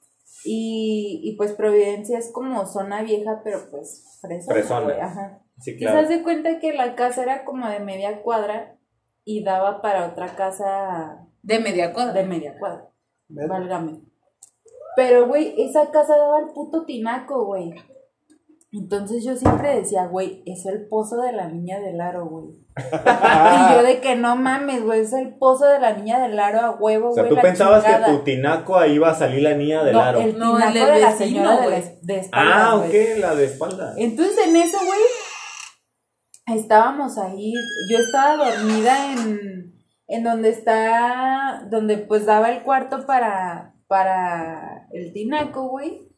Y, 0.44 1.20
y 1.24 1.36
pues 1.36 1.52
Providencia 1.52 2.18
es 2.18 2.32
como 2.32 2.66
zona 2.66 3.02
vieja, 3.02 3.40
pero 3.44 3.58
pues 3.70 4.18
fresona, 4.20 4.54
Fresona. 4.54 4.84
güey, 4.84 5.00
Ajá. 5.00 5.42
Sí, 5.58 5.76
Quizás 5.76 5.92
claro. 5.92 6.08
de 6.08 6.22
cuenta 6.22 6.58
que 6.58 6.72
la 6.72 6.94
casa 6.96 7.22
era 7.22 7.44
como 7.44 7.68
de 7.68 7.78
media 7.80 8.22
cuadra 8.22 8.76
y 9.24 9.44
daba 9.44 9.80
para 9.82 10.06
otra 10.08 10.34
casa 10.34 11.28
De 11.42 11.60
media 11.60 11.92
cuadra. 11.92 12.12
de 12.14 12.24
media 12.24 12.56
cuadra. 12.58 12.88
Ver. 13.28 13.48
Válgame. 13.48 14.00
Pero, 14.96 15.26
güey, 15.28 15.54
esa 15.62 15.90
casa 15.90 16.16
daba 16.16 16.38
al 16.38 16.52
puto 16.52 16.84
tinaco, 16.84 17.46
güey. 17.46 17.72
Entonces 18.74 19.22
yo 19.22 19.36
siempre 19.36 19.76
decía, 19.76 20.06
güey, 20.06 20.42
es 20.46 20.64
el 20.64 20.88
pozo 20.88 21.20
de 21.20 21.32
la 21.32 21.46
niña 21.48 21.78
del 21.80 22.00
aro, 22.00 22.26
güey. 22.26 22.46
y 22.76 23.74
yo 23.74 23.82
de 23.82 24.00
que 24.00 24.16
no 24.16 24.34
mames, 24.36 24.82
güey, 24.82 25.00
es 25.00 25.12
el 25.12 25.34
pozo 25.34 25.66
de 25.66 25.78
la 25.78 25.92
niña 25.92 26.18
del 26.26 26.38
aro 26.38 26.60
a 26.60 26.70
huevo, 26.70 27.10
O 27.10 27.12
sea, 27.12 27.24
güey. 27.24 27.34
tú 27.34 27.40
pensabas 27.42 27.84
chingada. 27.84 28.06
que 28.06 28.12
tu 28.12 28.18
tinaco 28.24 28.78
ahí 28.78 28.94
iba 28.94 29.10
a 29.10 29.14
salir 29.14 29.42
la 29.42 29.54
niña 29.54 29.84
del 29.84 29.92
No, 29.92 30.00
aro. 30.00 30.20
el 30.20 30.38
No, 30.38 30.54
tinaco 30.56 30.68
el 30.68 30.74
del 30.74 30.84
de 30.94 31.00
la 31.00 31.10
vecino, 31.10 31.18
señora 31.18 31.50
de, 31.50 31.56
la, 31.56 31.64
güey. 31.66 31.82
de 32.00 32.16
espaldas, 32.18 32.56
Ah, 32.56 32.74
güey. 32.76 32.88
ok, 33.12 33.18
la 33.20 33.34
de 33.34 33.44
espalda. 33.44 33.94
Entonces 33.98 34.38
en 34.46 34.56
eso, 34.56 34.78
güey, 34.86 35.00
estábamos 36.58 37.18
ahí, 37.18 37.52
yo 37.90 37.98
estaba 37.98 38.36
dormida 38.50 39.12
en, 39.12 39.74
en 40.08 40.24
donde 40.24 40.48
está, 40.48 41.66
donde 41.70 41.98
pues 41.98 42.24
daba 42.26 42.50
el 42.50 42.62
cuarto 42.62 43.04
para, 43.06 43.74
para 43.86 44.86
el 44.92 45.12
tinaco, 45.12 45.68
güey. 45.68 46.08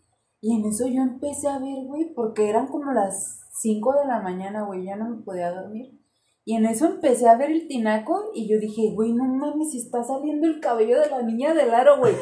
Y 0.47 0.55
en 0.57 0.67
eso 0.67 0.87
yo 0.87 1.01
empecé 1.01 1.49
a 1.49 1.59
ver, 1.59 1.87
güey, 1.87 2.13
porque 2.15 2.51
eran 2.51 2.67
como 2.67 2.93
las 2.93 3.41
5 3.63 3.95
de 4.03 4.07
la 4.07 4.21
mañana, 4.21 4.65
güey, 4.67 4.85
ya 4.85 4.95
no 4.95 5.09
me 5.09 5.23
podía 5.23 5.51
dormir. 5.51 5.93
Y 6.45 6.55
en 6.57 6.67
eso 6.67 6.85
empecé 6.85 7.27
a 7.27 7.39
ver 7.39 7.51
el 7.51 7.67
tinaco 7.67 8.31
y 8.35 8.47
yo 8.47 8.59
dije, 8.59 8.93
güey, 8.95 9.15
no 9.15 9.25
mames, 9.25 9.75
está 9.75 10.05
saliendo 10.05 10.47
el 10.47 10.61
cabello 10.61 11.01
de 11.01 11.09
la 11.09 11.23
niña 11.23 11.55
del 11.55 11.73
aro, 11.73 11.99
güey. 11.99 12.13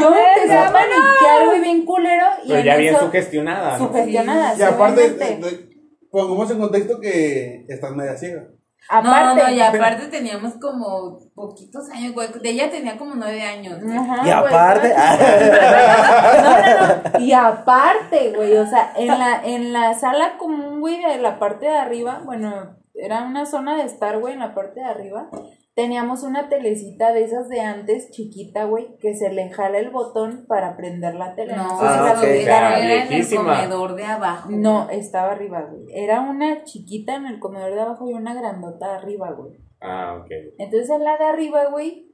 Yo 0.00 0.08
empecé 0.08 0.58
a 0.58 0.72
paniquear, 0.72 1.46
güey, 1.46 1.60
bien 1.60 1.84
culero. 1.84 2.26
Y 2.44 2.48
Pero 2.48 2.64
ya 2.64 2.76
bien 2.78 2.94
eso- 2.96 3.04
sugestionada. 3.04 3.78
¿no? 3.78 3.86
Sugestionada, 3.86 4.54
Y 4.54 4.56
sí, 4.56 4.62
aparte, 4.64 5.00
obviamente. 5.12 5.46
de- 5.46 5.56
de- 5.58 5.68
pongamos 6.10 6.50
en 6.50 6.58
contexto 6.58 6.98
que 6.98 7.64
estás 7.68 7.94
media 7.94 8.16
ciega. 8.16 8.48
Aparte, 8.90 9.42
no, 9.42 9.48
no, 9.48 9.54
y 9.54 9.60
aparte 9.60 10.06
teníamos 10.06 10.54
como 10.54 11.18
poquitos 11.34 11.90
años, 11.90 12.14
güey. 12.14 12.28
De 12.40 12.50
ella 12.50 12.70
tenía 12.70 12.96
como 12.96 13.14
nueve 13.14 13.42
años. 13.42 13.78
Ajá, 13.82 14.26
Y 14.26 14.30
Ah, 14.30 14.40
güey, 14.40 14.54
aparte, 14.54 14.94
No, 16.42 16.58
no, 16.58 17.12
no. 17.12 17.20
Y 17.20 17.32
aparte, 17.32 18.32
güey, 18.34 18.56
o 18.56 18.66
sea, 18.66 18.92
en 18.96 19.08
la, 19.08 19.42
en 19.44 19.72
la 19.74 19.94
sala 19.94 20.38
común, 20.38 20.80
güey, 20.80 21.02
de 21.02 21.18
la 21.18 21.38
parte 21.38 21.66
de 21.66 21.76
arriba, 21.76 22.22
bueno, 22.24 22.76
era 22.94 23.24
una 23.24 23.44
zona 23.44 23.76
de 23.76 23.82
estar, 23.82 24.18
güey, 24.18 24.34
en 24.34 24.40
la 24.40 24.54
parte 24.54 24.80
de 24.80 24.86
arriba. 24.86 25.28
Teníamos 25.78 26.24
una 26.24 26.48
telecita 26.48 27.12
de 27.12 27.22
esas 27.22 27.48
de 27.48 27.60
antes, 27.60 28.10
chiquita, 28.10 28.64
güey, 28.64 28.96
que 28.98 29.14
se 29.14 29.30
le 29.30 29.48
jala 29.50 29.78
el 29.78 29.90
botón 29.90 30.44
para 30.48 30.76
prender 30.76 31.14
la 31.14 31.36
tele. 31.36 31.54
No, 31.54 31.68
Ah, 31.70 32.14
era, 32.24 32.78
era 32.84 33.04
en 33.04 33.12
el 33.12 33.24
comedor 33.36 33.94
de 33.94 34.02
abajo. 34.04 34.48
No, 34.50 34.90
estaba 34.90 35.30
arriba, 35.30 35.68
güey. 35.70 35.84
Era 35.94 36.20
una 36.20 36.64
chiquita 36.64 37.14
en 37.14 37.26
el 37.26 37.38
comedor 37.38 37.74
de 37.74 37.80
abajo 37.80 38.10
y 38.10 38.14
una 38.14 38.34
grandota 38.34 38.96
arriba, 38.96 39.30
güey. 39.30 39.52
Ah, 39.80 40.18
ok. 40.20 40.26
Entonces 40.58 40.90
en 40.90 41.04
la 41.04 41.16
de 41.16 41.24
arriba, 41.26 41.66
güey, 41.70 42.12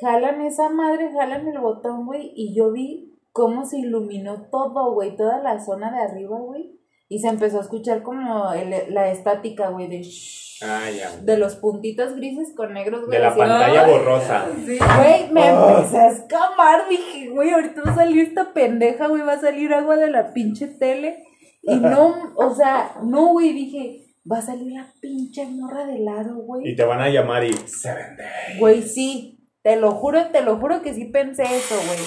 jalan 0.00 0.40
esa 0.40 0.68
madre, 0.70 1.12
jalan 1.12 1.46
el 1.46 1.60
botón, 1.60 2.06
güey, 2.06 2.32
y 2.34 2.56
yo 2.56 2.72
vi 2.72 3.16
cómo 3.30 3.66
se 3.66 3.78
iluminó 3.78 4.48
todo, 4.50 4.94
güey, 4.94 5.14
toda 5.16 5.38
la 5.38 5.60
zona 5.60 5.92
de 5.92 6.00
arriba, 6.02 6.40
güey. 6.40 6.76
Y 7.08 7.20
se 7.20 7.28
empezó 7.28 7.58
a 7.58 7.62
escuchar 7.62 8.02
como 8.02 8.52
el- 8.52 8.92
la 8.92 9.12
estática, 9.12 9.68
güey, 9.70 9.86
de 9.86 10.02
shhh, 10.02 10.49
Ah, 10.62 10.90
ya. 10.90 11.16
de 11.16 11.38
los 11.38 11.56
puntitos 11.56 12.14
grises 12.16 12.48
con 12.56 12.74
negros, 12.74 13.06
güey. 13.06 13.16
De 13.16 13.22
la 13.22 13.28
así, 13.30 13.38
pantalla 13.38 13.84
¡ay! 13.84 13.90
borrosa. 13.92 14.46
Sí. 14.66 14.78
Güey, 14.78 15.30
me 15.32 15.42
Ah. 15.48 15.74
empecé 15.78 15.98
a 15.98 16.08
escamar, 16.10 16.88
dije, 16.88 17.30
güey, 17.30 17.50
ahorita 17.50 17.82
va 17.86 17.92
a 17.92 17.94
salir 17.94 18.26
esta 18.26 18.52
pendeja, 18.52 19.06
güey, 19.08 19.22
va 19.22 19.32
a 19.34 19.40
salir 19.40 19.72
agua 19.72 19.96
de 19.96 20.10
la 20.10 20.32
pinche 20.32 20.66
tele. 20.66 21.24
Y 21.62 21.76
no, 21.76 22.14
o 22.36 22.54
sea, 22.54 22.92
no, 23.02 23.28
güey, 23.32 23.52
dije, 23.52 24.06
va 24.30 24.38
a 24.38 24.42
salir 24.42 24.72
la 24.72 24.86
pinche 25.00 25.44
morra 25.46 25.86
de 25.86 25.98
lado, 26.00 26.36
güey. 26.36 26.68
Y 26.68 26.76
te 26.76 26.84
van 26.84 27.00
a 27.00 27.08
llamar 27.08 27.44
y 27.44 27.52
se 27.52 27.94
vende. 27.94 28.24
Güey, 28.58 28.82
sí, 28.82 29.46
te 29.62 29.76
lo 29.76 29.92
juro, 29.92 30.28
te 30.30 30.40
lo 30.42 30.56
juro 30.58 30.82
que 30.82 30.94
sí 30.94 31.06
pensé 31.06 31.42
eso, 31.42 31.74
güey. 31.86 31.98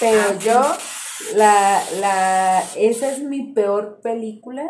Pero 0.00 0.38
yo, 0.40 0.62
la, 1.36 1.82
la, 2.00 2.62
esa 2.76 3.10
es 3.10 3.20
mi 3.22 3.52
peor 3.52 4.00
película 4.02 4.64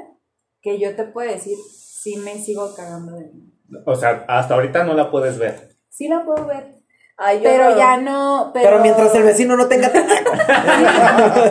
que 0.60 0.78
yo 0.78 0.94
te 0.96 1.04
puedo 1.04 1.30
decir, 1.30 1.56
sí 2.02 2.16
me 2.16 2.38
sigo 2.38 2.74
cagando 2.74 3.14
de 3.16 3.26
mí. 3.26 3.52
O 3.84 3.94
sea, 3.94 4.24
hasta 4.28 4.54
ahorita 4.54 4.84
no 4.84 4.94
la 4.94 5.10
puedes 5.10 5.38
ver. 5.38 5.76
Sí 5.88 6.08
la 6.08 6.24
puedo 6.24 6.46
ver, 6.46 6.76
Ay, 7.18 7.38
yo 7.38 7.44
pero 7.44 7.70
no. 7.70 7.76
ya 7.76 7.96
no, 7.98 8.50
pero, 8.54 8.70
pero 8.70 8.82
mientras 8.82 9.14
el 9.14 9.22
vecino 9.24 9.56
no 9.56 9.68
tenga 9.68 9.88
tinaco. 9.92 10.32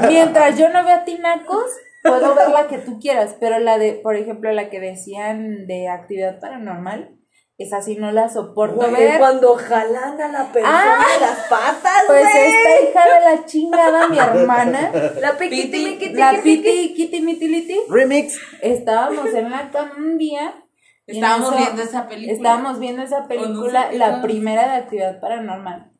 mientras 0.07 0.57
yo 0.57 0.69
no 0.69 0.83
vea 0.83 1.05
tinacos, 1.05 1.65
puedo 2.03 2.33
ver 2.35 2.49
la 2.49 2.67
que 2.67 2.79
tú 2.79 2.99
quieras, 2.99 3.35
pero 3.39 3.59
la 3.59 3.77
de, 3.77 3.93
por 3.93 4.15
ejemplo, 4.15 4.51
la 4.51 4.69
que 4.69 4.79
decían 4.79 5.67
de 5.67 5.88
actividad 5.89 6.39
paranormal, 6.39 7.15
esa 7.60 7.82
sí 7.82 7.95
no 7.98 8.12
la 8.12 8.30
soporto 8.30 8.78
Güey, 8.78 8.91
ver. 8.93 9.19
cuando 9.19 9.54
jalan 9.56 10.19
a 10.19 10.28
la 10.30 10.52
persona 10.52 10.98
Ah. 11.00 11.06
de 11.13 11.19
las 11.19 11.39
patas, 11.48 12.04
Pues 12.08 12.24
güey. 12.24 12.48
esta 12.48 12.82
hija 12.82 13.04
de 13.15 13.36
la 13.36 13.45
chingada, 13.45 14.08
mi 14.08 14.17
hermana, 14.17 14.91
La 15.22 15.38
piquiti, 15.38 16.00
la 16.13 16.32
piquiti. 16.32 16.62
Piti 16.63 16.93
Kitty 16.95 17.22
Mitiliti, 17.22 17.80
Remix. 17.89 18.39
estábamos 18.62 19.28
en 19.34 19.52
la 19.52 19.69
cama 19.72 19.93
un 19.98 20.17
día. 20.17 20.56
Estábamos 21.06 21.50
eso 21.50 21.58
viendo 21.58 21.82
esa 21.82 22.08
película. 22.08 22.34
Estábamos 22.38 22.80
viendo 22.80 23.02
esa 23.02 23.28
película, 23.28 23.91
la 23.93 24.22
primera 24.22 24.69
de 24.72 24.76
actividad 24.78 25.19
paranormal. 25.19 25.91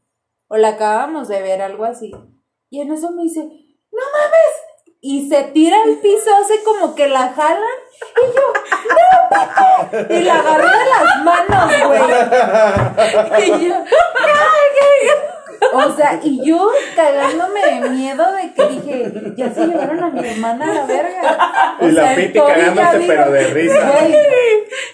O 0.48 0.58
la 0.58 0.70
acabamos 0.70 1.28
de 1.28 1.42
ver, 1.42 1.62
algo 1.64 1.84
así. 1.86 2.12
Y 2.70 2.82
en 2.82 2.92
eso 2.94 3.12
me 3.12 3.24
dice, 3.24 3.40
¡No 3.42 4.04
mames! 4.14 4.56
Y 5.02 5.30
se 5.30 5.44
tira 5.54 5.78
al 5.86 5.98
piso, 6.00 6.30
hace 6.36 6.62
como 6.64 6.94
que 6.94 7.08
la 7.08 7.30
jalan. 7.30 7.64
Y 8.18 8.26
yo, 8.36 8.54
¡No! 8.90 10.16
Y 10.16 10.22
la 10.24 10.40
agarré 10.40 10.68
de 10.68 10.86
las 10.90 11.24
manos, 11.24 11.72
güey. 11.88 12.02
Y 13.60 13.68
yo, 13.70 13.76
o 15.74 15.96
sea, 15.96 16.20
y 16.24 16.46
yo 16.46 16.70
cagándome 16.96 17.60
de 17.82 17.90
miedo 17.90 18.24
de 18.34 18.54
que 18.54 18.66
dije, 18.68 19.12
ya 19.36 19.54
se 19.54 19.68
llevaron 19.68 20.04
a 20.04 20.10
mi 20.10 20.28
hermana 20.28 20.72
a 20.72 20.74
la 20.74 20.86
verga. 20.86 21.78
O 21.82 21.88
Y 21.88 21.92
la 21.92 22.04
sea, 22.08 22.16
Piti 22.16 22.40
cagándose, 22.40 23.04
pero 23.08 23.32
de 23.32 23.44
risa. 23.48 23.92
"Güey", 23.92 24.16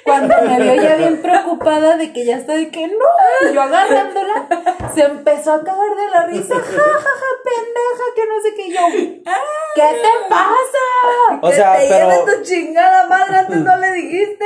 cuando 0.03 0.35
me 0.41 0.61
vio 0.61 0.75
ya 0.75 0.95
bien 0.95 1.21
preocupada 1.21 1.97
de 1.97 2.13
que 2.13 2.25
ya 2.25 2.37
está 2.37 2.53
de 2.55 2.69
que 2.69 2.87
no, 2.87 3.49
y 3.49 3.53
yo 3.53 3.61
agarrándola, 3.61 4.47
se 4.93 5.01
empezó 5.01 5.53
a 5.53 5.63
cagar 5.63 5.95
de 5.95 6.07
la 6.13 6.25
risa, 6.27 6.55
ja, 6.55 6.61
ja, 6.61 6.99
ja, 6.99 7.29
pendeja, 7.43 8.05
que 8.15 8.21
no 8.27 8.41
sé 8.41 8.55
qué, 8.55 8.67
Y 8.67 8.73
yo, 8.73 8.81
¿qué 9.75 9.81
te 10.01 10.29
pasa? 10.29 11.39
O 11.41 11.49
Que 11.49 11.55
sea, 11.55 11.77
te 11.77 11.87
pero. 11.87 12.09
lleve 12.09 12.37
tu 12.37 12.43
chingada 12.43 13.07
madre, 13.07 13.37
antes 13.37 13.57
no 13.57 13.77
le 13.77 13.91
dijiste. 13.91 14.45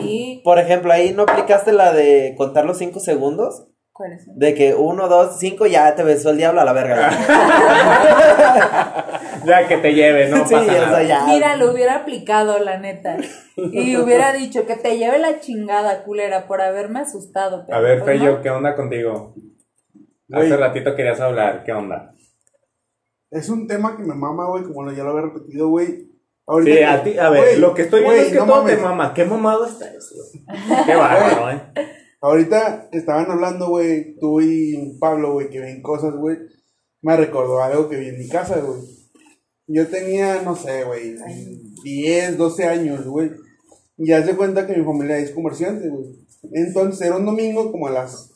Sí, 0.00 0.40
Por 0.44 0.58
ejemplo, 0.58 0.92
ahí 0.92 1.12
no 1.12 1.22
aplicaste 1.22 1.72
la 1.72 1.92
de 1.92 2.34
contar 2.36 2.64
los 2.64 2.78
5 2.78 3.00
segundos. 3.00 3.64
¿Cuáles 3.98 4.24
son? 4.24 4.38
De 4.38 4.54
que 4.54 4.74
1, 4.74 5.08
2, 5.08 5.38
5, 5.38 5.66
ya 5.66 5.94
te 5.94 6.04
besó 6.04 6.30
el 6.30 6.38
diablo 6.38 6.62
a 6.62 6.64
la 6.64 6.72
verga. 6.72 7.10
Ya 9.44 9.66
que 9.68 9.76
te 9.78 9.94
lleve, 9.94 10.28
no 10.28 10.46
sí, 10.46 10.52
pasa 10.54 10.72
nada. 10.72 11.02
ya. 11.04 11.24
Mira, 11.26 11.56
lo 11.56 11.72
hubiera 11.72 11.96
aplicado, 11.96 12.58
la 12.58 12.78
neta. 12.78 13.16
Y 13.56 13.96
hubiera 13.96 14.32
dicho 14.32 14.66
que 14.66 14.76
te 14.76 14.98
lleve 14.98 15.18
la 15.18 15.40
chingada, 15.40 16.02
culera, 16.02 16.46
por 16.46 16.60
haberme 16.60 17.00
asustado. 17.00 17.64
pero 17.64 17.78
A 17.78 17.80
ver, 17.80 18.02
pues 18.02 18.18
Feyo, 18.18 18.32
no. 18.32 18.42
¿qué 18.42 18.50
onda 18.50 18.74
contigo? 18.74 19.34
Güey. 20.26 20.46
Hace 20.46 20.56
ratito 20.56 20.94
querías 20.96 21.20
hablar, 21.20 21.62
¿qué 21.64 21.72
onda? 21.72 22.12
Es 23.30 23.48
un 23.48 23.66
tema 23.66 23.96
que 23.96 24.02
me 24.02 24.14
mama, 24.14 24.46
güey, 24.50 24.64
como 24.64 24.90
ya 24.90 25.04
lo 25.04 25.10
había 25.10 25.22
repetido, 25.32 25.68
güey. 25.68 26.08
Ahorita 26.46 26.76
Sí, 26.76 26.82
a 26.82 27.02
ti, 27.04 27.18
a 27.18 27.30
ver, 27.30 27.42
güey, 27.42 27.58
lo 27.60 27.74
que 27.74 27.82
estoy 27.82 28.00
viendo 28.00 28.16
güey, 28.16 28.26
es 28.26 28.32
que 28.32 28.38
no 28.40 28.46
todo 28.46 28.64
te 28.64 28.72
mames. 28.72 28.82
mama. 28.84 29.14
¿Qué 29.14 29.24
mamado 29.24 29.66
está 29.66 29.86
eso? 29.86 30.14
Qué 30.86 30.94
bárbaro, 30.96 31.50
¿eh? 31.52 31.62
Ahorita 32.20 32.88
estaban 32.92 33.30
hablando, 33.30 33.68
güey, 33.68 34.16
tú 34.18 34.40
y 34.40 34.96
Pablo, 34.98 35.32
güey, 35.32 35.50
que 35.50 35.60
ven 35.60 35.82
cosas, 35.82 36.14
güey. 36.14 36.36
Me 37.00 37.16
recordó 37.16 37.62
algo 37.62 37.88
que 37.88 37.96
vi 37.96 38.08
en 38.08 38.18
mi 38.18 38.28
casa, 38.28 38.60
güey. 38.60 38.80
Yo 39.68 39.86
tenía, 39.86 40.42
no 40.42 40.56
sé, 40.56 40.84
güey, 40.84 41.16
10, 41.84 42.38
12 42.38 42.64
años, 42.64 43.06
güey. 43.06 43.30
Y 43.98 44.12
haz 44.12 44.26
de 44.26 44.36
cuenta 44.36 44.66
que 44.66 44.76
mi 44.76 44.84
familia 44.84 45.18
es 45.18 45.30
comerciante, 45.30 45.88
güey. 45.88 46.06
Entonces 46.52 47.06
era 47.06 47.16
un 47.16 47.26
domingo 47.26 47.70
como 47.70 47.86
a 47.86 47.90
las 47.90 48.32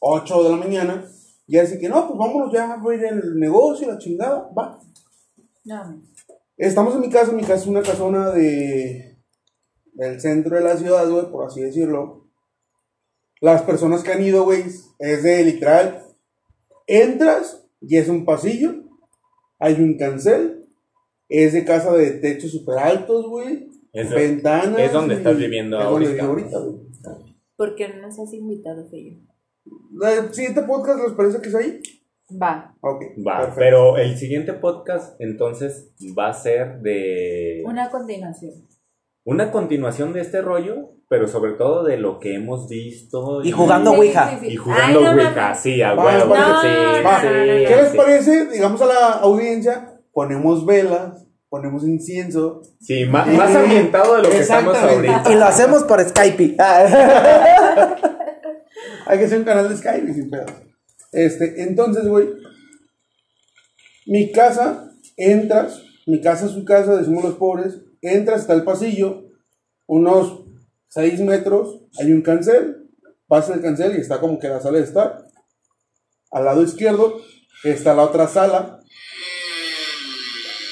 8 0.00 0.44
de 0.44 0.50
la 0.50 0.56
mañana. 0.56 1.04
Y 1.48 1.58
así 1.58 1.78
que, 1.78 1.88
no, 1.88 2.06
pues 2.06 2.18
vámonos 2.18 2.52
ya, 2.52 2.72
a 2.72 2.74
al 2.74 3.38
negocio, 3.38 3.88
la 3.88 3.98
chingada, 3.98 4.50
va. 4.56 4.78
No, 5.64 6.02
Estamos 6.56 6.94
en 6.94 7.00
mi 7.00 7.10
casa, 7.10 7.32
mi 7.32 7.42
casa 7.42 7.54
es 7.54 7.66
una 7.66 7.82
casona 7.82 8.30
de 8.30 9.16
del 9.94 10.20
centro 10.20 10.56
de 10.56 10.62
la 10.62 10.76
ciudad, 10.76 11.08
güey, 11.08 11.30
por 11.30 11.46
así 11.46 11.62
decirlo. 11.62 12.25
Las 13.40 13.62
personas 13.62 14.02
que 14.02 14.12
han 14.12 14.22
ido, 14.22 14.44
güey, 14.44 14.64
es 14.98 15.22
de 15.22 15.44
literal, 15.44 16.02
entras 16.86 17.66
y 17.80 17.96
es 17.96 18.08
un 18.08 18.24
pasillo, 18.24 18.74
hay 19.58 19.74
un 19.74 19.96
cancel, 19.98 20.66
es 21.28 21.52
de 21.52 21.64
casa 21.64 21.92
de 21.92 22.12
techos 22.12 22.52
súper 22.52 22.78
altos, 22.78 23.26
güey, 23.28 23.68
Es- 23.92 24.10
ventanas. 24.10 24.78
es 24.78 24.92
donde 24.92 25.14
estás 25.16 25.36
viviendo 25.36 25.78
ahorita. 25.78 26.24
ahorita. 26.24 26.58
¿Por 27.56 27.74
qué 27.74 27.88
no 27.88 28.02
nos 28.02 28.18
has 28.18 28.32
invitado, 28.34 28.86
Feyo? 28.88 29.18
¿El 30.02 30.32
siguiente 30.34 30.62
podcast 30.62 31.00
les 31.02 31.12
parece 31.12 31.40
que 31.40 31.48
es 31.48 31.54
ahí? 31.54 31.80
Va, 32.40 32.74
Ok. 32.80 33.02
Va, 33.26 33.38
perfecto. 33.38 33.54
pero 33.58 33.96
el 33.98 34.16
siguiente 34.16 34.52
podcast 34.54 35.20
entonces 35.20 35.90
va 36.18 36.28
a 36.30 36.34
ser 36.34 36.80
de 36.80 37.62
una 37.64 37.88
continuación. 37.90 38.52
Una 39.26 39.50
continuación 39.50 40.12
de 40.12 40.20
este 40.22 40.40
rollo, 40.40 40.76
pero 41.08 41.28
sobre 41.28 41.52
todo 41.52 41.84
de 41.84 41.98
lo 41.98 42.18
que 42.20 42.34
hemos 42.36 42.68
visto 42.68 43.42
Y 43.44 43.50
jugando 43.52 43.90
Sí, 43.92 43.96
Ouija. 43.98 44.30
sí, 44.30 44.36
sí. 44.40 44.52
y 44.52 44.56
jugando 44.56 45.00
Ay, 45.00 45.04
no 45.04 45.10
Ouija, 45.12 45.54
sí, 45.54 45.82
a 45.82 45.94
huevo, 45.94 46.34
sí, 46.34 46.68
¿Qué 47.68 47.76
les 47.76 47.90
sí. 47.90 47.96
parece? 47.96 48.46
Digamos 48.46 48.80
a 48.82 48.86
la 48.86 49.06
audiencia, 49.20 50.00
ponemos 50.12 50.64
velas, 50.64 51.26
ponemos 51.48 51.84
incienso, 51.84 52.62
Sí, 52.80 53.04
ma- 53.04 53.24
más 53.26 53.54
ambientado 53.54 54.16
de 54.16 54.22
lo 54.22 54.30
que 54.30 54.38
estamos 54.38 54.76
ahorita. 54.76 55.24
Y 55.30 55.34
lo 55.34 55.44
hacemos 55.44 55.82
por 55.84 56.00
Skype. 56.02 56.56
Ah. 56.60 57.96
Hay 59.06 59.18
que 59.18 59.24
hacer 59.26 59.38
un 59.38 59.44
canal 59.44 59.68
de 59.68 59.76
Skype 59.76 60.10
y 60.10 60.14
sin 60.14 60.30
pedos. 60.30 60.50
Este, 61.12 61.62
entonces, 61.62 62.06
güey. 62.08 62.28
Mi 64.06 64.30
casa, 64.32 64.90
entras. 65.16 65.82
Mi 66.06 66.20
casa 66.20 66.46
es 66.46 66.52
su 66.52 66.64
casa, 66.64 66.96
decimos 66.96 67.24
los 67.24 67.34
pobres. 67.34 67.80
Entras, 68.06 68.42
está 68.42 68.54
el 68.54 68.64
pasillo. 68.64 69.24
Unos 69.86 70.44
6 70.88 71.20
metros. 71.20 71.82
Hay 71.98 72.12
un 72.12 72.22
cancel. 72.22 72.88
Pasa 73.26 73.54
el 73.54 73.60
cancel 73.60 73.96
y 73.96 74.00
está 74.00 74.20
como 74.20 74.38
que 74.38 74.48
la 74.48 74.60
sala 74.60 74.78
de 74.78 74.84
estar. 74.84 75.26
Al 76.30 76.44
lado 76.44 76.62
izquierdo 76.62 77.20
está 77.64 77.94
la 77.94 78.04
otra 78.04 78.28
sala. 78.28 78.80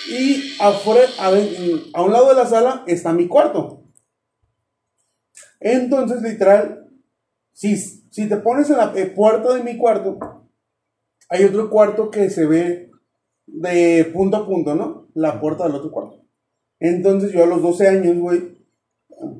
Y 0.09 0.57
afuera, 0.61 1.09
a, 1.18 1.29
a 1.29 2.03
un 2.03 2.12
lado 2.12 2.29
de 2.29 2.35
la 2.35 2.47
sala 2.47 2.85
está 2.87 3.12
mi 3.12 3.27
cuarto. 3.27 3.83
Entonces, 5.59 6.23
literal, 6.23 6.90
si, 7.53 7.77
si 7.77 8.29
te 8.29 8.37
pones 8.37 8.68
en 8.70 8.77
la 8.77 8.92
eh, 8.94 9.07
puerta 9.07 9.55
de 9.55 9.62
mi 9.62 9.79
cuarto, 9.79 10.18
hay 11.31 11.44
otro 11.44 11.70
cuarto 11.70 12.11
que 12.11 12.31
se 12.31 12.47
ve 12.47 12.90
de 13.47 14.11
punto 14.12 14.37
a 14.37 14.47
punto, 14.47 14.75
¿no? 14.75 15.09
La 15.14 15.40
puerta 15.40 15.64
del 15.64 15.77
otro 15.77 15.90
cuarto. 15.90 16.23
Entonces, 16.87 17.33
yo 17.33 17.44
a 17.44 17.47
los 17.47 17.62
12 17.62 17.88
años, 17.88 18.18
güey, 18.18 18.59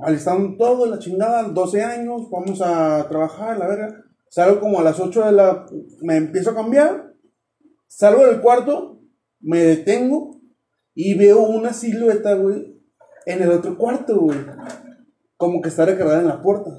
alistando 0.01 0.57
todo, 0.57 0.87
la 0.87 0.99
chingada, 0.99 1.43
12 1.43 1.83
años, 1.83 2.31
vamos 2.31 2.63
a 2.63 3.07
trabajar, 3.09 3.59
la 3.59 3.69
verga. 3.69 4.03
Salgo 4.31 4.61
como 4.61 4.81
a 4.81 4.83
las 4.83 4.99
8 4.99 5.27
de 5.27 5.33
la... 5.33 5.67
Me 6.01 6.17
empiezo 6.17 6.51
a 6.51 6.55
cambiar, 6.55 7.13
salgo 7.87 8.25
del 8.27 8.41
cuarto, 8.41 9.03
me 9.41 9.59
detengo 9.63 10.41
y 10.95 11.19
veo 11.19 11.41
una 11.43 11.75
silueta, 11.75 12.35
güey, 12.35 12.81
en 13.27 13.43
el 13.43 13.51
otro 13.51 13.77
cuarto, 13.77 14.19
güey. 14.21 14.39
Como 15.37 15.61
que 15.61 15.69
está 15.69 15.85
recargada 15.85 16.21
en 16.21 16.29
la 16.29 16.41
puerta. 16.41 16.71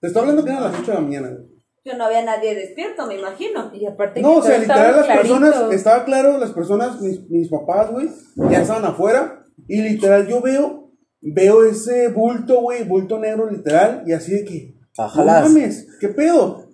Te 0.00 0.06
estoy 0.06 0.20
hablando 0.22 0.44
que 0.44 0.50
eran 0.50 0.62
las 0.62 0.78
8 0.78 0.86
de 0.86 0.94
la 0.94 1.00
mañana, 1.00 1.28
güey. 1.30 1.48
Que 1.82 1.96
no 1.96 2.04
había 2.04 2.24
nadie 2.24 2.54
despierto, 2.54 3.06
me 3.08 3.18
imagino. 3.18 3.72
Y 3.74 3.86
aparte 3.86 4.20
No, 4.20 4.34
que 4.34 4.38
o 4.38 4.42
sea, 4.42 4.58
literal 4.58 4.96
las 4.96 5.06
clarito. 5.06 5.40
personas, 5.40 5.72
estaba 5.72 6.04
claro, 6.04 6.38
las 6.38 6.52
personas, 6.52 7.00
mis, 7.00 7.28
mis 7.28 7.48
papás, 7.48 7.90
güey, 7.90 8.08
ya 8.50 8.62
estaban 8.62 8.84
afuera. 8.84 9.37
Y 9.66 9.82
literal 9.82 10.26
yo 10.26 10.40
veo, 10.40 10.92
veo 11.20 11.64
ese 11.64 12.08
bulto, 12.08 12.60
güey, 12.60 12.84
bulto 12.84 13.18
negro 13.18 13.50
literal, 13.50 14.04
y 14.06 14.12
así 14.12 14.32
de 14.32 14.44
que, 14.44 14.74
no 14.96 15.24
mames, 15.24 15.88
¿qué 16.00 16.08
pedo? 16.08 16.70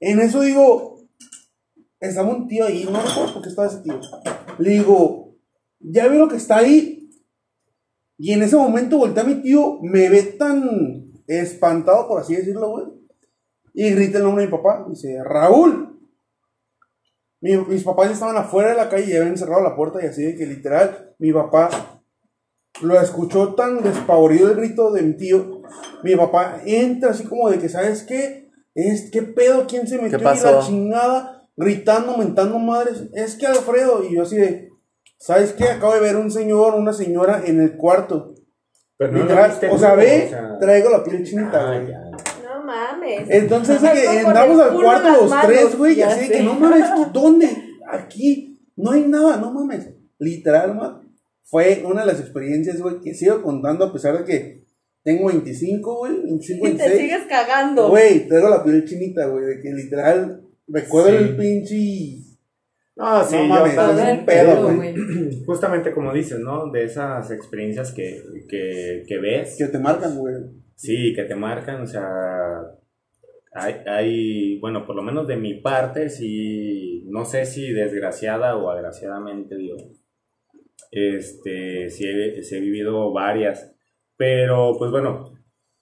En 0.00 0.20
eso 0.20 0.42
digo, 0.42 1.08
estaba 2.00 2.30
un 2.30 2.46
tío 2.46 2.64
ahí, 2.64 2.84
no 2.84 3.00
recuerdo 3.00 3.34
por 3.34 3.42
qué 3.42 3.48
estaba 3.48 3.68
ese 3.68 3.82
tío. 3.82 4.00
Le 4.58 4.70
digo, 4.70 5.36
ya 5.80 6.08
veo 6.08 6.20
lo 6.20 6.28
que 6.28 6.36
está 6.36 6.58
ahí. 6.58 7.10
Y 8.16 8.32
en 8.32 8.42
ese 8.42 8.56
momento 8.56 8.98
voltea 8.98 9.24
mi 9.24 9.36
tío, 9.36 9.78
me 9.82 10.08
ve 10.08 10.22
tan 10.22 11.12
espantado, 11.26 12.08
por 12.08 12.20
así 12.20 12.34
decirlo, 12.34 12.70
güey. 12.70 12.86
Y 13.74 13.90
grita 13.90 14.18
el 14.18 14.24
nombre 14.24 14.44
de 14.44 14.50
mi 14.50 14.56
papá. 14.56 14.86
Dice, 14.88 15.22
Raúl. 15.22 15.87
Mi- 17.40 17.56
mis 17.56 17.84
papás 17.84 18.06
ya 18.08 18.14
estaban 18.14 18.36
afuera 18.36 18.70
de 18.70 18.76
la 18.76 18.88
calle 18.88 19.12
y 19.12 19.16
habían 19.16 19.36
cerrado 19.36 19.62
la 19.62 19.76
puerta 19.76 20.02
y 20.02 20.06
así 20.06 20.22
de 20.22 20.36
que 20.36 20.46
literal, 20.46 21.14
mi 21.18 21.32
papá 21.32 21.68
lo 22.82 23.00
escuchó 23.00 23.54
tan 23.54 23.82
despavorido 23.82 24.50
el 24.50 24.56
grito 24.56 24.92
de 24.92 25.02
mi 25.02 25.14
tío. 25.16 25.62
Mi 26.02 26.14
papá 26.16 26.60
entra 26.64 27.10
así 27.10 27.24
como 27.24 27.50
de 27.50 27.58
que, 27.58 27.68
¿sabes 27.68 28.02
qué? 28.04 28.48
Es, 28.74 29.10
¿Qué 29.10 29.22
pedo? 29.22 29.66
¿Quién 29.66 29.86
se 29.88 30.00
metió 30.00 30.18
¿Qué 30.18 30.28
ahí 30.28 30.36
la 30.36 30.42
pasó? 30.52 30.66
chingada? 30.68 31.48
Gritando, 31.56 32.16
mentando 32.16 32.58
madres. 32.60 33.04
Es 33.14 33.34
que 33.34 33.46
Alfredo. 33.46 34.04
Y 34.04 34.14
yo 34.14 34.22
así 34.22 34.36
de, 34.36 34.70
¿sabes 35.18 35.52
qué? 35.52 35.64
Acabo 35.64 35.94
de 35.94 36.00
ver 36.00 36.16
un 36.16 36.30
señor, 36.30 36.74
una 36.76 36.92
señora 36.92 37.42
en 37.44 37.60
el 37.60 37.76
cuarto. 37.76 38.34
Pero 38.96 39.12
no 39.12 39.18
Literal, 39.22 39.52
o 39.70 39.78
sea, 39.78 39.94
ve, 39.94 40.24
o 40.26 40.28
sea- 40.28 40.58
traigo 40.60 40.90
la 40.90 41.02
piel 41.04 41.24
chinita, 41.24 41.70
Ah, 41.70 42.07
mames. 42.68 43.28
Entonces 43.28 43.80
que 43.80 44.04
el 44.04 44.16
entramos 44.26 44.60
al 44.60 44.74
cuarto 44.74 45.08
los 45.22 45.30
manos, 45.30 45.46
tres, 45.46 45.76
güey, 45.78 45.98
y 45.98 46.02
así 46.02 46.28
de 46.28 46.36
que 46.36 46.42
no 46.42 46.54
mames, 46.54 46.84
¿dónde? 47.12 47.48
Aquí, 47.90 48.60
no 48.76 48.92
hay 48.92 49.02
nada, 49.02 49.38
no 49.38 49.52
mames. 49.52 49.88
Literal, 50.18 50.74
man, 50.76 51.00
fue 51.44 51.82
una 51.84 52.02
de 52.02 52.06
las 52.12 52.20
experiencias, 52.20 52.80
güey, 52.80 53.00
que 53.00 53.14
sigo 53.14 53.42
contando 53.42 53.86
a 53.86 53.92
pesar 53.92 54.18
de 54.18 54.24
que 54.24 54.64
tengo 55.02 55.28
25, 55.28 55.96
güey, 55.98 56.12
25, 56.22 56.66
Y 56.66 56.70
te 56.72 56.76
26. 56.88 57.00
sigues 57.00 57.26
cagando. 57.28 57.88
Güey, 57.88 58.28
traigo 58.28 58.50
la 58.50 58.62
piel 58.62 58.84
chinita, 58.84 59.26
güey, 59.26 59.44
de 59.46 59.60
que 59.62 59.72
literal 59.72 60.42
recuerdo 60.66 61.10
Sí. 61.10 61.16
el 61.16 61.36
pinche... 61.36 62.24
No, 62.96 63.24
sí, 63.24 63.36
No 63.36 63.44
mames, 63.44 63.74
es 63.74 64.18
un 64.18 64.26
pedo, 64.26 64.74
güey. 64.74 64.94
Justamente 65.46 65.92
como 65.92 66.12
dices, 66.12 66.40
¿no? 66.40 66.70
De 66.72 66.84
esas 66.84 67.30
experiencias 67.30 67.92
que, 67.92 68.20
que, 68.48 69.04
que 69.06 69.18
ves. 69.18 69.54
que 69.56 69.66
te 69.68 69.78
marcan, 69.78 70.18
güey. 70.18 70.34
Sí, 70.78 71.12
que 71.12 71.24
te 71.24 71.34
marcan, 71.34 71.82
o 71.82 71.86
sea, 71.88 72.06
hay, 73.52 73.74
hay, 73.84 74.60
bueno, 74.60 74.86
por 74.86 74.94
lo 74.94 75.02
menos 75.02 75.26
de 75.26 75.36
mi 75.36 75.54
parte, 75.54 76.08
sí, 76.08 77.04
no 77.08 77.24
sé 77.24 77.46
si 77.46 77.72
desgraciada 77.72 78.56
o 78.56 78.70
agraciadamente, 78.70 79.56
digo, 79.56 79.76
este, 80.92 81.90
sí 81.90 82.06
he, 82.06 82.44
sí 82.44 82.56
he 82.56 82.60
vivido 82.60 83.12
varias, 83.12 83.74
pero 84.16 84.76
pues 84.78 84.92
bueno, 84.92 85.32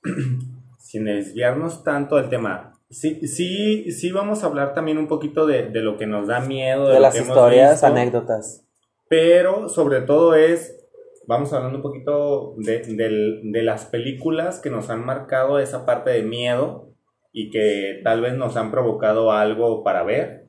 sin 0.79 1.05
desviarnos 1.05 1.85
tanto 1.85 2.17
del 2.17 2.31
tema, 2.31 2.73
sí, 2.89 3.27
sí, 3.29 3.93
sí 3.93 4.11
vamos 4.13 4.43
a 4.43 4.47
hablar 4.47 4.73
también 4.73 4.97
un 4.97 5.09
poquito 5.09 5.47
de, 5.47 5.69
de 5.69 5.81
lo 5.83 5.99
que 5.99 6.07
nos 6.07 6.27
da 6.27 6.41
miedo, 6.41 6.89
de, 6.89 7.01
las 7.01 7.21
historias, 7.21 7.73
visto 7.73 7.87
anécdotas. 7.87 8.65
pero 9.11 9.69
sobre 9.69 10.01
todo 10.01 10.35
es, 10.35 10.86
vamos 11.27 11.53
hablando 11.53 11.79
un 11.79 11.83
poquito 11.83 12.55
de, 12.59 12.83
de 13.43 13.63
las 13.63 13.87
películas 13.87 14.61
que 14.61 14.71
nos 14.71 14.91
han 14.91 15.05
marcado 15.05 15.59
esa 15.59 15.87
parte 15.87 16.11
de 16.11 16.23
miedo 16.23 16.95
y 17.33 17.51
que 17.51 18.01
tal 18.05 18.21
vez 18.23 18.35
nos 18.35 18.57
han 18.57 18.71
provocado 18.71 19.33
algo 19.33 19.83
para 19.85 20.03
ver. 20.05 20.49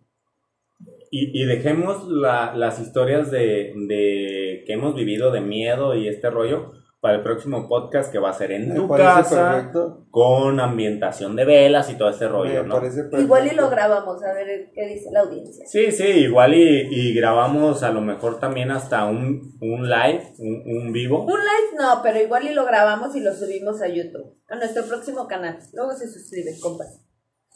Y, 1.10 1.42
y 1.42 1.46
dejemos 1.46 2.08
la- 2.08 2.54
las 2.56 2.80
historias 2.80 3.32
de, 3.32 3.74
de 3.88 4.64
que 4.66 4.74
hemos 4.74 4.94
vivido 4.96 5.32
de 5.32 5.42
miedo 5.42 5.96
y 5.96 6.08
este 6.08 6.30
rollo 6.30 6.74
para 7.00 7.18
el 7.18 7.24
próximo 7.24 7.68
podcast 7.68 8.12
que 8.12 8.18
va 8.18 8.32
a 8.32 8.34
ser 8.34 8.52
en 8.52 8.70
Me 8.70 8.76
tu 8.76 8.88
casa 8.88 9.52
perfecto. 9.52 10.08
con 10.10 10.60
ambientación 10.60 11.36
de 11.36 11.46
velas 11.46 11.90
y 11.92 11.96
todo 11.96 12.10
este 12.10 12.28
rollo, 12.28 12.64
Me 12.64 12.70
¿no? 12.70 13.20
Igual 13.20 13.48
y 13.48 13.56
lo 13.56 13.70
grabamos, 13.70 14.24
a 14.24 14.34
ver 14.34 14.72
qué 14.74 14.88
dice 14.88 15.10
la 15.12 15.20
audiencia. 15.22 15.66
Sí, 15.68 15.92
sí, 15.92 16.04
igual 16.04 16.56
y, 16.56 16.88
y 16.90 17.14
grabamos 17.14 17.84
a 17.84 17.92
lo 17.92 18.02
mejor 18.02 18.40
también 18.40 18.72
hasta 18.72 19.06
un, 19.06 19.58
un 19.62 19.88
live, 19.88 20.34
un, 20.40 20.64
un 20.66 20.92
vivo. 20.92 21.24
Un 21.24 21.40
live 21.40 21.78
no, 21.78 22.02
pero 22.02 22.20
igual 22.20 22.48
y 22.48 22.54
lo 22.54 22.66
grabamos 22.66 23.16
y 23.16 23.20
lo 23.20 23.34
subimos 23.34 23.82
a 23.82 23.88
YouTube, 23.88 24.36
a 24.50 24.56
nuestro 24.56 24.84
próximo 24.86 25.28
canal. 25.28 25.60
Luego 25.74 25.92
se 25.94 26.08
suscriben, 26.12 26.60
compas. 26.60 27.00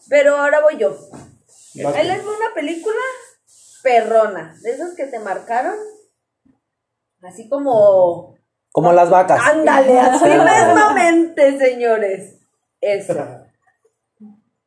Pero 0.07 0.35
ahora 0.35 0.61
voy 0.61 0.77
yo. 0.77 0.95
Les 1.73 1.85
va 1.85 1.89
una 1.91 2.53
película 2.53 2.93
perrona, 3.81 4.55
de 4.61 4.71
esas 4.71 4.93
que 4.95 5.07
te 5.07 5.19
marcaron. 5.19 5.75
Así 7.23 7.49
como... 7.49 8.35
Como 8.71 8.93
las 8.93 9.09
vacas. 9.09 9.39
Ándale, 9.45 9.99
así 9.99 10.25
mismamente, 10.25 11.57
señores. 11.57 12.35
Eso. 12.79 13.13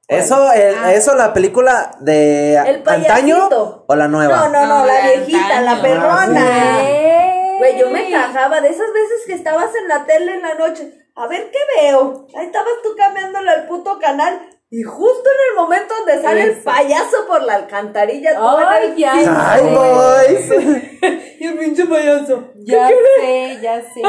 Eso, 0.06 0.52
el- 0.52 0.74
eso 0.92 1.14
la 1.14 1.32
película 1.32 1.92
de 2.00 2.56
El 2.56 2.82
antaño 2.86 3.48
o 3.86 3.94
la 3.96 4.06
nueva. 4.06 4.36
No, 4.36 4.48
no, 4.50 4.60
no, 4.66 4.78
No, 4.80 4.86
la 4.86 4.92
la 4.98 5.06
viejita, 5.06 5.62
la 5.62 5.70
antaño. 5.72 5.82
perrona. 5.82 6.80
¡Ey! 6.90 7.56
Güey, 7.58 7.78
yo 7.78 7.88
me 7.88 8.10
cagaba 8.10 8.60
de 8.60 8.68
esas 8.68 8.92
veces 8.92 9.22
que 9.26 9.32
estabas 9.32 9.70
en 9.74 9.88
la 9.88 10.04
tele 10.04 10.34
en 10.34 10.42
la 10.42 10.54
noche. 10.56 10.92
A 11.16 11.26
ver 11.26 11.50
qué 11.50 11.58
veo. 11.80 12.26
Ahí 12.36 12.44
estabas 12.46 12.74
tú 12.82 12.90
cambiándole 12.98 13.50
al 13.50 13.66
puto 13.66 13.98
canal. 13.98 14.40
Y 14.76 14.82
justo 14.82 15.22
en 15.30 15.50
el 15.50 15.62
momento 15.62 15.94
donde 15.98 16.20
sale 16.20 16.42
el 16.42 16.56
payaso 16.62 17.16
por 17.28 17.44
la 17.44 17.54
alcantarilla. 17.54 18.30
Ay, 18.36 18.88
el 18.90 18.96
ya. 18.96 19.12
Ay, 19.52 19.62
boys. 19.72 20.50
Y 21.38 21.46
el 21.46 21.58
pinche 21.58 21.84
payaso. 21.86 22.48
Ya 22.56 22.88
sé, 22.88 23.58
ya 23.62 23.80
sé. 23.82 24.00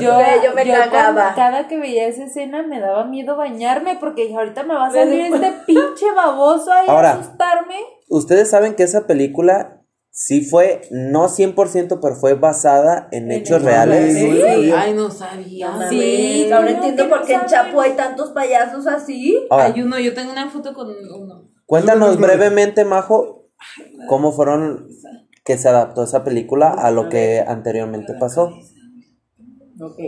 Yo, 0.00 0.18
yo 0.44 0.52
me 0.54 0.64
cagaba. 0.66 1.12
cuando- 1.14 1.34
cada 1.36 1.68
que 1.68 1.78
veía 1.78 2.08
esa 2.08 2.24
escena 2.24 2.62
me 2.62 2.78
daba 2.80 3.04
miedo 3.04 3.36
bañarme 3.36 3.96
porque 4.00 4.22
dije, 4.24 4.36
ahorita 4.36 4.64
me 4.64 4.74
va 4.74 4.88
a 4.88 4.90
salir 4.90 5.32
este 5.32 5.52
pinche 5.64 6.10
baboso 6.14 6.70
ahí 6.72 6.88
a 6.88 6.92
Ahora. 6.92 7.12
asustarme. 7.12 7.76
Ustedes 8.08 8.50
saben 8.50 8.74
que 8.74 8.82
esa 8.82 9.06
película 9.06 9.81
sí 10.12 10.42
fue, 10.42 10.82
no 10.90 11.28
100%, 11.28 11.98
pero 12.00 12.14
fue 12.14 12.34
basada 12.34 13.08
en 13.10 13.32
hechos 13.32 13.56
hechos 13.56 13.62
reales. 13.62 14.14
Sí. 14.14 14.70
Ay, 14.70 14.92
no 14.94 15.10
sabía. 15.10 15.70
No 15.70 15.88
Sí, 15.88 16.50
ahora 16.52 16.66
¿cómo 16.66 16.76
entiendo 16.76 17.08
por 17.08 17.20
no 17.20 17.26
qué 17.26 17.34
en? 17.34 17.46
Chapo 17.46 17.80
hay 17.80 17.92
tantos 17.94 18.30
payasos 18.30 18.86
así. 18.86 19.46
Ahora, 19.50 19.64
Hay 19.64 19.82
uno, 19.82 19.98
yo 19.98 20.14
tengo 20.14 20.30
una 20.30 20.48
foto 20.50 20.72
con 20.74 20.88
uno. 20.88 21.48
cuéntanos 21.66 22.18
brevemente, 22.18 22.84
Majo, 22.84 23.48
cómo 24.06 24.32
fueron 24.32 24.86
que 25.44 25.56
se 25.58 25.68
adaptó 25.68 26.04
esa 26.04 26.22
película 26.22 26.68
a 26.70 26.90
lo 26.90 27.08
que 27.08 27.42
anteriormente 27.44 28.12
pasó. 28.20 28.52
Ok. 29.80 29.98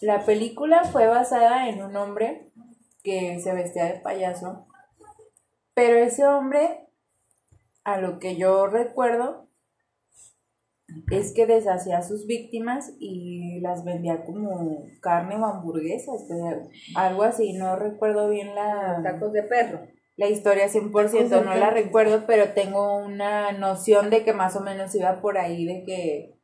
La 0.00 0.24
película 0.26 0.82
fue 0.82 1.06
basada 1.06 1.68
en 1.68 1.80
un 1.80 1.94
hombre 1.96 2.50
que 3.04 3.38
se 3.40 3.52
vestía 3.54 3.84
de 3.84 4.00
payaso, 4.00 4.66
pero 5.74 5.96
ese 5.96 6.26
hombre, 6.26 6.88
a 7.84 8.00
lo 8.00 8.18
que 8.18 8.36
yo 8.36 8.66
recuerdo, 8.66 9.48
es 11.10 11.32
que 11.32 11.46
deshacía 11.46 11.98
a 11.98 12.02
sus 12.02 12.26
víctimas 12.26 12.92
y 12.98 13.60
las 13.60 13.84
vendía 13.84 14.24
como 14.24 14.84
carne 15.00 15.36
o 15.36 15.44
hamburguesas, 15.46 16.26
algo 16.94 17.22
así, 17.22 17.54
no 17.54 17.76
recuerdo 17.76 18.28
bien 18.28 18.54
la, 18.54 19.00
Tacos 19.02 19.32
de 19.32 19.42
perro. 19.42 19.80
la 20.16 20.28
historia 20.28 20.68
100%, 20.68 21.44
no 21.44 21.54
la 21.54 21.70
recuerdo, 21.70 22.24
pero 22.26 22.52
tengo 22.52 22.98
una 22.98 23.52
noción 23.52 24.10
de 24.10 24.24
que 24.24 24.32
más 24.32 24.56
o 24.56 24.60
menos 24.60 24.94
iba 24.94 25.20
por 25.20 25.38
ahí, 25.38 25.64
de 25.64 25.84
que 25.84 26.34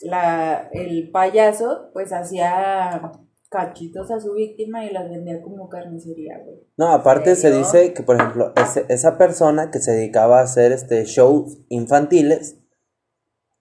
la, 0.00 0.68
el 0.72 1.10
payaso 1.10 1.90
pues 1.92 2.12
hacía 2.12 3.12
cachitos 3.50 4.10
a 4.10 4.20
su 4.20 4.34
víctima 4.34 4.84
y 4.84 4.92
las 4.92 5.08
vendía 5.08 5.40
como 5.42 5.68
carnicería, 5.68 6.38
güey. 6.44 6.58
No, 6.76 6.92
aparte 6.92 7.34
se 7.36 7.50
dice 7.50 7.92
que, 7.94 8.02
por 8.02 8.16
ejemplo, 8.16 8.52
ese- 8.56 8.84
esa 8.88 9.16
persona 9.16 9.70
que 9.70 9.78
se 9.80 9.92
dedicaba 9.92 10.40
a 10.40 10.42
hacer 10.44 10.72
este 10.72 11.04
shows 11.04 11.58
infantiles 11.68 12.58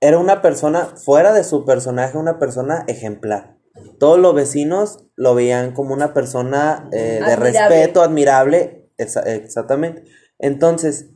era 0.02 0.20
una 0.20 0.42
persona, 0.42 0.86
fuera 0.98 1.34
de 1.34 1.44
su 1.44 1.66
personaje, 1.66 2.18
una 2.18 2.38
persona 2.40 2.84
ejemplar. 2.88 3.56
todos 4.00 4.18
los 4.20 4.34
vecinos 4.34 5.06
lo 5.16 5.36
veían 5.36 5.72
como 5.74 5.94
una 5.94 6.12
persona 6.14 6.90
eh, 6.92 7.20
de 7.26 7.36
respeto, 7.36 8.02
admirable, 8.02 8.92
exa- 8.98 9.24
exactamente. 9.28 10.04
Entonces, 10.40 11.12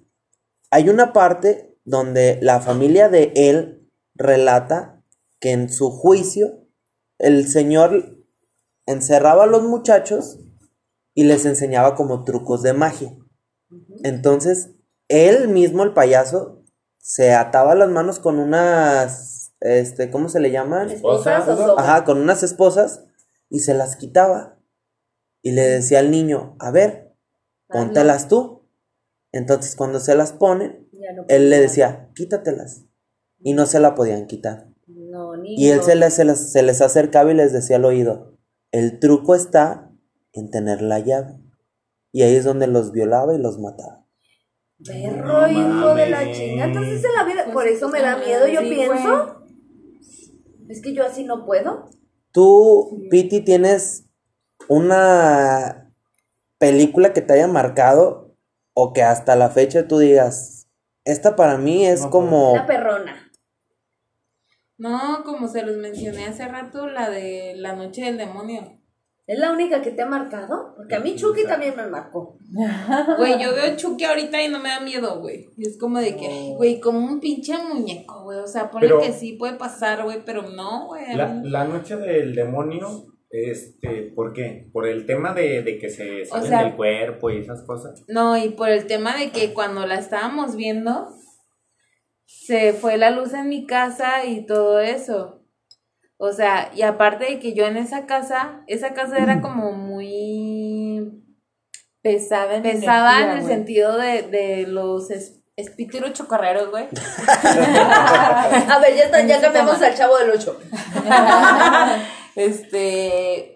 hay 0.70 0.90
una 0.90 1.12
parte 1.12 1.76
donde 1.86 2.38
la 2.42 2.60
familia 2.62 3.10
de 3.10 3.32
él 3.36 3.90
relata 4.16 5.04
que 5.40 5.52
en 5.52 5.70
su 5.70 5.90
juicio 5.90 6.68
el 7.18 7.48
señor 7.48 8.21
encerraba 8.92 9.44
a 9.44 9.48
los 9.48 9.64
muchachos 9.64 10.40
y 11.14 11.24
les 11.24 11.46
enseñaba 11.46 11.96
como 11.96 12.24
trucos 12.24 12.62
de 12.62 12.74
magia. 12.74 13.16
Entonces, 14.04 14.72
él 15.08 15.48
mismo, 15.48 15.84
el 15.84 15.94
payaso, 15.94 16.64
se 16.98 17.34
ataba 17.34 17.76
las 17.76 17.90
manos 17.90 18.20
con 18.20 18.40
unas, 18.40 19.54
este, 19.60 20.12
¿cómo 20.12 20.30
se 20.30 20.40
le 20.40 20.52
llaman? 20.52 20.90
¿Esposas? 20.90 21.48
Ajá, 21.78 22.06
con 22.06 22.20
unas 22.20 22.44
esposas 22.44 23.06
y 23.50 23.60
se 23.60 23.74
las 23.74 23.96
quitaba. 23.96 24.60
Y 25.42 25.52
le 25.52 25.64
decía 25.64 26.00
al 26.00 26.12
niño, 26.12 26.56
a 26.60 26.72
ver, 26.72 27.16
póntelas 27.68 28.28
tú. 28.28 28.70
Entonces, 29.32 29.76
cuando 29.76 30.00
se 30.00 30.16
las 30.16 30.34
ponen, 30.34 30.90
no 31.16 31.26
él 31.28 31.50
le 31.50 31.60
decía, 31.60 32.10
quítatelas. 32.16 32.86
Y 33.40 33.54
no 33.54 33.66
se 33.66 33.80
la 33.80 33.96
podían 33.96 34.28
quitar. 34.28 34.68
No, 34.86 35.34
Y 35.44 35.70
él 35.70 35.82
se 35.82 35.96
les, 35.96 36.14
se, 36.14 36.26
les, 36.26 36.52
se 36.52 36.62
les 36.62 36.82
acercaba 36.82 37.32
y 37.32 37.34
les 37.34 37.52
decía 37.52 37.78
al 37.78 37.86
oído, 37.86 38.31
el 38.72 39.00
truco 39.00 39.36
está 39.36 39.90
en 40.34 40.50
tener 40.50 40.82
la 40.82 41.00
llave. 41.00 41.38
Y 42.12 42.24
ahí 42.24 42.36
es 42.36 42.44
donde 42.44 42.68
los 42.68 42.92
violaba 42.92 43.34
y 43.34 43.38
los 43.38 43.60
mataba. 43.60 44.06
Perro, 44.86 45.26
No 45.26 45.48
hijo 45.48 45.96
de 45.96 46.10
la 46.10 46.22
mames. 46.22 46.38
chinga. 46.38 46.66
Entonces 46.66 47.04
en 47.04 47.14
la 47.14 47.24
vida, 47.24 47.44
Pues 47.46 47.54
por 47.54 47.68
eso 47.68 47.90
me 47.90 48.02
da 48.02 48.18
miedo, 48.18 48.48
yo 48.48 48.62
sí, 48.62 48.70
pienso. 48.70 49.44
Es 50.70 50.82
que 50.82 50.94
yo 50.94 51.06
así 51.06 51.24
no 51.24 51.46
puedo. 51.46 51.90
Tú, 52.32 53.02
Piti, 53.10 53.42
tienes 53.42 54.06
una 54.70 55.94
película 56.58 57.14
que 57.14 57.22
te 57.22 57.34
haya 57.34 57.48
marcado 57.48 58.36
o 58.74 58.94
que 58.94 59.04
hasta 59.04 59.36
la 59.36 59.50
fecha 59.50 59.88
tú 59.88 59.98
digas, 60.00 60.68
esta 61.04 61.36
para 61.36 61.58
mí 61.58 61.86
es 61.86 62.02
No, 62.02 62.10
como... 62.10 62.54
Una 62.54 62.66
perrona. 62.66 63.31
No, 64.82 65.24
como 65.24 65.48
se 65.48 65.64
los 65.64 65.78
mencioné 65.78 66.26
hace 66.26 66.48
rato, 66.48 66.88
la 66.88 67.10
de 67.10 67.54
La 67.56 67.76
Noche 67.76 68.04
del 68.04 68.18
Demonio. 68.18 68.78
¿Es 69.28 69.38
la 69.40 69.52
única 69.52 69.82
que 69.82 69.92
te 69.92 70.02
ha 70.02 70.08
marcado? 70.08 70.74
Porque 70.76 70.96
a 70.96 71.00
mí 71.00 71.16
Chucky 71.16 71.44
también 71.44 71.76
me 71.78 71.86
marcó. 71.88 72.38
Güey, 73.18 73.42
yo 73.42 73.54
veo 73.54 73.78
Chucky 73.78 74.04
ahorita 74.04 74.42
y 74.42 74.50
no 74.50 74.60
me 74.60 74.70
da 74.70 74.80
miedo, 74.82 75.22
güey. 75.22 75.46
Y 75.56 75.68
es 75.68 75.78
como 75.80 76.00
de 76.00 76.18
que, 76.18 76.28
ay, 76.28 76.54
güey, 76.58 76.80
como 76.82 77.00
un 77.00 77.20
pinche 77.20 77.54
muñeco, 77.58 78.24
güey. 78.24 78.40
O 78.40 78.48
sea, 78.48 78.70
ponle 78.72 78.88
Pero- 78.88 79.00
que 79.00 79.14
sí 79.14 79.34
puede 79.34 79.54
pasar, 79.54 80.04
güey, 80.04 80.26
pero 80.26 80.42
no, 80.50 80.88
güey. 80.88 81.06
a 81.06 81.16
La, 81.16 81.28
mí- 81.28 81.50
la 81.50 81.64
noche 81.66 81.96
del 81.96 82.34
demonio, 82.36 83.06
este, 83.30 84.12
¿por 84.16 84.34
qué? 84.34 84.70
Por 84.74 84.88
el 84.88 85.06
tema 85.06 85.34
de, 85.34 85.62
de 85.64 85.78
que 85.78 85.90
se 85.90 86.26
salen 86.26 86.48
sea- 86.50 86.64
del 86.64 86.76
cuerpo 86.76 87.30
y 87.30 87.38
esas 87.38 87.62
cosas. 87.64 88.04
No, 88.10 88.36
y 88.36 88.50
por 88.50 88.70
el 88.70 88.86
tema 88.88 89.16
de 89.18 89.30
que 89.32 89.54
cuando 89.54 89.86
la 89.86 89.96
estábamos 90.00 90.56
viendo, 90.58 91.08
se 92.40 92.74
fue 92.74 92.98
la 92.98 93.10
luz 93.12 93.34
en 93.34 93.50
mi 93.50 93.66
casa 93.66 94.26
y 94.26 94.46
todo 94.46 94.80
eso. 94.80 95.44
O 96.18 96.32
sea, 96.34 96.72
y 96.76 96.82
aparte 96.84 97.26
de 97.26 97.40
que 97.40 97.54
yo 97.54 97.66
en 97.66 97.78
esa 97.78 98.06
casa, 98.06 98.64
esa 98.68 98.94
casa 98.94 99.18
era 99.18 99.42
como 99.42 99.72
muy 99.72 101.24
Pesada 102.04 102.56
en 102.56 102.64
pesada 102.64 103.18
energía, 103.20 103.32
en 103.34 103.38
el 103.40 103.46
sentido 103.48 103.98
de, 103.98 104.24
de 104.24 104.66
los 104.68 105.12
es- 105.12 105.40
espíritus 105.56 106.14
chocarreros, 106.14 106.72
güey. 106.72 106.88
A 107.44 108.80
ver, 108.82 108.96
ya, 108.96 109.04
está, 109.04 109.22
ya 109.22 109.40
cambiamos 109.42 109.76
tema. 109.76 109.88
al 109.88 109.96
chavo 109.96 110.18
del 110.18 110.32
8. 110.32 110.60
este, 112.36 113.54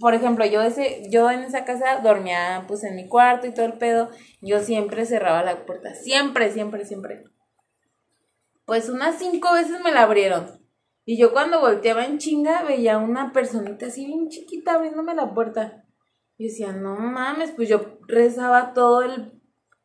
por 0.00 0.14
ejemplo, 0.14 0.44
yo 0.44 0.60
ese, 0.62 1.02
yo 1.10 1.30
en 1.30 1.40
esa 1.42 1.64
casa 1.64 2.00
dormía 2.02 2.64
pues 2.68 2.84
en 2.84 2.94
mi 2.96 3.08
cuarto 3.08 3.46
y 3.46 3.54
todo 3.54 3.66
el 3.66 3.74
pedo. 3.74 4.10
Yo 4.42 4.60
siempre 4.60 5.06
cerraba 5.06 5.42
la 5.42 5.64
puerta, 5.64 5.94
siempre, 5.94 6.50
siempre, 6.52 6.84
siempre. 6.84 7.24
Pues 8.68 8.90
unas 8.90 9.18
cinco 9.18 9.54
veces 9.54 9.80
me 9.82 9.92
la 9.92 10.02
abrieron. 10.02 10.46
Y 11.06 11.18
yo 11.18 11.32
cuando 11.32 11.58
volteaba 11.58 12.04
en 12.04 12.18
chinga 12.18 12.64
veía 12.64 12.98
una 12.98 13.32
personita 13.32 13.86
así 13.86 14.04
bien 14.04 14.28
chiquita 14.28 14.74
abriéndome 14.74 15.14
la 15.14 15.32
puerta. 15.32 15.86
Y 16.36 16.48
decía, 16.48 16.72
no 16.72 16.96
mames, 16.96 17.52
pues 17.52 17.70
yo 17.70 17.98
rezaba 18.06 18.74
todo 18.74 19.00
el 19.00 19.40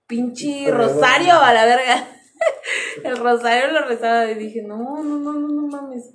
pinche 0.05 0.69
rosario 0.69 1.31
a 1.31 1.53
la 1.53 1.63
verga. 1.63 2.09
el 3.05 3.15
rosario 3.15 3.71
lo 3.71 3.87
rezaba 3.87 4.29
y 4.29 4.35
dije, 4.35 4.63
no, 4.63 5.01
no, 5.01 5.17
no, 5.17 5.31
no, 5.31 5.47
no 5.47 5.67
mames. 5.69 6.13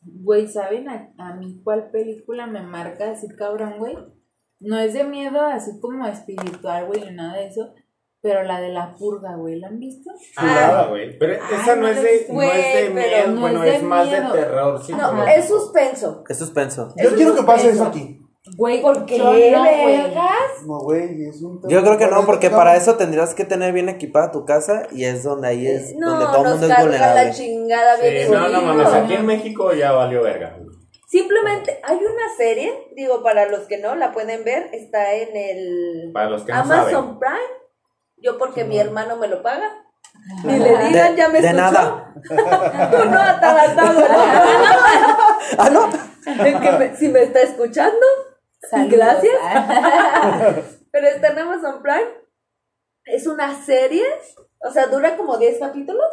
Güey, 0.00 0.48
¿saben 0.48 0.88
a, 0.88 1.12
a 1.18 1.34
mí 1.34 1.60
cuál 1.62 1.90
película 1.90 2.46
me 2.46 2.62
marca 2.62 3.10
así 3.10 3.28
cabrón, 3.36 3.74
güey? 3.76 3.98
No 4.60 4.78
es 4.78 4.94
de 4.94 5.04
miedo 5.04 5.42
así 5.42 5.78
como 5.78 6.06
espiritual, 6.06 6.86
güey, 6.86 7.04
ni 7.04 7.10
nada 7.14 7.36
de 7.36 7.48
eso. 7.48 7.74
Pero 8.20 8.42
la 8.42 8.60
de 8.60 8.70
la 8.70 8.94
purga, 8.98 9.36
güey, 9.36 9.60
¿la 9.60 9.68
han 9.68 9.78
visto? 9.78 10.10
Chulada, 10.38 10.86
güey. 10.88 11.16
Pero 11.18 11.34
esa 11.34 11.76
no, 11.76 11.82
no 11.82 11.88
es 11.88 12.02
de, 12.02 12.18
sé. 12.18 12.32
no 12.32 12.42
es 12.42 12.52
de 12.74 12.88
Güey, 12.90 12.94
miedo, 12.94 13.28
no 13.30 13.40
bueno, 13.40 13.62
es 13.64 13.70
de 13.70 13.76
es, 13.76 13.82
más 13.84 14.06
miedo. 14.08 14.32
de 14.32 14.40
terror. 14.40 14.82
sí, 14.84 14.92
No, 14.92 15.26
es 15.26 15.46
suspenso. 15.48 16.24
Es 16.28 16.38
suspenso. 16.38 16.94
Yo 16.96 17.08
Eso 17.08 17.14
quiero 17.16 17.34
es 17.34 17.40
que 17.40 17.46
pase 17.46 17.68
eso 17.70 17.84
suspenso. 17.84 18.08
aquí. 18.08 18.20
Güey, 18.56 18.80
¿Por 18.82 19.04
qué, 19.06 19.18
no, 19.18 19.26
güey. 19.30 19.52
vergas? 19.52 20.32
No, 20.66 20.78
güey, 20.80 21.26
es 21.28 21.42
un 21.42 21.60
Yo 21.68 21.82
creo 21.82 21.98
que 21.98 22.06
no, 22.06 22.24
porque 22.24 22.48
para 22.50 22.76
eso 22.76 22.96
tendrías 22.96 23.34
que 23.34 23.44
tener 23.44 23.72
bien 23.72 23.88
equipada 23.90 24.32
tu 24.32 24.44
casa 24.46 24.86
y 24.90 25.04
es 25.04 25.22
donde 25.22 25.48
ahí 25.48 25.66
es 25.66 25.94
No, 25.96 26.10
donde 26.10 26.24
todo 26.26 26.44
el 26.44 26.50
mundo 26.52 26.66
es 26.66 26.72
carga 26.72 26.84
la 26.84 26.98
vulnerable. 26.98 27.32
chingada 27.32 27.96
bien 28.00 28.26
Sí, 28.26 28.32
no, 28.32 28.48
no 28.48 28.62
mames, 28.62 28.88
aquí 28.88 29.14
en 29.14 29.26
México 29.26 29.72
ya 29.74 29.92
valió 29.92 30.22
verga. 30.22 30.56
Simplemente 31.08 31.78
hay 31.84 31.96
una 31.98 32.34
serie, 32.36 32.72
digo, 32.96 33.22
para 33.22 33.46
los 33.48 33.60
que 33.66 33.78
no 33.78 33.94
la 33.96 34.12
pueden 34.12 34.44
ver, 34.44 34.70
está 34.72 35.14
en 35.14 35.36
el 35.36 36.10
Para 36.12 36.30
los 36.30 36.42
que 36.42 36.52
no 36.52 36.58
Amazon 36.58 36.90
saben. 36.90 37.18
Prime. 37.18 37.58
Yo 38.22 38.38
porque 38.38 38.64
mi 38.64 38.78
hermano 38.78 39.16
me 39.16 39.28
lo 39.28 39.42
paga. 39.42 39.70
Y 40.44 40.48
le 40.48 40.88
digan, 40.88 41.16
ya 41.16 41.28
me 41.28 41.40
de 41.40 41.48
escuchó. 41.48 41.62
nada. 41.62 42.14
Tú 42.90 43.04
no. 43.04 43.18
Ah, 45.58 45.70
no. 45.70 45.88
Es 46.44 46.60
que 46.60 46.72
me- 46.72 46.96
si 46.96 47.08
me 47.08 47.22
está 47.22 47.40
escuchando, 47.40 47.96
Saludos. 48.70 48.92
gracias. 48.92 49.34
Pero 50.92 51.06
está 51.08 51.28
en 51.28 51.38
Amazon 51.38 51.82
Prime. 51.82 52.08
Es 53.04 53.26
una 53.26 53.54
serie, 53.64 54.04
o 54.60 54.70
sea, 54.70 54.86
dura 54.86 55.16
como 55.16 55.38
10 55.38 55.58
capítulos. 55.60 56.06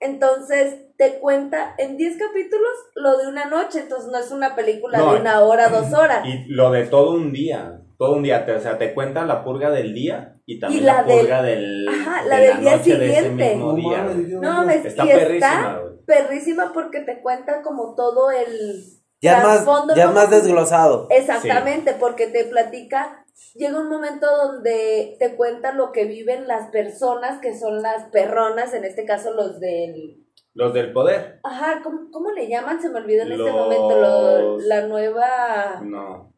Entonces 0.00 0.76
te 0.96 1.18
cuenta 1.18 1.74
en 1.78 1.96
10 1.96 2.18
capítulos 2.18 2.70
lo 2.94 3.18
de 3.18 3.28
una 3.28 3.46
noche. 3.46 3.80
Entonces 3.80 4.10
no 4.10 4.18
es 4.18 4.30
una 4.30 4.54
película 4.54 4.98
No, 4.98 5.14
de 5.14 5.20
una 5.20 5.40
hora, 5.40 5.68
dos 5.68 5.92
horas. 5.92 6.24
Y 6.26 6.44
lo 6.48 6.70
de 6.70 6.84
todo 6.86 7.12
un 7.12 7.32
día. 7.32 7.80
Todo 7.98 8.12
un 8.16 8.22
día. 8.22 8.44
Te, 8.44 8.52
o 8.52 8.60
sea, 8.60 8.78
te 8.78 8.92
cuenta 8.94 9.24
la 9.24 9.44
purga 9.44 9.70
del 9.70 9.94
día 9.94 10.36
y 10.46 10.60
también 10.60 10.82
Y 10.82 10.86
la 10.86 10.94
la, 10.94 11.02
del- 11.04 11.18
purga 11.20 11.42
del. 11.42 11.88
Ajá, 11.88 12.22
de 12.24 12.28
la 12.28 12.36
del 12.40 12.60
día 12.60 12.76
noche 12.76 12.98
de 12.98 13.06
ese 13.10 13.20
siguiente. 13.20 13.54
mismo 13.54 13.72
No 13.72 13.76
día, 13.76 14.02
No 14.40 14.70
Está 14.70 15.04
y 15.04 15.08
perrísima, 15.08 15.46
está 15.48 15.78
güey. 15.80 15.94
perrísima 16.06 16.72
porque 16.72 17.00
te 17.00 17.20
cuenta 17.22 17.62
como 17.62 17.94
todo 17.94 18.30
el 18.30 18.82
Ya 19.20 19.38
es 19.38 19.44
más, 19.44 19.64
trasfondo, 19.64 19.94
ya 19.96 20.10
más 20.10 20.30
desglosado. 20.30 21.06
Exactamente, 21.10 21.94
porque 21.98 22.26
te 22.28 22.44
platica, 22.44 23.24
llega 23.54 23.78
un 23.80 23.88
momento 23.88 24.26
donde 24.36 25.16
te 25.18 25.34
cuenta 25.36 25.72
lo 25.72 25.90
que 25.92 26.04
viven 26.04 26.46
las 26.46 26.68
personas 26.70 27.40
que 27.40 27.58
son 27.58 27.82
las 27.82 28.04
perronas, 28.10 28.74
en 28.74 28.84
este 28.84 29.04
caso 29.04 29.32
los 29.32 29.58
del... 29.60 30.22
Los 30.54 30.72
del 30.72 30.92
poder. 30.94 31.40
Ajá, 31.44 31.80
¿cómo, 31.82 32.10
cómo 32.10 32.30
le 32.30 32.48
llaman? 32.48 32.80
Se 32.80 32.88
me 32.88 32.98
olvidó 33.00 33.24
en 33.24 33.32
este 33.32 33.50
momento, 33.52 34.00
lo- 34.00 34.58
la 34.60 34.86
nueva... 34.86 35.82
No. 35.82 36.32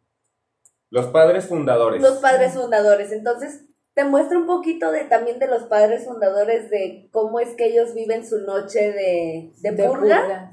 Los 0.90 1.06
padres 1.06 1.46
fundadores. 1.46 2.00
Los 2.00 2.18
padres 2.18 2.54
fundadores. 2.54 3.12
Entonces, 3.12 3.64
te 3.94 4.04
muestra 4.04 4.38
un 4.38 4.46
poquito 4.46 4.90
de 4.92 5.04
también 5.04 5.38
de 5.38 5.48
los 5.48 5.64
padres 5.64 6.04
fundadores 6.04 6.70
de 6.70 7.08
cómo 7.12 7.40
es 7.40 7.50
que 7.56 7.66
ellos 7.66 7.94
viven 7.94 8.26
su 8.26 8.38
noche 8.40 8.92
de, 8.92 9.52
de, 9.60 9.70
De 9.72 9.84
purga. 9.88 10.20
purga. 10.22 10.52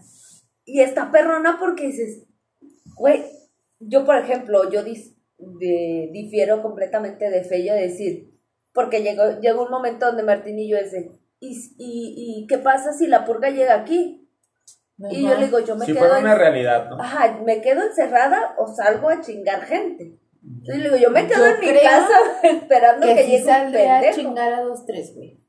Y 0.65 0.81
está 0.81 1.11
perrona 1.11 1.57
porque 1.59 1.87
dices, 1.87 2.25
güey, 2.95 3.23
yo 3.79 4.03
por 4.03 4.15
ejemplo, 4.17 4.69
yo 4.71 4.83
dis- 4.83 5.15
de- 5.37 6.09
difiero 6.11 6.61
completamente 6.63 7.29
de 7.29 7.43
fe, 7.43 7.63
yo 7.65 7.73
decir, 7.75 8.31
porque 8.73 9.03
llegó, 9.03 9.39
llegó 9.41 9.63
un 9.65 9.71
momento 9.71 10.07
donde 10.07 10.23
Martín 10.23 10.57
y 10.57 10.69
yo 10.69 10.77
es 10.77 10.91
de, 10.91 11.11
¿y, 11.39 11.51
y, 11.77 12.39
y 12.41 12.47
qué 12.47 12.57
pasa 12.57 12.93
si 12.93 13.05
la 13.07 13.25
purga 13.25 13.49
llega 13.51 13.75
aquí? 13.75 14.27
Y 15.11 15.23
yo 15.27 15.35
le 15.37 15.45
digo, 15.45 15.59
yo 15.59 15.75
me 15.75 15.85
Si 15.85 15.91
quedo 15.91 15.99
fuera 16.05 16.17
en- 16.19 16.23
una 16.25 16.35
realidad, 16.35 16.89
¿no? 16.89 16.99
Ajá, 17.01 17.39
me 17.45 17.61
quedo 17.61 17.83
encerrada 17.83 18.55
o 18.57 18.65
salgo 18.67 19.09
a 19.09 19.21
chingar 19.21 19.61
gente. 19.65 20.17
Entonces 20.47 20.77
le 20.77 20.83
digo, 20.83 20.95
yo 20.97 21.09
me 21.11 21.27
quedo 21.27 21.39
Yo 21.47 21.55
en 21.55 21.59
mi 21.61 21.79
casa 21.81 22.17
esperando 22.43 23.07
que, 23.07 23.15
Que 23.15 23.23
sí 23.23 23.31
llegue 23.31 23.41
un 23.43 23.47
saldría 23.47 23.97
a 23.97 24.01
pendejo. 24.01 24.21
chingar 24.21 24.53
a 24.53 24.61
dos, 24.61 24.85
tres, 24.85 25.13
güey. 25.15 25.39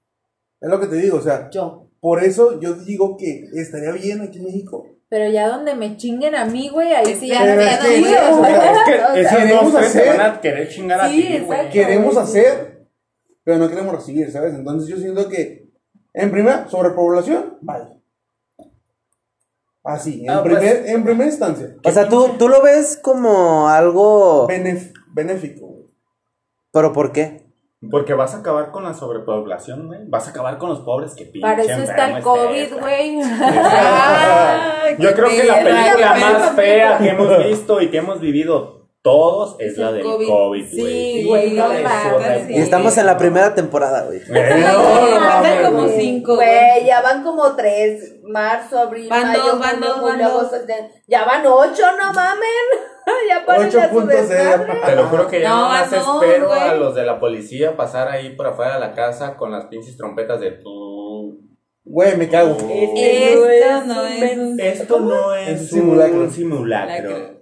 Es 0.60 0.68
lo 0.70 0.80
que 0.80 0.86
te 0.86 0.96
digo, 0.96 1.18
o 1.18 1.22
sea, 1.22 1.50
Yo. 1.50 1.88
por 2.00 2.24
eso 2.24 2.58
yo 2.60 2.74
digo 2.74 3.16
que 3.16 3.44
estaría 3.54 3.92
bien 3.92 4.22
aquí 4.22 4.38
en 4.38 4.44
México. 4.44 4.86
Pero 5.08 5.30
ya 5.30 5.48
donde 5.48 5.74
me 5.74 5.96
chinguen 5.96 6.34
a 6.34 6.46
mí, 6.46 6.68
güey, 6.68 6.92
ahí 6.92 7.14
sí 7.14 7.28
ya 7.28 7.40
no 7.44 7.52
es 7.52 7.56
me 7.56 7.64
que- 7.64 9.20
Es 9.20 9.28
que 9.28 9.36
queremos 9.36 9.72
dos 9.72 9.80
tres 9.80 9.92
te 9.92 9.98
hacer- 10.00 10.16
van 10.18 10.30
a 10.32 10.40
querer 10.40 10.68
chingar 10.68 11.00
a 11.00 11.08
Sí, 11.08 11.22
ti, 11.22 11.38
güey. 11.44 11.70
Queremos 11.70 12.16
hacer, 12.16 12.86
pero 13.44 13.58
no 13.58 13.68
queremos 13.68 13.94
recibir, 13.94 14.30
¿sabes? 14.32 14.54
Entonces 14.54 14.88
yo 14.88 14.96
siento 14.96 15.28
que, 15.28 15.68
en 16.14 16.30
primera, 16.32 16.68
sobrepoblación, 16.68 17.58
vale. 17.60 17.84
Así, 19.86 20.24
en, 20.24 20.30
Ah, 20.30 20.42
pues- 20.42 20.58
primer, 20.58 20.86
en 20.88 21.04
primera 21.04 21.30
instancia. 21.30 21.76
O 21.84 21.90
sea, 21.90 22.08
tú, 22.08 22.30
tú 22.38 22.48
lo 22.48 22.60
ves 22.62 22.98
como 23.02 23.68
algo... 23.68 24.48
Benef- 24.48 24.92
benéfico. 25.12 25.66
güey. 25.66 25.86
¿Pero 26.72 26.92
por 26.92 27.12
qué? 27.12 27.46
Porque 27.90 28.14
vas 28.14 28.34
a 28.34 28.38
acabar 28.38 28.70
con 28.72 28.82
la 28.84 28.94
sobrepoblación, 28.94 29.86
güey. 29.86 30.00
Vas 30.08 30.26
a 30.26 30.30
acabar 30.30 30.58
con 30.58 30.70
los 30.70 30.80
pobres 30.80 31.14
que 31.14 31.26
pinche 31.26 31.40
Para 31.46 31.62
eso 31.62 31.82
está 31.82 32.16
el 32.16 32.22
COVID, 32.22 32.80
güey. 32.80 33.20
Ay, 33.22 34.96
Yo 34.98 35.12
creo 35.14 35.28
que 35.28 35.44
la 35.44 35.54
película 35.62 36.14
más 36.20 36.52
fea 36.56 36.98
que 36.98 37.08
hemos 37.10 37.44
visto 37.44 37.80
y 37.80 37.90
que 37.90 37.98
hemos 37.98 38.20
vivido 38.20 38.85
todos 39.06 39.54
es 39.60 39.78
la 39.78 39.90
el 39.90 39.94
del 39.94 40.02
COVID. 40.02 40.26
COVID, 40.26 40.66
güey. 40.80 41.12
Sí, 41.22 41.24
güey, 41.28 41.50
no 41.52 41.68
mames. 41.68 42.50
Y 42.50 42.58
estamos 42.58 42.98
en 42.98 43.06
la 43.06 43.16
primera 43.16 43.54
temporada, 43.54 44.02
güey. 44.04 44.20
No, 44.28 45.62
no, 45.62 45.70
como 45.70 45.88
cinco, 45.88 46.34
güey. 46.34 46.84
Ya 46.84 47.02
van 47.02 47.22
como 47.22 47.54
tres. 47.54 48.16
Marzo, 48.24 48.80
abril, 48.80 49.08
Van 49.08 49.28
mayo, 49.28 49.42
dos, 49.44 49.60
van 49.60 49.70
junio, 49.76 49.86
dos, 49.88 50.02
van 50.02 50.10
julio, 50.12 50.24
dos. 50.28 50.36
agosto, 50.38 50.56
septiembre. 50.56 50.92
Ya 51.06 51.24
van 51.24 51.46
ocho, 51.46 51.82
no 52.02 52.12
mamen. 52.12 52.48
ya 53.28 53.46
paren 53.46 53.68
a 53.68 53.70
su 53.70 53.78
8.0. 53.78 54.06
desmadre. 54.06 54.80
Te 54.86 54.96
lo 54.96 55.04
juro 55.04 55.28
que 55.28 55.40
ya 55.40 55.48
No, 55.50 55.60
no, 55.62 55.68
más 55.68 55.92
no, 55.92 56.22
espero 56.22 56.48
güey. 56.48 56.60
a 56.60 56.74
los 56.74 56.94
de 56.96 57.04
la 57.04 57.20
policía 57.20 57.76
pasar 57.76 58.08
ahí 58.08 58.30
por 58.34 58.48
afuera 58.48 58.74
de 58.74 58.80
la 58.80 58.92
casa 58.94 59.36
con 59.36 59.52
las 59.52 59.66
pinches 59.66 59.96
trompetas 59.96 60.40
de 60.40 60.50
tu. 60.50 61.38
Güey, 61.84 62.16
me 62.16 62.28
cago. 62.28 62.56
Esto 62.58 63.84
no 63.86 64.04
es 64.04 64.36
un... 64.36 64.58
Esto 64.60 64.98
no 65.00 65.34
Es 65.34 65.48
es 65.48 65.60
un 65.60 65.68
simulacro. 65.68 66.18
un 66.18 66.30
simulacro. 66.32 67.35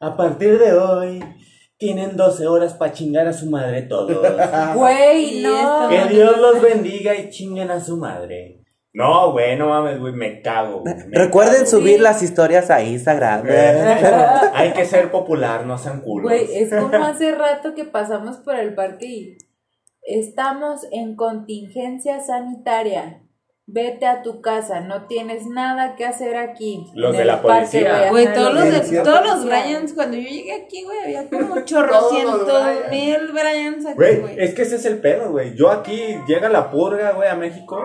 A 0.00 0.16
partir 0.16 0.58
de 0.58 0.72
hoy, 0.74 1.24
tienen 1.76 2.16
12 2.16 2.46
horas 2.46 2.74
para 2.74 2.92
chingar 2.92 3.26
a 3.26 3.32
su 3.32 3.50
madre 3.50 3.82
todos. 3.82 4.26
Güey, 4.74 5.42
no. 5.42 5.88
que 5.88 6.04
Dios 6.14 6.38
los 6.38 6.60
bendiga 6.62 7.14
y 7.14 7.30
chinguen 7.30 7.70
a 7.70 7.80
su 7.80 7.96
madre. 7.96 8.64
No, 8.92 9.32
güey, 9.32 9.56
no 9.56 9.68
mames, 9.68 10.00
güey, 10.00 10.12
me 10.12 10.40
cago. 10.42 10.80
güey, 10.80 10.94
me 10.94 11.18
Recuerden 11.18 11.64
cago. 11.64 11.66
subir 11.66 12.00
las 12.00 12.22
historias 12.22 12.70
a 12.70 12.82
Instagram. 12.82 13.44
Hay 14.54 14.72
que 14.72 14.84
ser 14.86 15.10
popular, 15.10 15.66
no 15.66 15.78
sean 15.78 16.00
culos. 16.00 16.24
Güey, 16.30 16.56
es 16.56 16.70
como 16.74 17.04
hace 17.04 17.32
rato 17.32 17.74
que 17.74 17.84
pasamos 17.84 18.38
por 18.38 18.56
el 18.56 18.74
parque 18.74 19.06
y 19.06 19.38
estamos 20.02 20.86
en 20.90 21.14
contingencia 21.16 22.20
sanitaria. 22.20 23.22
Vete 23.70 24.06
a 24.06 24.22
tu 24.22 24.40
casa, 24.40 24.80
no 24.80 25.06
tienes 25.08 25.46
nada 25.46 25.94
que 25.94 26.06
hacer 26.06 26.36
aquí. 26.38 26.86
Los 26.94 27.14
de 27.14 27.26
la 27.26 27.42
parque, 27.42 27.80
policía. 27.82 28.10
Güey, 28.10 28.32
todos 28.32 28.54
los, 28.54 28.90
de- 28.90 29.00
todos 29.02 29.26
los 29.26 29.44
Bryans, 29.44 29.92
cuando 29.92 30.16
yo 30.16 30.26
llegué 30.26 30.52
aquí, 30.54 30.84
güey, 30.84 30.98
había 31.04 31.28
como 31.28 31.60
chorrocientos 31.66 32.62
mil 32.90 33.18
Bryans 33.32 33.84
aquí, 33.84 33.96
güey. 34.20 34.40
es 34.40 34.54
que 34.54 34.62
ese 34.62 34.76
es 34.76 34.84
el 34.86 34.98
pedo, 35.00 35.30
güey. 35.32 35.54
Yo 35.54 35.70
aquí 35.70 36.00
llega 36.26 36.48
la 36.48 36.70
purga, 36.70 37.12
güey, 37.12 37.28
a 37.28 37.34
México. 37.34 37.78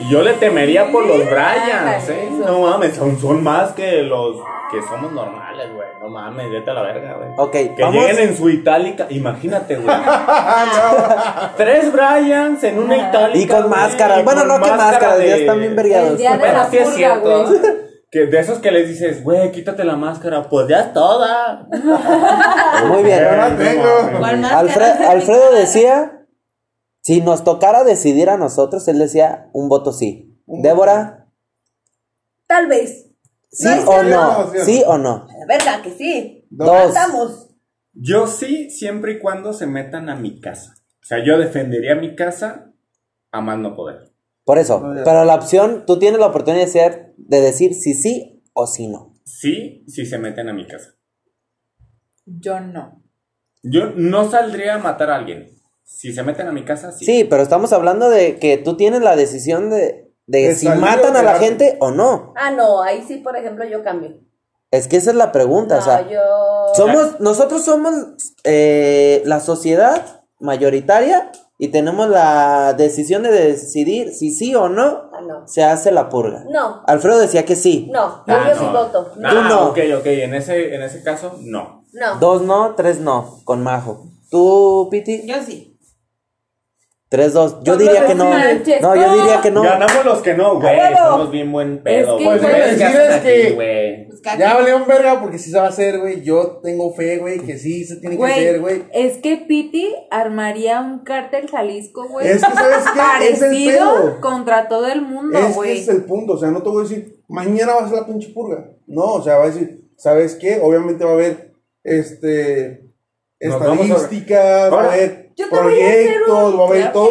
Y 0.00 0.08
yo 0.10 0.22
le 0.22 0.34
temería 0.34 0.90
por 0.92 1.04
los 1.06 1.18
Bryans, 1.28 2.08
¿eh? 2.08 2.28
No 2.46 2.60
mames, 2.60 2.94
son, 2.96 3.18
son 3.20 3.42
más 3.42 3.72
que 3.72 4.02
los 4.02 4.36
que 4.70 4.80
somos 4.82 5.10
normales, 5.12 5.72
güey. 5.74 5.88
No 6.00 6.08
mames, 6.08 6.50
vete 6.50 6.70
a 6.70 6.74
la 6.74 6.82
verga, 6.82 7.14
güey. 7.16 7.28
Ok, 7.36 7.50
Que 7.76 7.82
vamos. 7.82 7.94
lleguen 7.94 8.28
en 8.28 8.36
su 8.36 8.48
itálica, 8.48 9.06
imagínate, 9.10 9.76
güey. 9.76 9.96
Tres 11.56 11.92
Bryans 11.92 12.62
en 12.64 12.78
una 12.78 12.96
itálica. 12.96 13.38
Y 13.38 13.46
con 13.46 13.68
güey, 13.68 13.80
máscaras. 13.80 14.20
y 14.20 14.22
Bueno, 14.22 14.40
con 14.40 14.48
no 14.48 14.54
que 14.56 14.60
máscara 14.70 14.90
máscaras, 14.92 15.18
ya 15.18 15.24
de- 15.24 15.40
están 15.40 15.58
bien 15.58 15.70
El 15.70 15.76
vergados. 15.76 16.18
día 16.18 16.32
de 16.32 16.38
Bueno, 16.38 16.54
la 16.54 16.70
sí 16.70 16.76
es 16.76 16.82
purga, 16.84 16.96
cierto. 16.96 17.44
güey. 17.46 17.60
Que 18.10 18.20
de 18.24 18.38
esos 18.40 18.58
que 18.60 18.70
les 18.70 18.88
dices, 18.88 19.22
güey, 19.22 19.52
quítate 19.52 19.84
la 19.84 19.94
máscara, 19.94 20.44
pues 20.44 20.66
ya 20.66 20.80
es 20.80 20.92
toda. 20.94 21.66
Muy 22.86 23.02
bien. 23.02 23.18
Yo 23.18 23.36
la 23.36 23.54
tengo. 23.54 24.18
¿Cuál 24.18 24.38
más? 24.38 24.52
Alfre- 24.54 25.06
Alfredo 25.06 25.52
decía, 25.52 26.17
si 27.02 27.20
nos 27.20 27.44
tocara 27.44 27.84
decidir 27.84 28.28
a 28.30 28.36
nosotros, 28.36 28.86
él 28.88 28.98
decía 28.98 29.48
un 29.52 29.68
voto 29.68 29.92
sí. 29.92 30.40
Débora, 30.46 31.18
Tal 32.46 32.66
vez. 32.66 33.10
sí 33.50 33.68
No 33.84 33.90
o 33.90 34.02
no, 34.02 34.52
sí 34.64 34.82
o 34.86 34.98
no. 34.98 35.26
La 35.38 35.46
verdad 35.46 35.82
que 35.82 35.90
sí. 35.90 36.46
Dos. 36.50 36.88
Estamos. 36.88 37.48
Yo 37.92 38.26
sí, 38.26 38.70
siempre 38.70 39.12
y 39.12 39.18
cuando 39.18 39.52
se 39.52 39.66
metan 39.66 40.08
a 40.08 40.16
mi 40.16 40.40
casa. 40.40 40.74
O 41.02 41.04
sea, 41.04 41.24
yo 41.24 41.38
defendería 41.38 41.94
mi 41.94 42.16
casa 42.16 42.72
a 43.30 43.40
más 43.40 43.58
no 43.58 43.76
poder. 43.76 44.12
Por 44.44 44.58
eso, 44.58 44.80
No, 44.80 45.04
pero 45.04 45.24
la 45.24 45.34
opción, 45.34 45.84
tú 45.86 45.98
tienes 45.98 46.20
la 46.20 46.28
oportunidad 46.28 46.64
de, 46.64 46.70
ser, 46.70 47.14
de 47.18 47.40
decir 47.40 47.74
si 47.74 47.92
sí 47.92 48.42
o 48.54 48.66
si 48.66 48.88
no. 48.88 49.14
Sí, 49.24 49.84
si 49.88 50.06
se 50.06 50.18
meten 50.18 50.48
a 50.48 50.54
mi 50.54 50.66
casa. 50.66 50.94
Yo 52.24 52.60
no. 52.60 53.02
Yo 53.62 53.90
no 53.94 54.30
saldría 54.30 54.76
a 54.76 54.78
matar 54.78 55.10
a 55.10 55.16
alguien. 55.16 55.57
Si 55.90 56.12
se 56.12 56.22
meten 56.22 56.46
a 56.46 56.52
mi 56.52 56.64
casa, 56.64 56.92
sí. 56.92 57.04
Sí, 57.04 57.24
pero 57.24 57.42
estamos 57.42 57.72
hablando 57.72 58.08
de 58.10 58.38
que 58.38 58.56
tú 58.58 58.76
tienes 58.76 59.00
la 59.02 59.16
decisión 59.16 59.70
de, 59.70 60.12
de 60.26 60.48
De 60.48 60.54
si 60.54 60.68
matan 60.68 61.16
a 61.16 61.22
la 61.22 61.34
gente 61.38 61.76
o 61.80 61.90
no. 61.90 62.34
Ah, 62.36 62.50
no, 62.50 62.82
ahí 62.82 63.02
sí, 63.08 63.16
por 63.16 63.36
ejemplo, 63.36 63.64
yo 63.64 63.82
cambio. 63.82 64.16
Es 64.70 64.86
que 64.86 64.96
esa 64.98 65.10
es 65.10 65.16
la 65.16 65.32
pregunta, 65.32 65.76
No, 65.76 65.80
o 65.80 65.84
sea, 65.84 66.08
yo. 66.08 66.20
somos, 66.74 67.18
nosotros 67.20 67.64
somos 67.64 67.94
eh, 68.44 69.22
la 69.24 69.40
sociedad 69.40 70.22
mayoritaria 70.38 71.32
y 71.58 71.68
tenemos 71.68 72.08
la 72.10 72.74
decisión 72.74 73.22
de 73.22 73.32
decidir 73.32 74.12
si 74.12 74.30
sí 74.30 74.54
o 74.54 74.68
no 74.68 75.10
Ah, 75.12 75.20
no. 75.26 75.48
se 75.48 75.64
hace 75.64 75.90
la 75.90 76.08
purga. 76.10 76.44
No, 76.50 76.82
Alfredo 76.86 77.18
decía 77.18 77.44
que 77.46 77.56
sí. 77.56 77.88
no, 77.90 78.24
yo, 78.26 78.34
Ah, 78.34 78.50
no. 78.54 78.60
sí 78.60 78.66
voto. 78.66 79.12
Ah, 79.24 79.30
Tú 79.30 79.42
no. 79.42 79.68
Ok, 79.70 79.78
ok, 79.98 80.06
en 80.06 80.34
ese, 80.34 80.74
en 80.74 80.82
ese 80.82 81.02
caso, 81.02 81.36
no. 81.40 81.84
No. 81.94 82.18
Dos 82.20 82.42
no, 82.42 82.74
tres 82.76 83.00
no, 83.00 83.40
con 83.44 83.62
Majo. 83.62 84.04
¿Tú, 84.30 84.88
Piti? 84.90 85.26
Yo 85.26 85.36
sí. 85.44 85.77
Tres, 87.10 87.32
dos. 87.32 87.56
Yo 87.62 87.72
No 87.72 87.78
diría 87.78 88.06
que 88.06 88.14
no 88.14 88.24
no. 88.24 88.30
manches, 88.30 88.82
No, 88.82 88.94
yo 88.94 89.14
diría 89.14 89.40
que 89.40 89.50
no. 89.50 89.62
Ganamos 89.62 90.04
los 90.04 90.18
que 90.20 90.34
no, 90.34 90.60
güey. 90.60 90.76
huevo! 90.76 90.96
Somos 90.98 91.30
bien 91.30 91.50
buen 91.50 91.82
pedo. 91.82 92.18
Es 92.18 92.18
que, 92.18 92.24
güey. 92.24 92.38
güey, 92.38 92.50
Ustedes, 92.52 92.78
¿qué 92.78 92.84
decides 92.84 93.08
hacen 93.08 93.12
aquí, 93.18 93.28
que- 93.48 93.52
güey? 93.54 94.08
Pues 94.08 94.38
Ya 94.38 94.54
valió 94.54 94.76
un 94.76 94.86
verga 94.86 95.20
porque 95.20 95.38
sí 95.38 95.50
se 95.50 95.58
va 95.58 95.64
a 95.64 95.68
hacer, 95.68 96.00
güey. 96.00 96.20
Yo 96.22 96.60
tengo 96.62 96.92
fe, 96.92 97.16
güey, 97.16 97.38
que 97.40 97.56
sí 97.56 97.84
se 97.86 97.96
tiene 97.96 98.18
que 98.18 98.24
hacer, 98.24 98.60
güey. 98.60 98.82
es 98.92 99.16
que 99.18 99.36
Piti 99.38 99.88
armaría 100.10 100.80
un 100.82 100.98
cártel 100.98 101.48
Jalisco, 101.48 102.06
güey. 102.08 102.28
Es 102.28 102.44
que, 102.44 102.52
¿sabes 102.52 102.84
qué? 102.92 103.28
Es 103.30 103.40
el 103.42 103.48
Parecido 103.48 103.94
pedo. 103.94 104.20
contra 104.20 104.68
todo 104.68 104.86
el 104.88 105.00
mundo, 105.00 105.38
Es 105.38 105.54
güey. 105.54 105.72
ese 105.72 105.80
es 105.82 105.88
el 105.88 106.04
punto, 106.04 106.34
o 106.34 106.38
sea, 106.38 106.50
no 106.50 106.62
te 106.62 106.68
voy 106.68 106.84
a 106.84 106.88
decir, 106.88 107.22
mañana 107.28 107.74
va 107.74 107.86
a 107.86 107.88
ser 107.88 108.00
la 108.00 108.06
pinche 108.06 108.28
purga. 108.34 108.66
No, 108.86 109.14
o 109.14 109.22
sea, 109.22 109.38
va 109.38 109.44
a 109.44 109.50
decir, 109.50 109.88
¿sabes 109.96 110.34
qué? 110.34 110.60
Obviamente 110.62 111.04
va 111.04 111.12
a 111.12 111.14
haber, 111.14 111.52
este, 111.84 112.82
estadísticas, 113.38 114.72
va 114.72 114.82
a 114.84 114.92
haber 114.92 115.27
yo 115.38 115.48
te 115.48 115.56
voy 115.60 115.80
a 115.80 115.88
hacer 115.88 116.04
proyectos, 116.24 116.54
un- 116.54 116.60
va 116.60 116.64
a 116.64 116.68
haber 116.68 116.92
todo. 116.92 117.10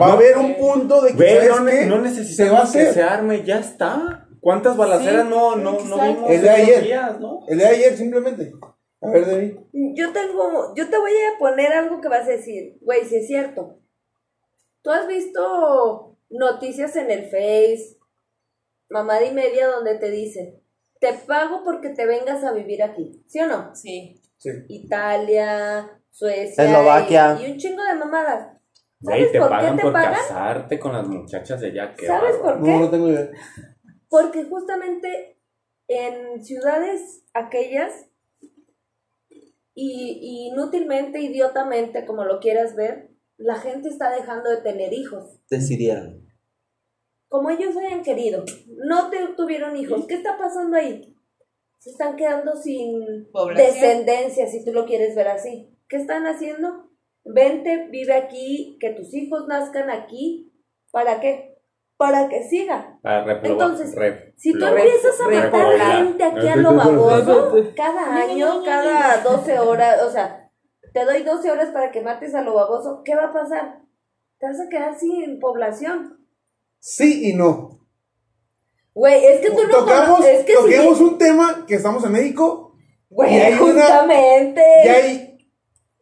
Va 0.00 0.06
a 0.06 0.12
haber 0.12 0.36
un 0.38 0.54
punto 0.56 1.00
de 1.02 1.10
que, 1.10 1.16
Güey, 1.16 1.34
¿sabes 1.34 1.48
no, 1.50 1.64
ne- 1.64 1.86
no 1.86 1.94
se 1.96 1.96
va 1.96 1.98
a 1.98 2.02
necesitamos 2.02 2.72
que 2.72 2.80
hacer. 2.80 2.94
se 2.94 3.02
arme, 3.02 3.44
ya 3.44 3.58
está. 3.60 4.26
¿Cuántas 4.40 4.76
balaceras 4.76 5.24
Sí, 5.24 5.28
no, 5.30 5.56
no, 5.56 5.72
no 5.72 5.98
vimos 6.00 6.30
El 6.30 6.42
de 6.42 6.50
ayer. 6.50 6.82
días, 6.84 7.20
no? 7.20 7.40
El 7.48 7.58
de 7.58 7.66
ayer, 7.66 7.96
simplemente. 7.96 8.52
A 9.02 9.10
ver, 9.10 9.26
David. 9.26 9.56
Yo 9.94 10.12
tengo, 10.12 10.72
yo 10.76 10.88
te 10.88 10.98
voy 10.98 11.10
a 11.12 11.38
poner 11.38 11.72
algo 11.72 12.00
que 12.00 12.08
vas 12.08 12.26
a 12.26 12.30
decir, 12.30 12.78
güey, 12.80 13.04
si 13.04 13.16
es 13.16 13.26
cierto. 13.26 13.78
¿Tú 14.82 14.90
has 14.90 15.06
visto 15.08 16.16
noticias 16.30 16.94
en 16.96 17.10
el 17.10 17.24
Face, 17.24 17.98
mamada 18.88 19.24
y 19.24 19.32
media, 19.32 19.66
donde 19.66 19.96
te 19.96 20.10
dicen, 20.10 20.62
te 21.00 21.12
pago 21.26 21.62
porque 21.64 21.90
te 21.90 22.06
vengas 22.06 22.42
a 22.44 22.52
vivir 22.52 22.82
aquí? 22.82 23.22
¿Sí 23.26 23.40
o 23.40 23.46
no? 23.48 23.74
Sí. 23.74 24.22
Sí. 24.38 24.50
Italia, 24.68 25.90
Suecia 26.16 26.64
Eslovaquia. 26.64 27.38
Y, 27.40 27.44
y 27.44 27.52
un 27.52 27.58
chingo 27.58 27.84
de 27.84 27.94
mamadas. 27.94 28.56
¿Sabes 29.02 29.32
te 29.32 29.38
por 29.38 29.50
pagan 29.50 29.72
qué 29.72 29.76
te 29.76 29.82
por 29.82 29.92
pagan? 29.92 30.14
casarte 30.14 30.78
con 30.78 30.92
las 30.94 31.06
muchachas 31.06 31.60
de 31.60 31.66
allá. 31.66 31.94
qué 31.94 32.06
¿Sabes 32.06 32.36
por 32.36 32.62
qué? 32.62 32.70
No, 32.70 32.80
no 32.80 32.90
tengo 32.90 33.08
idea. 33.08 33.30
Porque 34.08 34.44
justamente 34.44 35.38
en 35.88 36.42
ciudades 36.42 37.22
aquellas, 37.34 38.06
y, 39.74 40.18
y 40.22 40.48
inútilmente, 40.52 41.20
idiotamente, 41.20 42.06
como 42.06 42.24
lo 42.24 42.40
quieras 42.40 42.74
ver, 42.76 43.10
la 43.36 43.56
gente 43.56 43.90
está 43.90 44.10
dejando 44.10 44.48
de 44.48 44.62
tener 44.62 44.94
hijos. 44.94 45.38
Decidieron. 45.50 46.26
Como 47.28 47.50
ellos 47.50 47.76
hayan 47.76 48.02
querido. 48.02 48.42
No 48.68 49.10
te, 49.10 49.18
tuvieron 49.36 49.76
hijos. 49.76 50.06
¿Qué 50.06 50.14
está 50.14 50.38
pasando 50.38 50.78
ahí? 50.78 51.14
Se 51.76 51.90
están 51.90 52.16
quedando 52.16 52.56
sin 52.56 53.28
Población. 53.30 53.74
descendencia, 53.74 54.46
si 54.46 54.64
tú 54.64 54.72
lo 54.72 54.86
quieres 54.86 55.14
ver 55.14 55.28
así. 55.28 55.75
¿Qué 55.88 55.96
están 55.96 56.26
haciendo? 56.26 56.90
Vente, 57.24 57.88
vive 57.90 58.14
aquí, 58.14 58.76
que 58.80 58.90
tus 58.90 59.12
hijos 59.14 59.46
nazcan 59.48 59.90
aquí. 59.90 60.52
¿Para 60.92 61.20
qué? 61.20 61.58
Para 61.96 62.28
que 62.28 62.44
siga. 62.48 62.98
Para 63.02 63.24
reprobar- 63.24 63.46
Entonces, 63.52 63.94
Si 64.36 64.52
tú 64.52 64.64
empiezas 64.66 65.20
a 65.20 65.28
matar 65.28 65.78
gente 65.78 66.24
aquí 66.24 66.48
a 66.48 66.56
lo 66.56 66.74
baboso, 66.74 67.52
cada 67.76 68.16
año, 68.16 68.62
cada 68.64 69.22
12 69.22 69.58
horas, 69.58 70.02
o 70.02 70.10
sea, 70.10 70.50
te 70.92 71.04
doy 71.04 71.22
12 71.22 71.50
horas 71.50 71.70
para 71.70 71.90
que 71.90 72.02
mates 72.02 72.34
a 72.34 72.42
lo 72.42 72.54
baboso, 72.54 73.02
¿qué 73.04 73.14
va 73.14 73.24
a 73.26 73.32
pasar? 73.32 73.80
Te 74.38 74.46
vas 74.46 74.60
a 74.60 74.68
quedar 74.68 74.98
sin 74.98 75.40
población. 75.40 76.26
Sí 76.78 77.30
y 77.30 77.34
no. 77.34 77.80
Güey, 78.94 79.24
es 79.26 79.40
que 79.40 79.50
tú 79.50 79.62
no 79.64 79.68
Tocamos, 79.80 80.16
conoces, 80.18 80.40
es 80.40 80.44
que 80.46 80.54
toquemos 80.54 80.98
si, 80.98 81.04
un 81.04 81.18
tema 81.18 81.64
que 81.66 81.74
estamos 81.74 82.02
en 82.04 82.12
México 82.12 82.74
y 83.10 83.14
güey, 83.14 83.52
una- 83.54 83.56
justamente. 83.58 84.62
y 84.84 84.88
hay 84.88 85.35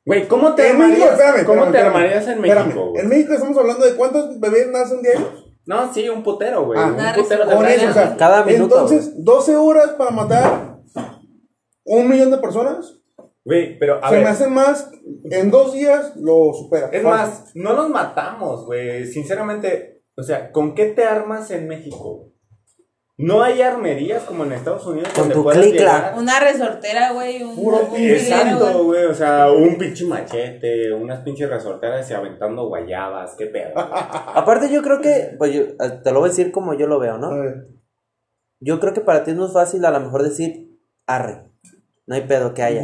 Güey, 0.06 0.28
¿cómo 0.28 0.54
te 0.54 0.68
En 0.68 0.78
México, 0.78 1.04
armarías, 1.06 1.18
espérame, 1.18 1.46
¿cómo 1.46 1.64
espérame, 1.64 1.72
te 1.72 1.78
espérame, 1.78 1.94
armarías 1.96 2.28
en 2.28 2.44
espérame. 2.44 2.66
México, 2.66 2.90
güey? 2.90 3.02
En 3.02 3.08
México 3.08 3.32
estamos 3.32 3.58
hablando 3.58 3.86
de 3.86 3.94
cuántos 3.94 4.40
bebés 4.40 4.68
nacen 4.70 5.02
diarios. 5.02 5.44
No, 5.66 5.92
sí, 5.94 6.08
un 6.10 6.22
putero, 6.22 6.66
güey. 6.66 6.78
Ah, 6.78 6.86
un 6.88 6.94
una 6.94 7.14
putero 7.14 7.46
de 7.46 7.74
eso, 7.74 7.90
o 7.90 7.92
sea. 7.94 8.16
Cada 8.16 8.44
minuto, 8.44 8.74
Entonces, 8.74 9.24
12 9.24 9.56
horas 9.56 9.90
para 9.92 10.10
matar 10.10 10.78
un 11.84 12.08
millón 12.08 12.30
de 12.30 12.38
personas. 12.38 13.00
Güey, 13.46 13.78
pero 13.78 14.02
a 14.02 14.08
se 14.08 14.14
ver. 14.16 14.24
me 14.24 14.30
hace 14.30 14.46
más. 14.48 14.90
En 15.30 15.50
dos 15.50 15.72
días 15.72 16.12
lo 16.16 16.52
supera. 16.52 16.88
Es 16.92 17.02
Fácil. 17.02 17.04
más, 17.04 17.52
no 17.54 17.74
nos 17.74 17.88
matamos, 17.88 18.66
güey. 18.66 19.06
Sinceramente, 19.06 20.02
o 20.16 20.22
sea, 20.22 20.52
¿con 20.52 20.74
qué 20.74 20.86
te 20.86 21.04
armas 21.04 21.50
en 21.50 21.66
México? 21.66 22.30
No 23.16 23.44
hay 23.44 23.62
armerías 23.62 24.24
como 24.24 24.44
en 24.44 24.52
Estados 24.52 24.84
Unidos 24.86 25.08
Con 25.10 25.22
donde 25.22 25.34
tu 25.34 25.42
puedas 25.44 25.60
clicla. 25.62 25.78
llegar. 25.80 26.18
Una 26.18 26.40
resortera, 26.40 27.12
güey. 27.12 27.44
Un, 27.44 27.54
Puro 27.54 27.86
un 27.86 27.96
Exacto, 27.96 28.84
güey. 28.84 29.04
O 29.04 29.14
sea, 29.14 29.52
un 29.52 29.78
pinche 29.78 30.04
machete, 30.04 30.92
unas 30.92 31.20
pinches 31.20 31.48
resorteras 31.48 32.10
y 32.10 32.14
aventando 32.14 32.66
guayabas. 32.66 33.36
Qué 33.36 33.46
pedo. 33.46 33.72
Aparte 33.78 34.68
yo 34.72 34.82
creo 34.82 35.00
que, 35.00 35.36
pues 35.38 35.52
yo, 35.54 35.62
eh, 35.62 36.00
te 36.02 36.10
lo 36.10 36.18
voy 36.20 36.28
a 36.28 36.30
decir 36.30 36.50
como 36.50 36.74
yo 36.74 36.88
lo 36.88 36.98
veo, 36.98 37.14
A 37.14 37.18
¿no? 37.18 37.30
ver. 37.38 37.68
Yo 38.60 38.80
creo 38.80 38.92
que 38.94 39.00
para 39.00 39.22
ti 39.22 39.30
es 39.30 39.36
muy 39.36 39.48
fácil 39.48 39.84
a 39.84 39.90
lo 39.92 40.00
mejor 40.00 40.22
decir, 40.24 40.76
arre, 41.06 41.44
no 42.06 42.16
hay 42.16 42.22
pedo 42.22 42.52
que 42.52 42.62
haya. 42.62 42.82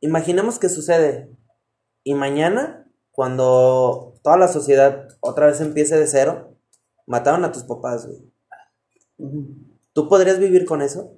Imaginemos 0.00 0.58
que 0.58 0.68
sucede 0.68 1.30
y 2.04 2.14
mañana, 2.14 2.90
cuando 3.10 4.14
toda 4.22 4.36
la 4.36 4.48
sociedad 4.48 5.08
otra 5.20 5.46
vez 5.46 5.60
empiece 5.60 5.96
de 5.98 6.06
cero, 6.06 6.56
mataron 7.06 7.44
a 7.44 7.52
tus 7.52 7.64
papás, 7.64 8.06
güey. 8.06 8.18
¿Tú 9.92 10.08
podrías 10.08 10.38
vivir 10.38 10.64
con 10.66 10.82
eso? 10.82 11.12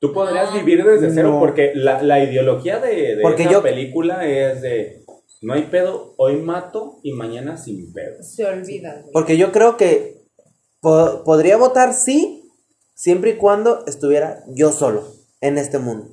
Tú 0.00 0.12
podrías 0.12 0.52
vivir 0.54 0.84
desde 0.84 1.12
cero 1.12 1.32
No. 1.32 1.38
porque 1.40 1.72
la, 1.74 2.02
la 2.02 2.22
ideología 2.22 2.78
de, 2.78 3.16
de 3.16 3.22
Porque 3.22 3.42
esa 3.42 3.52
yo- 3.52 3.62
película 3.62 4.26
es 4.26 4.60
de 4.62 5.04
no 5.40 5.54
hay 5.54 5.62
pedo, 5.64 6.14
hoy 6.16 6.36
mato 6.36 6.98
y 7.02 7.12
mañana 7.12 7.56
sin 7.56 7.92
pedo. 7.92 8.22
Se 8.22 8.44
olvida, 8.44 8.94
güey. 9.00 9.12
Porque 9.12 9.36
yo 9.36 9.52
creo 9.52 9.76
que 9.76 10.24
po- 10.80 11.22
podría 11.24 11.56
votar 11.56 11.94
sí, 11.94 12.50
siempre 12.94 13.30
y 13.30 13.36
cuando 13.36 13.84
estuviera 13.86 14.42
yo 14.48 14.72
solo 14.72 15.04
en 15.40 15.58
este 15.58 15.78
mundo. 15.78 16.08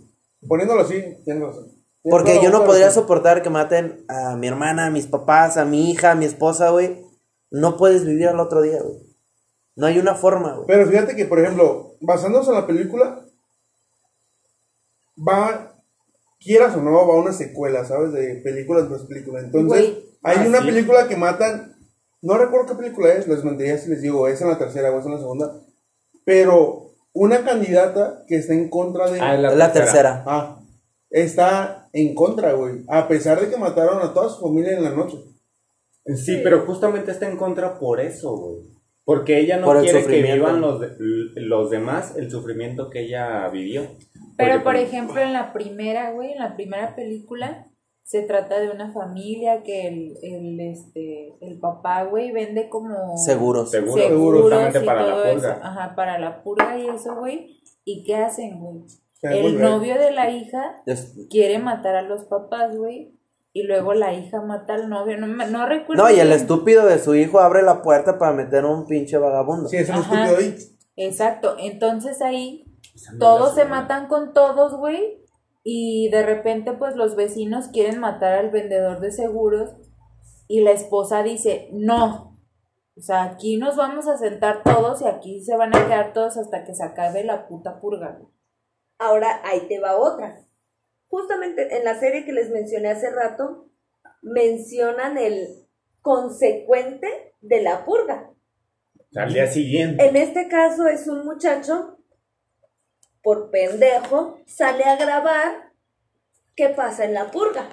Poniéndolo 0.47 0.81
así, 0.81 1.01
tienes 1.23 1.41
razón. 1.43 1.65
Tienes 1.69 2.11
Porque 2.11 2.39
yo 2.43 2.51
no 2.51 2.65
podría 2.65 2.91
soportar 2.91 3.41
que 3.41 3.49
maten 3.49 4.05
a 4.07 4.35
mi 4.35 4.45
hermana, 4.47 4.85
a 4.87 4.91
mis 4.91 5.07
papás, 5.07 5.57
a 5.57 5.65
mi 5.65 5.89
hija, 5.89 6.11
a 6.11 6.15
mi 6.15 6.25
esposa, 6.25 6.69
güey. 6.69 6.97
No 7.49 7.77
puedes 7.77 8.05
vivir 8.05 8.27
al 8.27 8.39
otro 8.39 8.61
día, 8.61 8.79
güey. 8.83 8.99
No 9.75 9.87
hay 9.87 9.97
una 9.99 10.15
forma, 10.15 10.53
güey. 10.53 10.67
Pero 10.67 10.87
fíjate 10.87 11.15
que, 11.15 11.25
por 11.25 11.39
ejemplo, 11.39 11.95
basándose 12.01 12.49
en 12.49 12.55
la 12.55 12.67
película, 12.67 13.25
va, 15.27 15.75
quieras 16.39 16.75
o 16.75 16.81
no, 16.81 16.91
va 17.07 17.15
una 17.15 17.33
secuela, 17.33 17.85
¿sabes? 17.85 18.13
De 18.13 18.35
películas 18.43 18.87
tras 18.87 19.03
película. 19.03 19.39
Entonces, 19.41 19.67
Güey. 19.67 20.03
hay 20.23 20.37
Ah, 20.39 20.45
una 20.47 20.59
sí. 20.59 20.65
película 20.65 21.07
que 21.07 21.17
matan, 21.17 21.75
no 22.21 22.37
recuerdo 22.37 22.67
qué 22.67 22.75
película 22.83 23.13
es, 23.13 23.27
les 23.27 23.43
mentiría 23.43 23.77
si 23.77 23.89
les 23.89 24.01
digo, 24.01 24.27
es 24.27 24.41
en 24.41 24.49
la 24.49 24.57
tercera 24.57 24.91
o 24.91 24.99
es 24.99 25.05
en 25.05 25.11
la 25.13 25.19
segunda, 25.19 25.59
pero 26.25 26.91
una 27.13 27.43
candidata 27.43 28.23
que 28.27 28.37
está 28.37 28.53
en 28.53 28.69
contra 28.69 29.09
de... 29.09 29.19
Ah, 29.21 29.35
Es 29.35 29.55
la 29.57 29.71
tercera. 29.73 30.23
Ah, 30.25 30.59
está 31.09 31.87
en 31.93 32.13
contra, 32.15 32.53
güey. 32.53 32.83
A 32.89 33.07
pesar 33.07 33.39
de 33.39 33.49
que 33.49 33.57
mataron 33.57 34.01
a 34.01 34.13
toda 34.13 34.29
su 34.29 34.41
familia 34.41 34.73
en 34.77 34.83
la 34.83 34.91
noche. 34.91 35.17
Sí, 36.15 36.39
pero 36.43 36.65
justamente 36.65 37.11
está 37.11 37.27
en 37.29 37.37
contra 37.37 37.79
por 37.79 37.99
eso, 38.01 38.35
güey. 38.35 38.74
Porque 39.05 39.39
ella 39.39 39.57
no 39.57 39.65
Por 39.67 39.77
el 39.77 39.83
quiere 39.83 40.05
que 40.05 40.33
vivan 40.33 40.61
los, 40.61 40.79
de- 40.81 40.95
los 41.35 41.69
demás 41.69 42.15
el 42.17 42.29
sufrimiento 42.31 42.89
que 42.89 43.01
ella 43.01 43.47
vivió. 43.49 43.83
Pero, 44.35 44.53
Porque, 44.55 44.63
por 44.63 44.73
pues, 44.73 44.83
ejemplo, 44.83 45.21
en 45.21 45.31
la 45.33 45.53
primera, 45.53 46.11
güey, 46.11 46.33
en 46.33 46.39
la 46.39 46.55
primera 46.55 46.95
película, 46.95 47.67
se 48.03 48.23
trata 48.23 48.59
de 48.59 48.69
una 48.69 48.91
familia 48.91 49.63
que 49.63 49.87
el, 49.87 50.13
el, 50.21 50.59
este, 50.59 51.33
el 51.41 51.59
papá, 51.59 52.03
güey, 52.03 52.31
vende 52.31 52.67
como... 52.67 53.15
Seguros. 53.17 53.71
Seguro, 53.71 53.93
seguros 54.01 54.41
justamente 54.41 54.79
y 54.83 54.85
para 54.85 55.01
la 55.03 55.09
todo 55.09 55.25
eso. 55.25 55.35
purga. 55.35 55.59
Ajá, 55.63 55.95
para 55.95 56.19
la 56.19 56.43
purga 56.43 56.77
y 56.77 56.87
eso, 56.87 57.15
güey. 57.15 57.61
¿Y 57.83 58.03
qué 58.03 58.15
hacen, 58.15 58.59
güey? 58.59 58.83
El 59.21 59.59
novio 59.59 59.95
de 59.99 60.11
la 60.11 60.29
hija 60.29 60.83
quiere 61.31 61.57
matar 61.57 61.95
a 61.95 62.01
los 62.03 62.25
papás, 62.25 62.75
güey. 62.77 63.14
Y 63.57 63.63
luego 63.63 63.93
la 63.93 64.13
hija 64.13 64.41
mata 64.41 64.73
al 64.73 64.89
novio. 64.89 65.17
No, 65.17 65.27
me- 65.27 65.47
no 65.47 65.65
recuerdo. 65.65 66.03
No, 66.03 66.09
y 66.11 66.19
el 66.19 66.27
bien. 66.27 66.37
estúpido 66.39 66.85
de 66.85 66.99
su 66.99 67.15
hijo 67.15 67.39
abre 67.39 67.61
la 67.63 67.81
puerta 67.81 68.17
para 68.19 68.33
meter 68.33 68.65
un 68.65 68.85
pinche 68.85 69.17
vagabundo. 69.17 69.69
Sí, 69.69 69.77
es 69.77 69.87
un 69.87 69.95
Ajá. 69.95 70.25
estúpido 70.25 70.37
ahí. 70.37 70.57
Exacto. 70.97 71.55
Entonces 71.57 72.21
ahí 72.21 72.65
esa 72.93 73.13
no 73.13 73.19
todos 73.19 73.55
se 73.55 73.63
matan 73.63 74.09
con 74.09 74.33
todos, 74.33 74.75
güey. 74.77 75.23
Y 75.63 76.09
de 76.11 76.23
repente, 76.23 76.73
pues 76.73 76.97
los 76.97 77.15
vecinos 77.15 77.69
quieren 77.69 78.01
matar 78.01 78.33
al 78.33 78.49
vendedor 78.51 78.99
de 78.99 79.11
seguros. 79.13 79.69
Y 80.49 80.59
la 80.59 80.71
esposa 80.71 81.23
dice, 81.23 81.69
no. 81.71 82.37
O 82.97 83.01
sea, 83.01 83.23
aquí 83.23 83.55
nos 83.55 83.77
vamos 83.77 84.05
a 84.09 84.17
sentar 84.17 84.63
todos 84.63 85.01
y 85.01 85.05
aquí 85.07 85.41
se 85.41 85.55
van 85.55 85.73
a 85.73 85.85
quedar 85.87 86.11
todos 86.11 86.35
hasta 86.37 86.65
que 86.65 86.75
se 86.75 86.83
acabe 86.83 87.23
la 87.23 87.47
puta 87.47 87.79
purga. 87.79 88.19
Ahora 88.99 89.39
ahí 89.45 89.61
te 89.69 89.79
va 89.79 89.95
otra. 89.95 90.44
Justamente 91.07 91.77
en 91.77 91.83
la 91.83 91.99
serie 91.99 92.25
que 92.25 92.33
les 92.33 92.49
mencioné 92.49 92.89
hace 92.89 93.09
rato, 93.09 93.69
mencionan 94.21 95.17
el 95.17 95.67
consecuente 96.01 97.35
de 97.41 97.61
la 97.61 97.85
purga. 97.85 98.31
Al 99.15 99.33
día 99.33 99.47
siguiente. 99.47 100.05
En 100.05 100.15
este 100.15 100.47
caso 100.47 100.87
es 100.87 101.07
un 101.07 101.25
muchacho, 101.25 101.97
por 103.23 103.49
pendejo, 103.49 104.37
sale 104.45 104.83
a 104.83 104.97
grabar 104.97 105.71
qué 106.55 106.69
pasa 106.69 107.05
en 107.05 107.13
la 107.13 107.31
purga. 107.31 107.69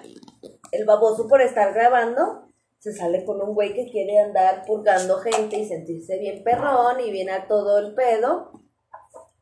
El 0.71 0.85
baboso 0.87 1.29
por 1.29 1.43
estar 1.43 1.75
grabando 1.75 2.53
se 2.79 2.93
sale 2.93 3.25
con 3.25 3.41
un 3.41 3.55
güey 3.55 3.75
que 3.75 3.91
quiere 3.91 4.19
andar 4.19 4.65
purgando 4.67 5.19
gente 5.19 5.57
y 5.57 5.69
sentirse 5.69 6.19
bien 6.19 6.43
perrón 6.43 7.01
y 7.01 7.13
bien 7.13 7.31
a 7.31 7.47
todo 7.47 7.79
el 7.79 7.95
pedo. 7.95 8.51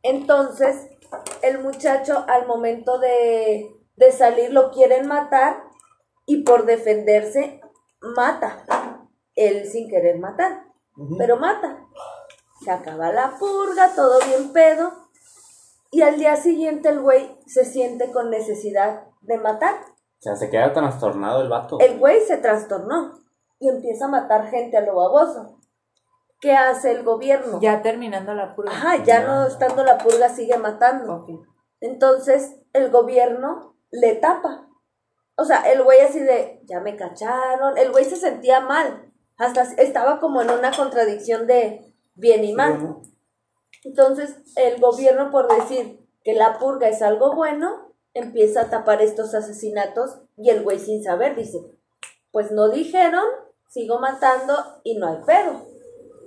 Entonces, 0.02 0.88
el 1.42 1.60
muchacho 1.60 2.24
al 2.28 2.46
momento 2.46 2.98
de, 2.98 3.70
de 4.00 4.12
salir 4.12 4.50
lo 4.50 4.70
quieren 4.70 5.06
matar 5.06 5.62
y 6.24 6.42
por 6.42 6.64
defenderse 6.64 7.60
mata. 8.00 8.64
Él 9.36 9.66
sin 9.66 9.90
querer 9.90 10.18
matar, 10.18 10.64
pero 11.18 11.36
mata. 11.36 11.86
Se 12.64 12.70
acaba 12.70 13.12
la 13.12 13.36
purga, 13.38 13.94
todo 13.94 14.18
bien 14.26 14.52
pedo. 14.52 14.90
Y 15.90 16.00
al 16.00 16.16
día 16.16 16.36
siguiente 16.36 16.88
el 16.88 17.00
güey 17.00 17.36
se 17.46 17.66
siente 17.66 18.10
con 18.10 18.30
necesidad 18.30 19.04
de 19.20 19.36
matar. 19.36 19.74
O 19.74 20.22
sea, 20.22 20.34
se 20.34 20.48
queda 20.48 20.72
trastornado 20.72 21.42
el 21.42 21.48
vato. 21.48 21.78
El 21.78 21.98
güey 21.98 22.20
se 22.22 22.38
trastornó 22.38 23.18
y 23.58 23.68
empieza 23.68 24.06
a 24.06 24.08
matar 24.08 24.48
gente 24.48 24.78
a 24.78 24.80
lo 24.80 24.96
baboso. 24.96 25.58
¿Qué 26.40 26.52
hace 26.52 26.92
el 26.92 27.04
gobierno? 27.04 27.60
Ya 27.60 27.82
terminando 27.82 28.32
la 28.32 28.54
purga. 28.54 28.72
Ajá, 28.72 29.04
ya 29.04 29.26
no 29.26 29.46
estando 29.46 29.84
la 29.84 29.98
purga 29.98 30.30
sigue 30.30 30.56
matando. 30.56 31.16
Ok. 31.16 31.46
Entonces 31.80 32.56
el 32.72 32.90
gobierno 32.90 33.70
le 33.90 34.14
tapa. 34.16 34.68
O 35.36 35.44
sea, 35.44 35.70
el 35.72 35.82
güey 35.82 36.00
así 36.00 36.20
de, 36.20 36.60
ya 36.64 36.80
me 36.80 36.96
cacharon. 36.96 37.78
El 37.78 37.92
güey 37.92 38.04
se 38.04 38.16
sentía 38.16 38.60
mal. 38.60 39.10
Hasta 39.36 39.62
estaba 39.62 40.20
como 40.20 40.42
en 40.42 40.50
una 40.50 40.70
contradicción 40.70 41.46
de 41.46 41.94
bien 42.14 42.44
y 42.44 42.52
mal. 42.52 42.98
Entonces 43.84 44.36
el 44.56 44.80
gobierno 44.80 45.30
por 45.30 45.48
decir 45.48 46.06
que 46.22 46.34
la 46.34 46.58
purga 46.58 46.88
es 46.88 47.00
algo 47.00 47.34
bueno, 47.34 47.94
empieza 48.12 48.62
a 48.62 48.70
tapar 48.70 49.00
estos 49.00 49.34
asesinatos 49.34 50.18
y 50.36 50.50
el 50.50 50.62
güey 50.62 50.78
sin 50.78 51.02
saber 51.02 51.34
dice, 51.34 51.58
pues 52.30 52.50
no 52.50 52.68
dijeron, 52.68 53.24
sigo 53.68 53.98
matando 53.98 54.80
y 54.84 54.98
no 54.98 55.06
hay 55.08 55.22
pedo. 55.24 55.64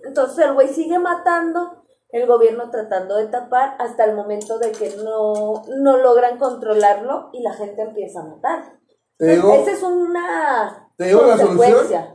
Entonces 0.03 0.45
el 0.45 0.53
güey 0.53 0.70
sigue 0.70 0.97
matando, 0.97 1.82
el 2.14 2.28
gobierno 2.28 2.70
tratando 2.70 3.18
de 3.18 3.28
tapar 3.28 3.76
hasta 3.80 4.05
el 4.05 4.16
momento 4.16 4.59
de 4.59 4.72
que 4.72 4.95
no, 5.03 5.64
no 5.80 5.97
logran 5.97 6.38
controlarlo 6.38 7.30
y 7.34 7.41
la 7.41 7.53
gente 7.53 7.82
empieza 7.82 8.22
a 8.22 8.28
matar. 8.28 8.80
Te 9.18 9.36
digo, 9.36 9.51
Esa 9.53 9.72
es 9.72 9.84
una 9.84 10.89
te 10.95 11.05
digo 11.05 11.24
la 11.24 11.38
consecuencia. 11.38 12.14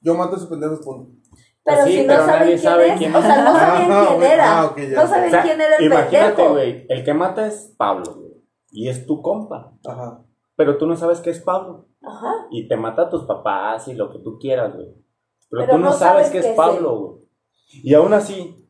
yo 0.00 0.14
mato 0.14 0.34
a 0.34 0.36
esos 0.36 0.48
pendejos, 0.48 0.80
punto. 0.80 1.12
Pero 1.64 1.78
Pues 1.78 1.88
sí, 1.88 2.00
si 2.00 2.06
no 2.06 2.12
pero 2.14 2.26
saben 2.26 2.40
nadie 2.40 2.52
quién 2.54 2.62
sabe 2.62 2.88
es, 2.88 2.98
quién 2.98 3.14
o 3.16 3.20
sea, 3.20 3.42
no 3.44 3.52
sabían 3.52 3.90
Ajá, 3.92 4.06
quién 4.08 4.22
era. 4.22 4.60
Ah, 4.60 4.74
no 4.76 5.02
O 5.02 5.06
sea, 5.06 5.42
quién 5.42 5.60
era 5.60 5.76
el 5.76 5.84
imagínate, 5.84 6.48
güey. 6.48 6.86
El 6.88 7.04
que 7.04 7.14
mata 7.14 7.46
es 7.48 7.74
Pablo, 7.76 8.14
güey. 8.14 8.44
Y 8.70 8.88
es 8.88 9.04
tu 9.06 9.20
compa. 9.20 9.72
Ajá. 9.84 10.22
Pero 10.54 10.78
tú 10.78 10.86
no 10.86 10.96
sabes 10.96 11.20
qué 11.20 11.30
es 11.30 11.40
Pablo. 11.40 11.88
Ajá. 12.02 12.46
Y 12.50 12.68
te 12.68 12.76
mata 12.76 13.02
a 13.02 13.10
tus 13.10 13.24
papás 13.24 13.88
y 13.88 13.94
lo 13.94 14.12
que 14.12 14.20
tú 14.20 14.38
quieras, 14.38 14.74
güey. 14.74 14.94
Pero, 15.50 15.62
Pero 15.62 15.72
tú 15.72 15.78
no, 15.78 15.86
no 15.86 15.92
sabes 15.92 16.28
sabes 16.28 16.30
qué 16.30 16.50
es 16.50 16.56
Pablo, 16.56 16.98
güey. 17.00 17.28
Y 17.82 17.94
aún 17.94 18.12
así, 18.14 18.65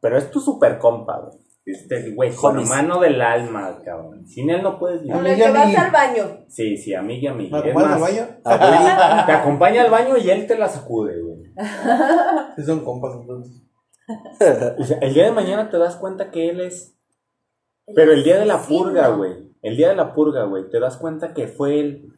pero 0.00 0.18
es 0.18 0.30
tu 0.30 0.40
super 0.40 0.78
compa, 0.78 1.20
güey. 1.20 1.44
Este, 1.66 2.10
güey, 2.10 2.34
con 2.34 2.58
hermano 2.58 3.00
del 3.00 3.22
alma, 3.22 3.80
cabrón. 3.82 4.26
Sin 4.26 4.50
él 4.50 4.62
no 4.62 4.78
puedes 4.78 5.00
vivir. 5.00 5.14
Con 5.14 5.26
el 5.26 5.36
que 5.36 5.50
vas 5.50 5.76
al 5.76 5.90
baño. 5.90 6.44
Sí, 6.46 6.76
sí, 6.76 6.92
amiga, 6.94 7.30
amiga. 7.30 7.62
¿Me 7.62 7.70
Es 7.70 7.76
acompañas 7.76 8.28
al 8.44 8.58
baño? 8.58 9.26
Te 9.26 9.32
acompaña 9.32 9.82
al 9.82 9.90
baño 9.90 10.16
y 10.18 10.30
él 10.30 10.46
te 10.46 10.58
la 10.58 10.68
sacude, 10.68 11.22
güey. 11.22 11.42
Sí 12.56 12.62
son 12.64 12.84
compas, 12.84 13.12
entonces. 13.20 13.62
O 14.78 14.84
sea, 14.84 14.98
el 15.00 15.14
día 15.14 15.24
de 15.24 15.32
mañana 15.32 15.70
te 15.70 15.78
das 15.78 15.96
cuenta 15.96 16.30
que 16.30 16.50
él 16.50 16.60
es. 16.60 16.98
Pero 17.94 18.12
el 18.12 18.22
día 18.22 18.38
de 18.38 18.44
la 18.44 18.58
purga, 18.58 19.08
güey. 19.08 19.32
El 19.62 19.78
día 19.78 19.88
de 19.88 19.96
la 19.96 20.12
purga, 20.12 20.44
güey. 20.44 20.68
Te 20.68 20.78
das 20.78 20.98
cuenta 20.98 21.32
que 21.32 21.48
fue 21.48 21.80
él. 21.80 22.08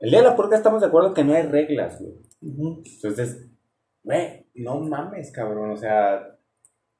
El 0.00 0.10
día 0.10 0.22
de 0.22 0.26
la 0.26 0.34
purga 0.34 0.56
estamos 0.56 0.80
de 0.80 0.88
acuerdo 0.88 1.14
que 1.14 1.22
no 1.22 1.34
hay 1.34 1.42
reglas, 1.42 2.00
güey. 2.00 2.14
Entonces, 2.42 3.49
güey, 4.14 4.46
no 4.54 4.80
mames, 4.80 5.32
cabrón. 5.32 5.70
O 5.70 5.76
sea, 5.76 6.36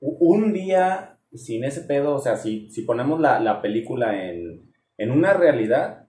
un 0.00 0.52
día 0.52 1.18
sin 1.32 1.64
ese 1.64 1.82
pedo, 1.82 2.14
o 2.14 2.18
sea, 2.18 2.36
si, 2.36 2.70
si 2.70 2.82
ponemos 2.82 3.20
la, 3.20 3.38
la 3.40 3.60
película 3.62 4.28
en, 4.28 4.72
en 4.98 5.10
una 5.10 5.32
realidad, 5.34 6.08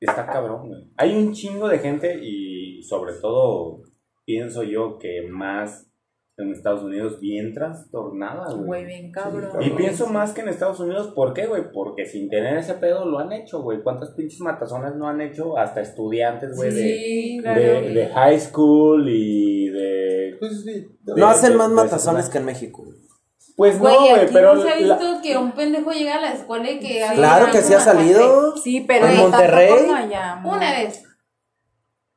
está 0.00 0.26
cabrón, 0.26 0.68
güey. 0.68 0.90
Hay 0.96 1.16
un 1.16 1.32
chingo 1.32 1.68
de 1.68 1.78
gente 1.78 2.18
y 2.22 2.82
sobre 2.82 3.14
todo 3.20 3.82
pienso 4.26 4.62
yo 4.62 4.98
que 4.98 5.26
más 5.30 5.90
en 6.36 6.50
Estados 6.50 6.82
Unidos 6.82 7.20
bien 7.20 7.54
trastornada, 7.54 8.52
Güey, 8.54 8.66
güey. 8.66 8.84
bien 8.86 9.12
cabrón. 9.12 9.62
Y 9.62 9.70
pienso 9.70 10.08
más 10.08 10.32
que 10.34 10.40
en 10.40 10.48
Estados 10.48 10.80
Unidos, 10.80 11.12
¿por 11.14 11.32
qué, 11.32 11.46
güey? 11.46 11.70
Porque 11.72 12.04
sin 12.06 12.28
tener 12.28 12.56
ese 12.58 12.74
pedo 12.74 13.04
lo 13.06 13.20
han 13.20 13.32
hecho, 13.32 13.62
güey. 13.62 13.82
¿Cuántas 13.84 14.10
pinches 14.10 14.40
matazones 14.40 14.96
no 14.96 15.06
han 15.08 15.20
hecho 15.20 15.56
hasta 15.56 15.80
estudiantes, 15.80 16.56
güey? 16.56 16.70
de- 16.70 16.82
Sí, 16.82 17.36
de, 17.36 17.42
claro. 17.42 17.60
de 17.94 18.06
high 18.08 18.40
school 18.40 19.08
y 19.08 19.68
de... 19.68 20.03
Sí, 20.40 20.62
sí. 20.64 20.86
de- 21.02 21.14
No 21.16 21.26
hacen 21.28 21.52
de- 21.52 21.56
más 21.58 21.68
de 21.68 21.74
matazones 21.74 22.28
que 22.28 22.38
en 22.38 22.44
México. 22.44 22.82
güey. 22.84 22.98
Pues 23.56 23.78
Güey, 23.78 23.94
no, 23.94 24.00
güey, 24.00 24.12
aquí 24.20 24.32
pero... 24.34 24.54
no 24.56 24.62
se 24.62 24.68
ha 24.70 24.80
la- 24.80 24.96
visto 24.96 25.22
que 25.22 25.36
un 25.38 25.52
pendejo 25.52 25.92
llega 25.92 26.16
a 26.16 26.20
la 26.20 26.32
escuela 26.32 26.70
y 26.70 26.80
que 26.80 27.04
Claro 27.14 27.52
que 27.52 27.62
sí 27.62 27.72
ha 27.72 27.80
salido. 27.80 28.56
Sí, 28.56 28.80
pero 28.86 29.06
En 29.06 29.16
Monterrey. 29.18 29.68
como 29.86 29.94
allá. 29.94 30.40
Una 30.44 30.70
vez. 30.72 31.02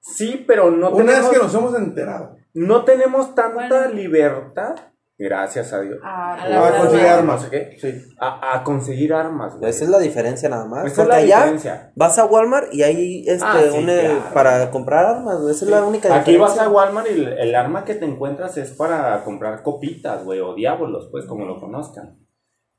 Sí, 0.01 0.43
pero 0.47 0.72
no 0.72 0.89
Una 0.89 1.03
vez 1.03 1.05
tenemos, 1.15 1.32
que 1.32 1.38
nos 1.38 1.53
hemos 1.53 1.76
enterado. 1.76 2.38
no 2.53 2.84
tenemos 2.86 3.36
tanta 3.36 3.53
Bueno. 3.68 3.93
libertad, 3.93 4.76
gracias 5.20 5.74
a 5.74 5.82
Dios, 5.82 5.97
Ah, 6.03 6.36
A 6.36 6.78
conseguir 6.78 7.07
no 7.07 7.13
armas. 7.13 7.41
sé 7.41 7.49
qué, 7.49 7.78
Sí. 7.80 8.15
a, 8.20 8.55
a 8.57 8.63
conseguir 8.63 9.13
armas, 9.13 9.57
güey. 9.57 9.70
Esa 9.70 9.84
es 9.86 9.89
la 9.89 9.99
diferencia 9.99 10.47
nada 10.49 10.65
más. 10.65 10.86
Esa 10.86 11.01
es 11.03 11.07
la 11.07 11.15
allá 11.15 11.38
diferencia. 11.38 11.91
vas 11.95 12.18
a 12.20 12.26
Walmart 12.26 12.74
y 12.74 12.84
hay 12.84 13.24
este 13.28 13.43
Ah, 13.45 13.57
sí, 13.72 13.78
eh, 13.89 13.99
claro. 14.20 14.34
para 14.34 14.70
comprar 14.72 15.05
armas, 15.05 15.39
güey. 15.41 15.55
Esa 15.55 15.65
es 15.65 15.72
la 15.72 15.84
única 15.84 16.07
Aquí 16.15 16.32
diferencia. 16.32 16.61
vas 16.63 16.68
a 16.68 16.70
Walmart 16.72 17.07
y 17.09 17.13
el, 17.13 17.28
el 17.30 17.55
arma 17.55 17.84
que 17.84 17.95
te 17.95 18.05
encuentras 18.05 18.57
es 18.57 18.72
para 18.72 19.24
comprar 19.24 19.63
copitas, 19.63 20.24
güey, 20.24 20.39
o 20.39 20.53
diablos, 20.53 21.07
pues, 21.11 21.26
como 21.26 21.45
lo 21.45 21.59
conozcan. 21.59 22.20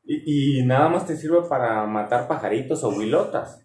Y, 0.04 0.60
y 0.60 0.64
nada 0.66 0.88
más 0.88 1.06
te 1.06 1.16
sirve 1.16 1.42
para 1.48 1.84
matar 1.86 2.28
pajaritos 2.28 2.82
o 2.84 2.90
huilotas. 2.90 3.60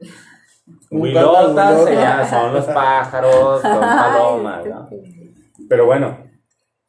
Huilotas 0.90 1.90
ya 1.90 2.26
son 2.28 2.54
los 2.54 2.64
pájaros, 2.64 3.60
son 3.60 3.80
palomas, 3.80 4.64
¿no? 4.64 4.88
Pero 5.68 5.86
bueno, 5.86 6.18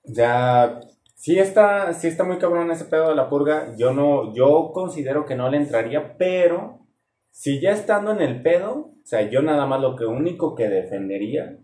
ya 0.06 0.80
sí 1.16 1.40
está, 1.40 1.92
sí 1.94 2.08
está 2.08 2.24
muy 2.24 2.38
cabrón 2.38 2.70
ese 2.72 2.86
pedo 2.86 3.10
de 3.10 3.16
la 3.16 3.30
purga. 3.30 3.74
Yo 3.78 3.92
no, 3.94 4.34
yo 4.36 4.72
considero 4.74 5.26
que 5.26 5.36
no 5.36 5.50
le 5.50 5.58
entraría, 5.58 6.16
pero 6.18 6.86
si 7.32 7.60
ya 7.60 7.72
estando 7.72 8.12
en 8.12 8.22
el 8.22 8.42
pedo, 8.44 8.74
o 8.76 9.06
sea, 9.06 9.28
yo 9.30 9.42
nada 9.42 9.66
más 9.66 9.82
lo 9.82 9.96
que 9.96 10.06
único 10.06 10.56
que 10.56 10.70
defendería 10.70 11.58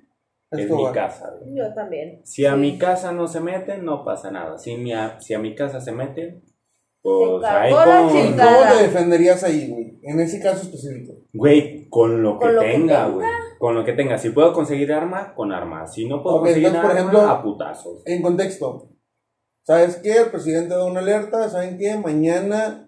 Es 0.52 0.70
mi 0.70 0.91
casa. 0.91 1.32
güey. 1.39 1.56
Yo 1.58 1.74
también. 1.74 2.22
Si 2.26 2.45
a 2.45 2.56
mi 2.56 2.78
casa 2.78 3.12
no 3.14 3.28
se 3.28 3.39
meten, 3.39 3.86
no 3.86 4.04
pasa 4.04 4.32
nada. 4.32 4.58
Si, 4.58 4.76
mi 4.78 4.93
a, 4.93 5.20
si 5.22 5.34
a 5.34 5.39
mi 5.39 5.56
casa 5.56 5.80
se 5.80 5.91
meten, 5.91 6.43
pues 7.02 7.43
ahí 7.45 7.72
con, 7.74 8.10
¿Y 8.18 8.22
chingada. 8.28 8.58
cómo 8.70 8.78
te 8.78 8.84
defenderías 8.84 9.43
ahí, 9.43 9.70
güey? 9.70 9.99
En 10.04 10.20
ese 10.20 10.39
caso 10.41 10.62
específico. 10.64 11.14
güey, 11.34 11.88
con 11.89 12.22
lo 12.22 12.38
que 12.38 12.45
Con 12.45 12.56
lo 12.56 12.62
que 12.62 12.68
tenga, 12.68 13.06
tenga. 13.06 13.08
güey. 13.08 13.28
Con 13.60 13.76
lo 13.76 13.84
que 13.86 13.93
tenga. 13.93 14.18
Si 14.20 14.30
puedo 14.32 14.54
conseguir 14.54 14.91
arma, 14.93 15.34
con 15.34 15.52
arma. 15.52 15.88
Si 15.88 16.08
no 16.08 16.22
puedo 16.22 16.36
Ok, 16.38 16.41
conseguir 16.43 16.68
entonces, 16.68 16.89
por 16.91 16.97
arma, 16.97 17.10
ejemplo, 17.10 17.32
a 17.32 17.41
putazos. 17.43 18.04
En 18.06 18.22
contexto. 18.22 18.89
¿Sabes 19.64 19.97
qué? 19.97 20.18
El 20.18 20.32
presidente 20.32 20.74
da 20.74 20.86
una 20.86 20.99
alerta. 21.01 21.49
¿Saben 21.49 21.78
qué? 21.78 21.97
Mañana 21.97 22.88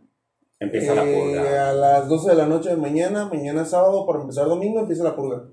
Empieza 0.59 0.95
la 0.95 1.03
eh, 1.03 1.19
purga. 1.19 1.69
a 1.69 1.73
las 1.73 2.07
12 2.07 2.29
de 2.29 2.35
la 2.35 2.45
noche 2.45 2.69
de 2.69 2.77
mañana, 2.77 3.25
mañana 3.25 3.65
sábado, 3.65 4.05
para 4.05 4.21
empezar 4.21 4.47
domingo, 4.47 4.79
empieza 4.79 5.03
la 5.03 5.15
purga. 5.15 5.43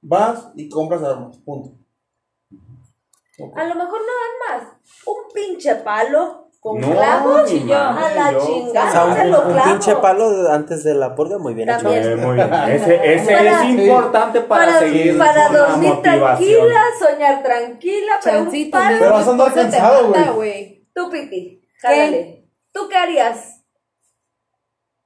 Vas 0.00 0.52
y 0.54 0.68
compras 0.68 1.02
armas. 1.02 1.38
Punto. 1.38 1.78
A 3.56 3.64
lo 3.64 3.74
mejor 3.74 4.00
no 4.00 4.12
dan 4.52 4.60
más. 4.60 4.76
Un 5.06 5.32
pinche 5.34 5.74
palo 5.76 6.43
con 6.64 6.80
No, 6.80 6.92
clavos 6.92 7.52
y 7.52 7.66
yo 7.66 7.76
a 7.76 8.10
la 8.14 8.32
yo- 8.32 8.38
O 8.38 8.46
chingada. 8.46 8.90
sea, 8.90 9.14
se 9.22 9.28
un, 9.30 9.62
pinche 9.64 9.96
palo 9.96 10.50
antes 10.50 10.82
de 10.82 10.94
la 10.94 11.14
purga, 11.14 11.36
muy 11.36 11.52
bien 11.52 11.68
hecho. 11.68 11.92
Eh, 11.92 12.16
muy 12.16 12.36
bien. 12.36 12.50
Ese, 12.54 13.14
ese 13.16 13.32
Para- 13.34 13.62
es 13.64 13.68
importante 13.68 14.40
para, 14.40 14.64
Para, 14.64 14.78
seguir 14.78 15.18
para 15.18 15.48
dormir 15.50 15.92
tranquila, 16.00 16.80
soñar 16.98 17.42
tranquila, 17.42 18.12
pero 18.24 18.38
un 18.38 18.44
Chancito, 18.46 18.78
palo. 18.78 18.96
Pero 18.98 19.12
vas 19.12 19.28
a 19.28 19.30
andar 19.30 19.52
cansado, 19.52 20.34
güey. 20.36 20.88
Tú, 20.94 21.10
Piti, 21.10 21.60
jálale. 21.82 22.48
¿Tú 22.72 22.88
qué 22.88 22.96
harías? 22.96 23.62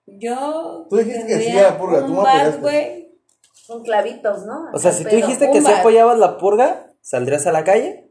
Yo. 0.06 0.86
Tú 0.88 0.96
dijiste 0.98 1.26
que 1.26 1.38
sí 1.40 1.58
a 1.58 1.62
la 1.62 1.78
purga, 1.78 2.06
tú 2.06 2.20
apoyaste. 2.20 2.60
güey. 2.60 3.18
Con 3.66 3.82
clavitos, 3.82 4.46
¿no? 4.46 4.66
O 4.72 4.78
sea, 4.78 4.92
si 4.92 5.02
tú 5.04 5.16
dijiste 5.16 5.50
que 5.50 5.60
sí 5.60 5.72
apoyabas 5.72 6.18
la 6.18 6.38
purga, 6.38 6.86
¿saldrías 7.02 7.48
a 7.48 7.52
la 7.52 7.64
calle? 7.64 8.07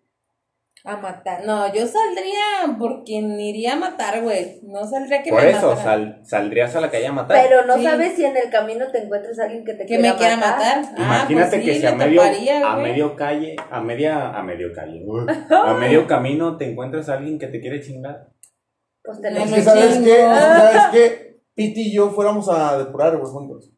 A 0.83 0.95
matar. 0.97 1.43
No, 1.45 1.73
yo 1.73 1.85
saldría 1.85 2.77
por 2.77 3.03
quien 3.03 3.39
iría 3.39 3.73
a 3.73 3.75
matar, 3.75 4.21
güey. 4.21 4.59
No 4.63 4.85
saldría 4.87 5.21
que 5.23 5.31
Por 5.31 5.41
me 5.43 5.49
eso, 5.49 5.75
sal- 5.75 6.21
saldrías 6.23 6.75
a 6.75 6.81
la 6.81 6.89
calle 6.91 7.07
a 7.07 7.11
matar. 7.11 7.41
Pero 7.41 7.65
no 7.65 7.75
Sí. 7.75 7.83
sabes 7.83 8.15
si 8.15 8.23
en 8.23 8.37
el 8.37 8.49
camino 8.49 8.89
te 8.91 9.03
encuentres 9.03 9.37
a 9.39 9.45
alguien 9.45 9.65
que 9.65 9.73
te 9.73 9.79
que 9.85 9.97
quiera 9.97 10.13
me 10.13 10.17
quiera 10.17 10.37
matar. 10.37 10.83
Ah, 10.97 11.25
Imagínate 11.25 11.57
pues 11.57 11.65
que 11.65 11.73
sí, 11.73 11.79
si 11.81 11.85
a 11.87 11.95
medio, 11.95 12.21
taparía, 12.21 12.71
a 12.71 12.77
medio 12.77 13.15
calle, 13.15 13.55
a 13.69 13.81
media, 13.81 14.29
a 14.29 14.43
medio 14.43 14.71
calle, 14.73 15.03
a 15.49 15.73
medio 15.73 16.07
camino 16.07 16.57
te 16.57 16.71
encuentras 16.71 17.09
a 17.09 17.15
alguien 17.15 17.37
que 17.37 17.47
te 17.47 17.59
quiere 17.59 17.81
chingar. 17.81 18.27
Pues 19.03 19.19
te 19.21 19.31
lo 19.31 19.39
Es 19.39 19.49
lo 19.49 19.55
que, 19.55 19.61
¿sabes 19.63 19.93
chingo. 19.93 20.05
qué? 20.05 20.21
¿Sabes 20.23 20.81
qué? 20.93 21.39
Piti 21.53 21.81
y 21.89 21.95
yo 21.95 22.11
fuéramos 22.11 22.47
a 22.49 22.77
depurar, 22.77 23.17
güey, 23.17 23.31
juntos. 23.31 23.71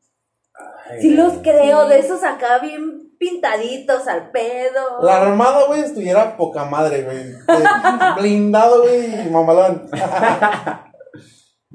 Sí 1.00 1.12
los 1.14 1.34
creo, 1.40 1.84
Sí. 1.84 1.90
de 1.94 2.00
esos 2.00 2.24
acá 2.24 2.60
bien 2.60 3.09
pintaditos 3.20 4.08
al 4.08 4.32
pedo. 4.32 5.02
La 5.04 5.22
armada, 5.22 5.68
güey, 5.68 5.82
estuviera 5.82 6.36
poca 6.38 6.66
madre, 6.66 7.04
güey. 7.04 7.18
De- 7.18 7.36
Blindado, 8.22 8.82
güey, 8.82 9.28
y 9.28 9.30
mamalón. 9.30 9.88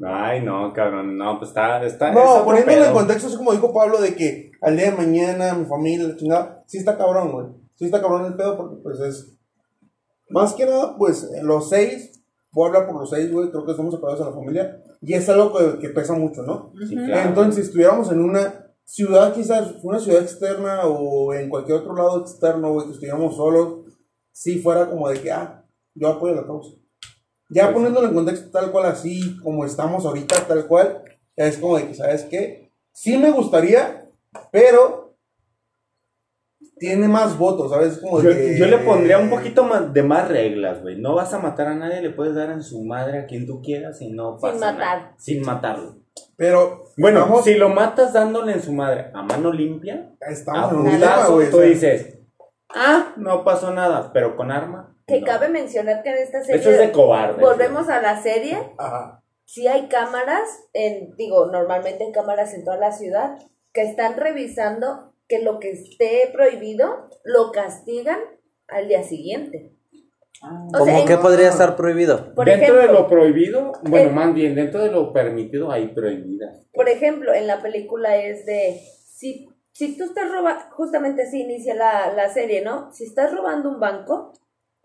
Ay, 0.05 0.42
no, 0.42 0.72
cabrón, 0.72 1.16
no, 1.16 1.38
pues 1.38 1.51
está, 1.51 1.80
está. 1.84 2.09
es 2.09 2.14
No, 2.16 2.45
poniéndolo 2.45 2.84
en 2.86 2.92
contexto, 2.92 3.28
es 3.28 3.36
como 3.36 3.53
dijo 3.53 3.72
Pablo, 3.72 4.01
de 4.01 4.16
que 4.16 4.51
al 4.61 4.76
día 4.76 4.90
de 4.90 4.97
mañana, 4.97 5.55
mi 5.55 5.66
familia, 5.66 6.09
la 6.09 6.16
chingada, 6.16 6.64
sí 6.66 6.78
está 6.78 6.99
cabrón, 6.99 7.30
güey. 7.30 7.47
Sí 7.76 7.84
está 7.84 8.01
cabrón 8.01 8.26
el 8.26 8.34
pedo, 8.34 8.57
porque 8.57 8.76
pues 8.82 8.99
es. 9.01 9.36
Más 10.30 10.55
que 10.55 10.66
nada, 10.66 10.97
pues 10.99 11.30
los 11.42 11.68
seis, 11.68 12.24
voy 12.51 12.64
a 12.64 12.68
hablar 12.68 12.86
por 12.90 13.01
los 13.03 13.11
seis, 13.11 13.30
güey, 13.30 13.51
creo 13.51 13.64
que 13.64 13.74
somos 13.74 13.95
separados 13.95 14.20
en 14.20 14.26
la 14.26 14.32
familia, 14.32 14.82
y 15.01 15.14
es 15.14 15.28
algo 15.28 15.53
que, 15.57 15.78
que 15.78 15.90
pesa 15.90 16.14
mucho, 16.14 16.42
¿no? 16.42 16.72
Sí, 16.88 16.97
claro. 16.97 17.28
Entonces, 17.28 17.55
si 17.57 17.61
estuviéramos 17.61 18.11
en 18.11 18.20
una 18.20 18.64
ciudad, 18.85 19.32
quizás 19.35 19.74
una 19.82 19.99
ciudad 19.99 20.22
externa 20.22 20.82
o 20.87 21.32
en 21.35 21.49
cualquier 21.49 21.78
otro 21.78 21.95
lado 21.95 22.20
externo, 22.20 22.72
güey, 22.72 22.87
que 22.87 22.93
estuviéramos 22.93 23.37
solos, 23.37 23.85
sí 24.32 24.59
fuera 24.61 24.89
como 24.89 25.09
de 25.09 25.20
que, 25.20 25.30
ah, 25.32 25.64
yo 25.95 26.09
apoyo 26.09 26.35
la 26.35 26.47
causa. 26.47 26.76
Ya 27.51 27.64
Pues 27.64 27.74
poniéndolo 27.74 28.09
en 28.09 28.14
contexto 28.14 28.51
tal 28.51 28.70
cual, 28.72 28.87
así 28.87 29.37
como 29.43 29.64
estamos 29.64 30.05
ahorita, 30.05 30.47
tal 30.47 30.66
cual, 30.66 31.03
es 31.37 31.59
como 31.59 31.76
de 31.76 31.89
que, 31.89 31.95
¿sabes 31.95 32.24
qué? 32.24 32.72
Sí 32.93 33.16
me 33.16 33.30
gustaría, 33.30 34.09
pero 34.53 35.16
tiene 36.78 37.07
más 37.09 37.39
votos, 37.39 37.70
¿sabes? 37.70 37.99
Como 37.99 38.20
de 38.20 38.24
Yo, 38.24 38.30
que- 38.37 38.59
yo 38.59 38.66
le 38.66 38.78
pondría 38.78 39.18
un 39.18 39.30
poquito 39.30 39.64
más 39.64 39.93
de 39.93 40.03
más 40.03 40.28
reglas, 40.28 40.82
güey. 40.82 41.01
No 41.01 41.14
vas 41.14 41.32
a 41.32 41.39
matar 41.39 41.68
a 41.68 41.74
nadie, 41.74 42.03
le 42.03 42.11
puedes 42.11 42.35
dar 42.35 42.51
en 42.51 42.62
su 42.62 42.82
madre 42.85 43.18
a 43.20 43.26
quien 43.26 43.47
tú 43.47 43.62
quieras 43.62 44.01
y 44.03 44.11
no 44.11 44.32
Sin 44.32 44.41
pasa 44.41 44.72
matar. 44.72 44.78
nada. 44.78 45.14
Sin 45.18 45.43
matarlo. 45.43 45.97
Pero, 46.37 46.85
Bueno, 46.97 47.21
vamos, 47.21 47.45
si 47.45 47.55
lo 47.55 47.69
matas 47.69 48.12
dándole 48.12 48.53
en 48.53 48.62
su 48.62 48.73
madre 48.73 49.11
a 49.15 49.23
mano 49.23 49.53
limpia, 49.53 50.11
estamos 50.21 50.73
a 50.73 50.77
putazo, 50.77 51.41
tú 51.51 51.61
dices, 51.61 52.19
ah, 52.75 53.12
no 53.17 53.45
pasó 53.45 53.73
nada, 53.73 54.12
pero 54.12 54.37
con 54.37 54.51
arma. 54.51 54.97
Que 55.07 55.21
no. 55.21 55.27
cabe 55.27 55.49
mencionar 55.49 56.03
que 56.03 56.11
en 56.11 56.17
esta 56.17 56.43
serie. 56.43 56.61
Eso 56.61 56.71
es 56.71 56.79
de 56.79 56.93
cobarde. 56.93 57.41
Volvemos 57.41 57.89
a 57.89 58.01
la 58.01 58.21
serie. 58.23 58.59
Ajá. 58.79 59.23
Sí 59.45 59.69
hay 59.69 59.89
cámaras, 59.89 60.49
en, 60.73 61.15
digo, 61.17 61.47
normalmente 61.47 62.05
hay 62.05 62.12
cámaras 62.12 62.55
en 62.55 62.65
toda 62.65 62.79
la 62.79 62.93
ciudad, 62.93 63.39
que 63.73 63.83
están 63.83 64.17
revisando 64.17 65.12
que 65.29 65.41
lo 65.41 65.59
que 65.61 65.73
esté 65.73 66.31
prohibido 66.33 67.11
lo 67.25 67.53
castigan 67.53 68.19
al 68.69 68.89
día 68.89 69.03
siguiente. 69.03 69.73
O 70.45 70.72
¿Cómo 70.72 70.84
sea, 70.84 71.01
en- 71.01 71.07
que 71.07 71.16
podría 71.18 71.49
estar 71.49 71.76
prohibido? 71.76 72.34
por 72.34 72.45
dentro 72.47 72.74
ejemplo, 72.74 72.82
de 72.82 73.01
lo 73.01 73.09
prohibido, 73.09 73.72
bueno, 73.82 74.09
el- 74.11 74.14
más 74.14 74.34
bien, 74.34 74.55
dentro 74.55 74.82
de 74.82 74.90
lo 74.90 75.12
permitido 75.12 75.70
hay 75.70 75.88
prohibidas. 75.88 76.66
Por 76.74 76.88
ejemplo, 76.88 77.32
en 77.32 77.47
la 77.47 77.62
película 77.62 78.16
es 78.16 78.45
de, 78.45 78.80
si, 79.07 79.49
si 79.72 79.97
tú 79.97 80.05
estás 80.05 80.30
robando, 80.30 80.62
justamente 80.72 81.22
así 81.22 81.42
inicia 81.42 81.74
la, 81.74 82.12
la 82.12 82.28
serie, 82.28 82.62
¿no? 82.62 82.92
Si 82.92 83.05
estás 83.05 83.32
robando 83.34 83.70
un 83.70 83.80
banco, 83.80 84.32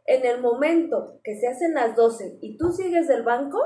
en 0.06 0.26
el 0.26 0.42
momento 0.42 1.20
que 1.24 1.36
se 1.40 1.48
hacen 1.48 1.74
las 1.74 1.96
12 1.96 2.38
y 2.42 2.58
tú 2.58 2.72
sigues 2.72 3.10
el 3.10 3.24
banco, 3.24 3.60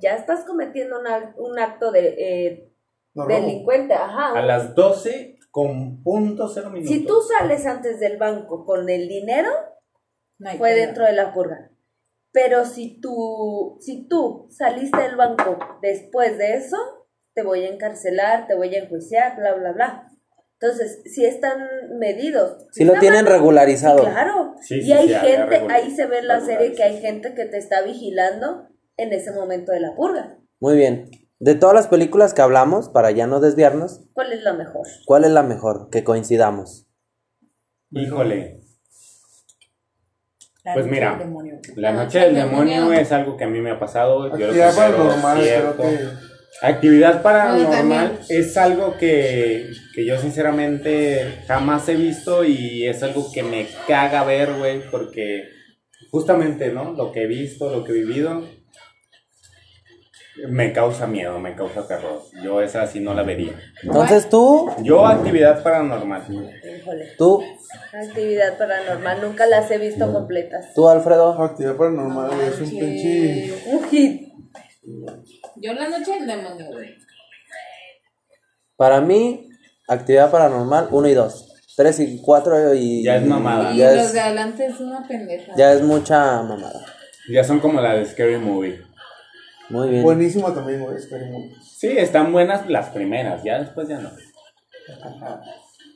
ya 0.00 0.16
estás 0.16 0.44
cometiendo 0.44 1.00
una- 1.00 1.34
un 1.38 1.58
acto 1.58 1.90
de 1.90 2.14
eh, 2.18 2.70
No, 3.14 3.26
delincuente, 3.26 3.94
ajá. 3.94 4.32
A 4.38 4.42
las 4.42 4.74
12 4.74 5.38
con 5.50 6.02
punto 6.02 6.48
cero 6.48 6.68
minutos. 6.70 6.92
Si 6.92 7.06
tú 7.06 7.14
sales 7.20 7.64
antes 7.64 8.00
del 8.00 8.18
banco 8.18 8.64
con 8.64 8.88
el 8.90 9.06
dinero, 9.08 9.48
No 10.44 10.58
fue 10.58 10.74
dentro 10.74 11.04
de 11.04 11.12
la 11.12 11.32
purga. 11.32 11.70
Pero 12.32 12.64
si 12.64 13.00
tú, 13.00 13.78
si 13.80 14.08
tú 14.08 14.48
saliste 14.50 15.00
del 15.00 15.16
banco 15.16 15.58
después 15.80 16.36
de 16.36 16.54
eso, 16.54 16.76
te 17.32 17.42
voy 17.42 17.64
a 17.64 17.68
encarcelar, 17.68 18.46
te 18.46 18.54
voy 18.54 18.74
a 18.74 18.80
enjuiciar, 18.80 19.36
bla, 19.36 19.54
bla, 19.54 19.72
bla. 19.72 20.10
Entonces, 20.60 21.00
sí 21.04 21.24
están 21.24 21.58
medidos. 21.98 22.66
Sí 22.72 22.84
lo 22.84 22.94
tienen 22.94 23.26
regularizado. 23.26 23.98
Sí, 23.98 24.10
claro. 24.10 24.54
Sí, 24.60 24.78
y 24.78 24.82
sí, 24.82 24.92
hay 24.92 25.08
gente, 25.08 25.66
ahí 25.70 25.90
se 25.90 26.06
ve 26.06 26.18
en 26.18 26.28
la 26.28 26.40
serie 26.40 26.72
que 26.72 26.82
hay 26.82 27.00
gente 27.00 27.34
que 27.34 27.44
te 27.44 27.58
está 27.58 27.82
vigilando 27.82 28.68
en 28.96 29.12
ese 29.12 29.32
momento 29.32 29.72
de 29.72 29.80
la 29.80 29.94
purga. 29.94 30.38
Muy 30.60 30.76
bien. 30.76 31.10
De 31.38 31.54
todas 31.54 31.74
las 31.74 31.88
películas 31.88 32.34
que 32.34 32.42
hablamos, 32.42 32.88
para 32.88 33.10
ya 33.10 33.26
no 33.26 33.40
desviarnos, 33.40 34.08
¿Cuál 34.12 34.32
es 34.32 34.42
la 34.42 34.54
mejor? 34.54 34.86
¿cuál 35.06 35.24
es 35.24 35.30
la 35.30 35.42
mejor? 35.42 35.88
Que 35.90 36.04
coincidamos. 36.04 36.88
Híjole, 37.90 38.63
La 40.64 40.72
Pues 40.72 40.86
mira, 40.86 41.18
la 41.76 41.92
noche 41.92 42.20
del 42.20 42.34
demonio 42.34 42.90
es 42.92 43.12
algo 43.12 43.36
que 43.36 43.44
a 43.44 43.48
mí 43.48 43.60
me 43.60 43.72
ha 43.72 43.78
pasado. 43.78 44.30
Yo 44.30 44.46
lo 44.46 44.64
Actividad 44.64 44.74
paranormal, 44.74 45.42
cierto. 45.42 45.76
creo 45.76 45.90
que. 45.90 46.04
Actividad 46.62 47.22
paranormal 47.22 48.20
es 48.30 48.56
algo 48.56 48.96
que, 48.96 49.66
que 49.94 50.06
yo 50.06 50.18
sinceramente 50.18 51.42
jamás 51.46 51.88
he 51.88 51.96
visto 51.96 52.44
y 52.44 52.86
es 52.86 53.02
algo 53.02 53.30
que 53.30 53.42
me 53.42 53.66
caga 53.86 54.24
ver, 54.24 54.54
güey, 54.54 54.80
porque 54.90 55.48
justamente, 56.10 56.72
¿no? 56.72 56.92
Lo 56.92 57.12
que 57.12 57.24
he 57.24 57.26
visto, 57.26 57.70
lo 57.70 57.84
que 57.84 57.92
he 57.92 57.96
vivido, 57.96 58.44
me 60.48 60.72
causa 60.72 61.06
miedo, 61.06 61.38
me 61.38 61.54
causa 61.54 61.86
terror. 61.86 62.22
Yo 62.42 62.60
esa 62.60 62.86
sí 62.86 63.00
no 63.00 63.14
la 63.14 63.22
vería. 63.22 63.52
Entonces 63.82 64.28
tú, 64.28 64.68
Yo 64.82 65.06
actividad 65.06 65.62
paranormal. 65.62 66.22
Híjole. 66.28 67.12
tú, 67.16 67.42
Actividad 67.92 68.58
paranormal, 68.58 69.20
nunca 69.22 69.46
las 69.46 69.70
he 69.70 69.78
visto 69.78 70.12
completas. 70.12 70.72
tú, 70.74 70.88
Alfredo. 70.88 71.30
Actividad 71.42 71.76
paranormal, 71.76 72.30
güey, 72.34 72.48
es 72.48 72.60
un 72.60 72.70
pinche. 72.70 73.54
Un 73.66 73.84
hit. 73.88 74.28
Yo 75.56 75.72
la 75.72 75.88
noche 75.88 76.12
del 76.12 76.26
demonio, 76.26 76.66
güey. 76.72 76.90
Para 78.76 79.00
mí, 79.00 79.48
actividad 79.88 80.30
paranormal 80.30 80.88
1 80.90 81.08
y 81.08 81.14
2. 81.14 81.50
3 81.76 82.00
y 82.00 82.20
4 82.22 82.74
y. 82.74 83.02
Ya 83.04 83.16
es 83.16 83.26
mamada. 83.26 83.72
Y 83.72 83.78
Ya 83.78 83.92
los 83.92 84.06
es, 84.06 84.12
de 84.12 84.20
adelante 84.20 84.66
es 84.66 84.80
una 84.80 85.06
pendeja. 85.06 85.52
ya 85.56 85.72
es 85.72 85.82
mucha 85.82 86.42
mamada. 86.42 86.84
Ya 87.32 87.42
son 87.44 87.60
como 87.60 87.80
la 87.80 87.94
de 87.94 88.04
Scary 88.04 88.36
Movie. 88.38 88.80
Muy 89.74 89.88
bien. 89.88 90.02
Buenísima 90.04 90.54
también, 90.54 90.84
güey. 90.84 90.96
Sí, 91.60 91.98
están 91.98 92.32
buenas 92.32 92.70
las 92.70 92.90
primeras, 92.90 93.42
ya 93.42 93.58
después 93.58 93.88
ya 93.88 93.98
no. 93.98 94.08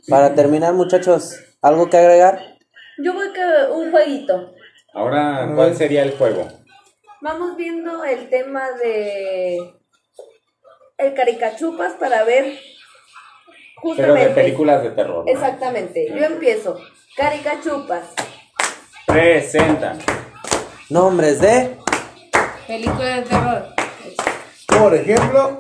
Para 0.08 0.34
terminar, 0.34 0.74
muchachos, 0.74 1.38
¿algo 1.62 1.88
que 1.88 1.96
agregar? 1.96 2.40
Yo 2.98 3.14
voy 3.14 3.32
que 3.32 3.40
un 3.72 3.92
jueguito. 3.92 4.52
Ahora, 4.92 5.48
¿cuál 5.54 5.76
sería 5.76 6.02
el 6.02 6.10
juego? 6.10 6.48
Vamos 7.20 7.56
viendo 7.56 8.02
el 8.02 8.28
tema 8.28 8.68
de 8.82 9.58
el 10.96 11.14
caricachupas 11.14 11.92
para 11.92 12.24
ver 12.24 12.46
Pero 12.46 12.56
justamente. 13.76 14.28
de 14.28 14.34
películas 14.34 14.82
de 14.82 14.90
terror. 14.90 15.24
¿no? 15.24 15.30
Exactamente. 15.30 16.08
Yo 16.18 16.24
empiezo. 16.24 16.80
Caricachupas. 17.16 18.12
Presentan. 19.06 20.00
Nombres 20.90 21.40
de. 21.40 21.78
Película 22.68 23.06
de 23.06 23.22
terror. 23.22 23.66
Por 24.66 24.94
ejemplo, 24.94 25.56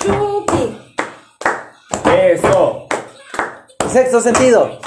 Chucky. 0.00 0.78
Eso. 2.10 2.86
Sexto 3.92 4.22
sentido. 4.22 4.80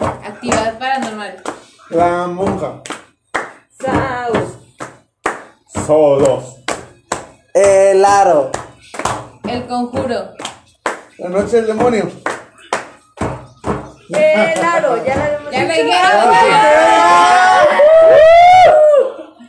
Actividad 0.00 0.78
paranormal. 0.78 1.42
la 1.90 2.26
monja. 2.28 2.80
Saus. 3.78 4.56
Sodos. 5.86 6.56
El 7.52 8.02
aro. 8.02 8.50
El 9.46 9.66
conjuro. 9.66 10.32
La 11.18 11.28
noche 11.28 11.56
del 11.56 11.66
demonio. 11.66 12.10
El 14.08 14.64
aro. 14.64 15.04
Ya 15.04 15.16
la 15.16 15.50
Ya 15.52 15.64
dije. 15.66 17.39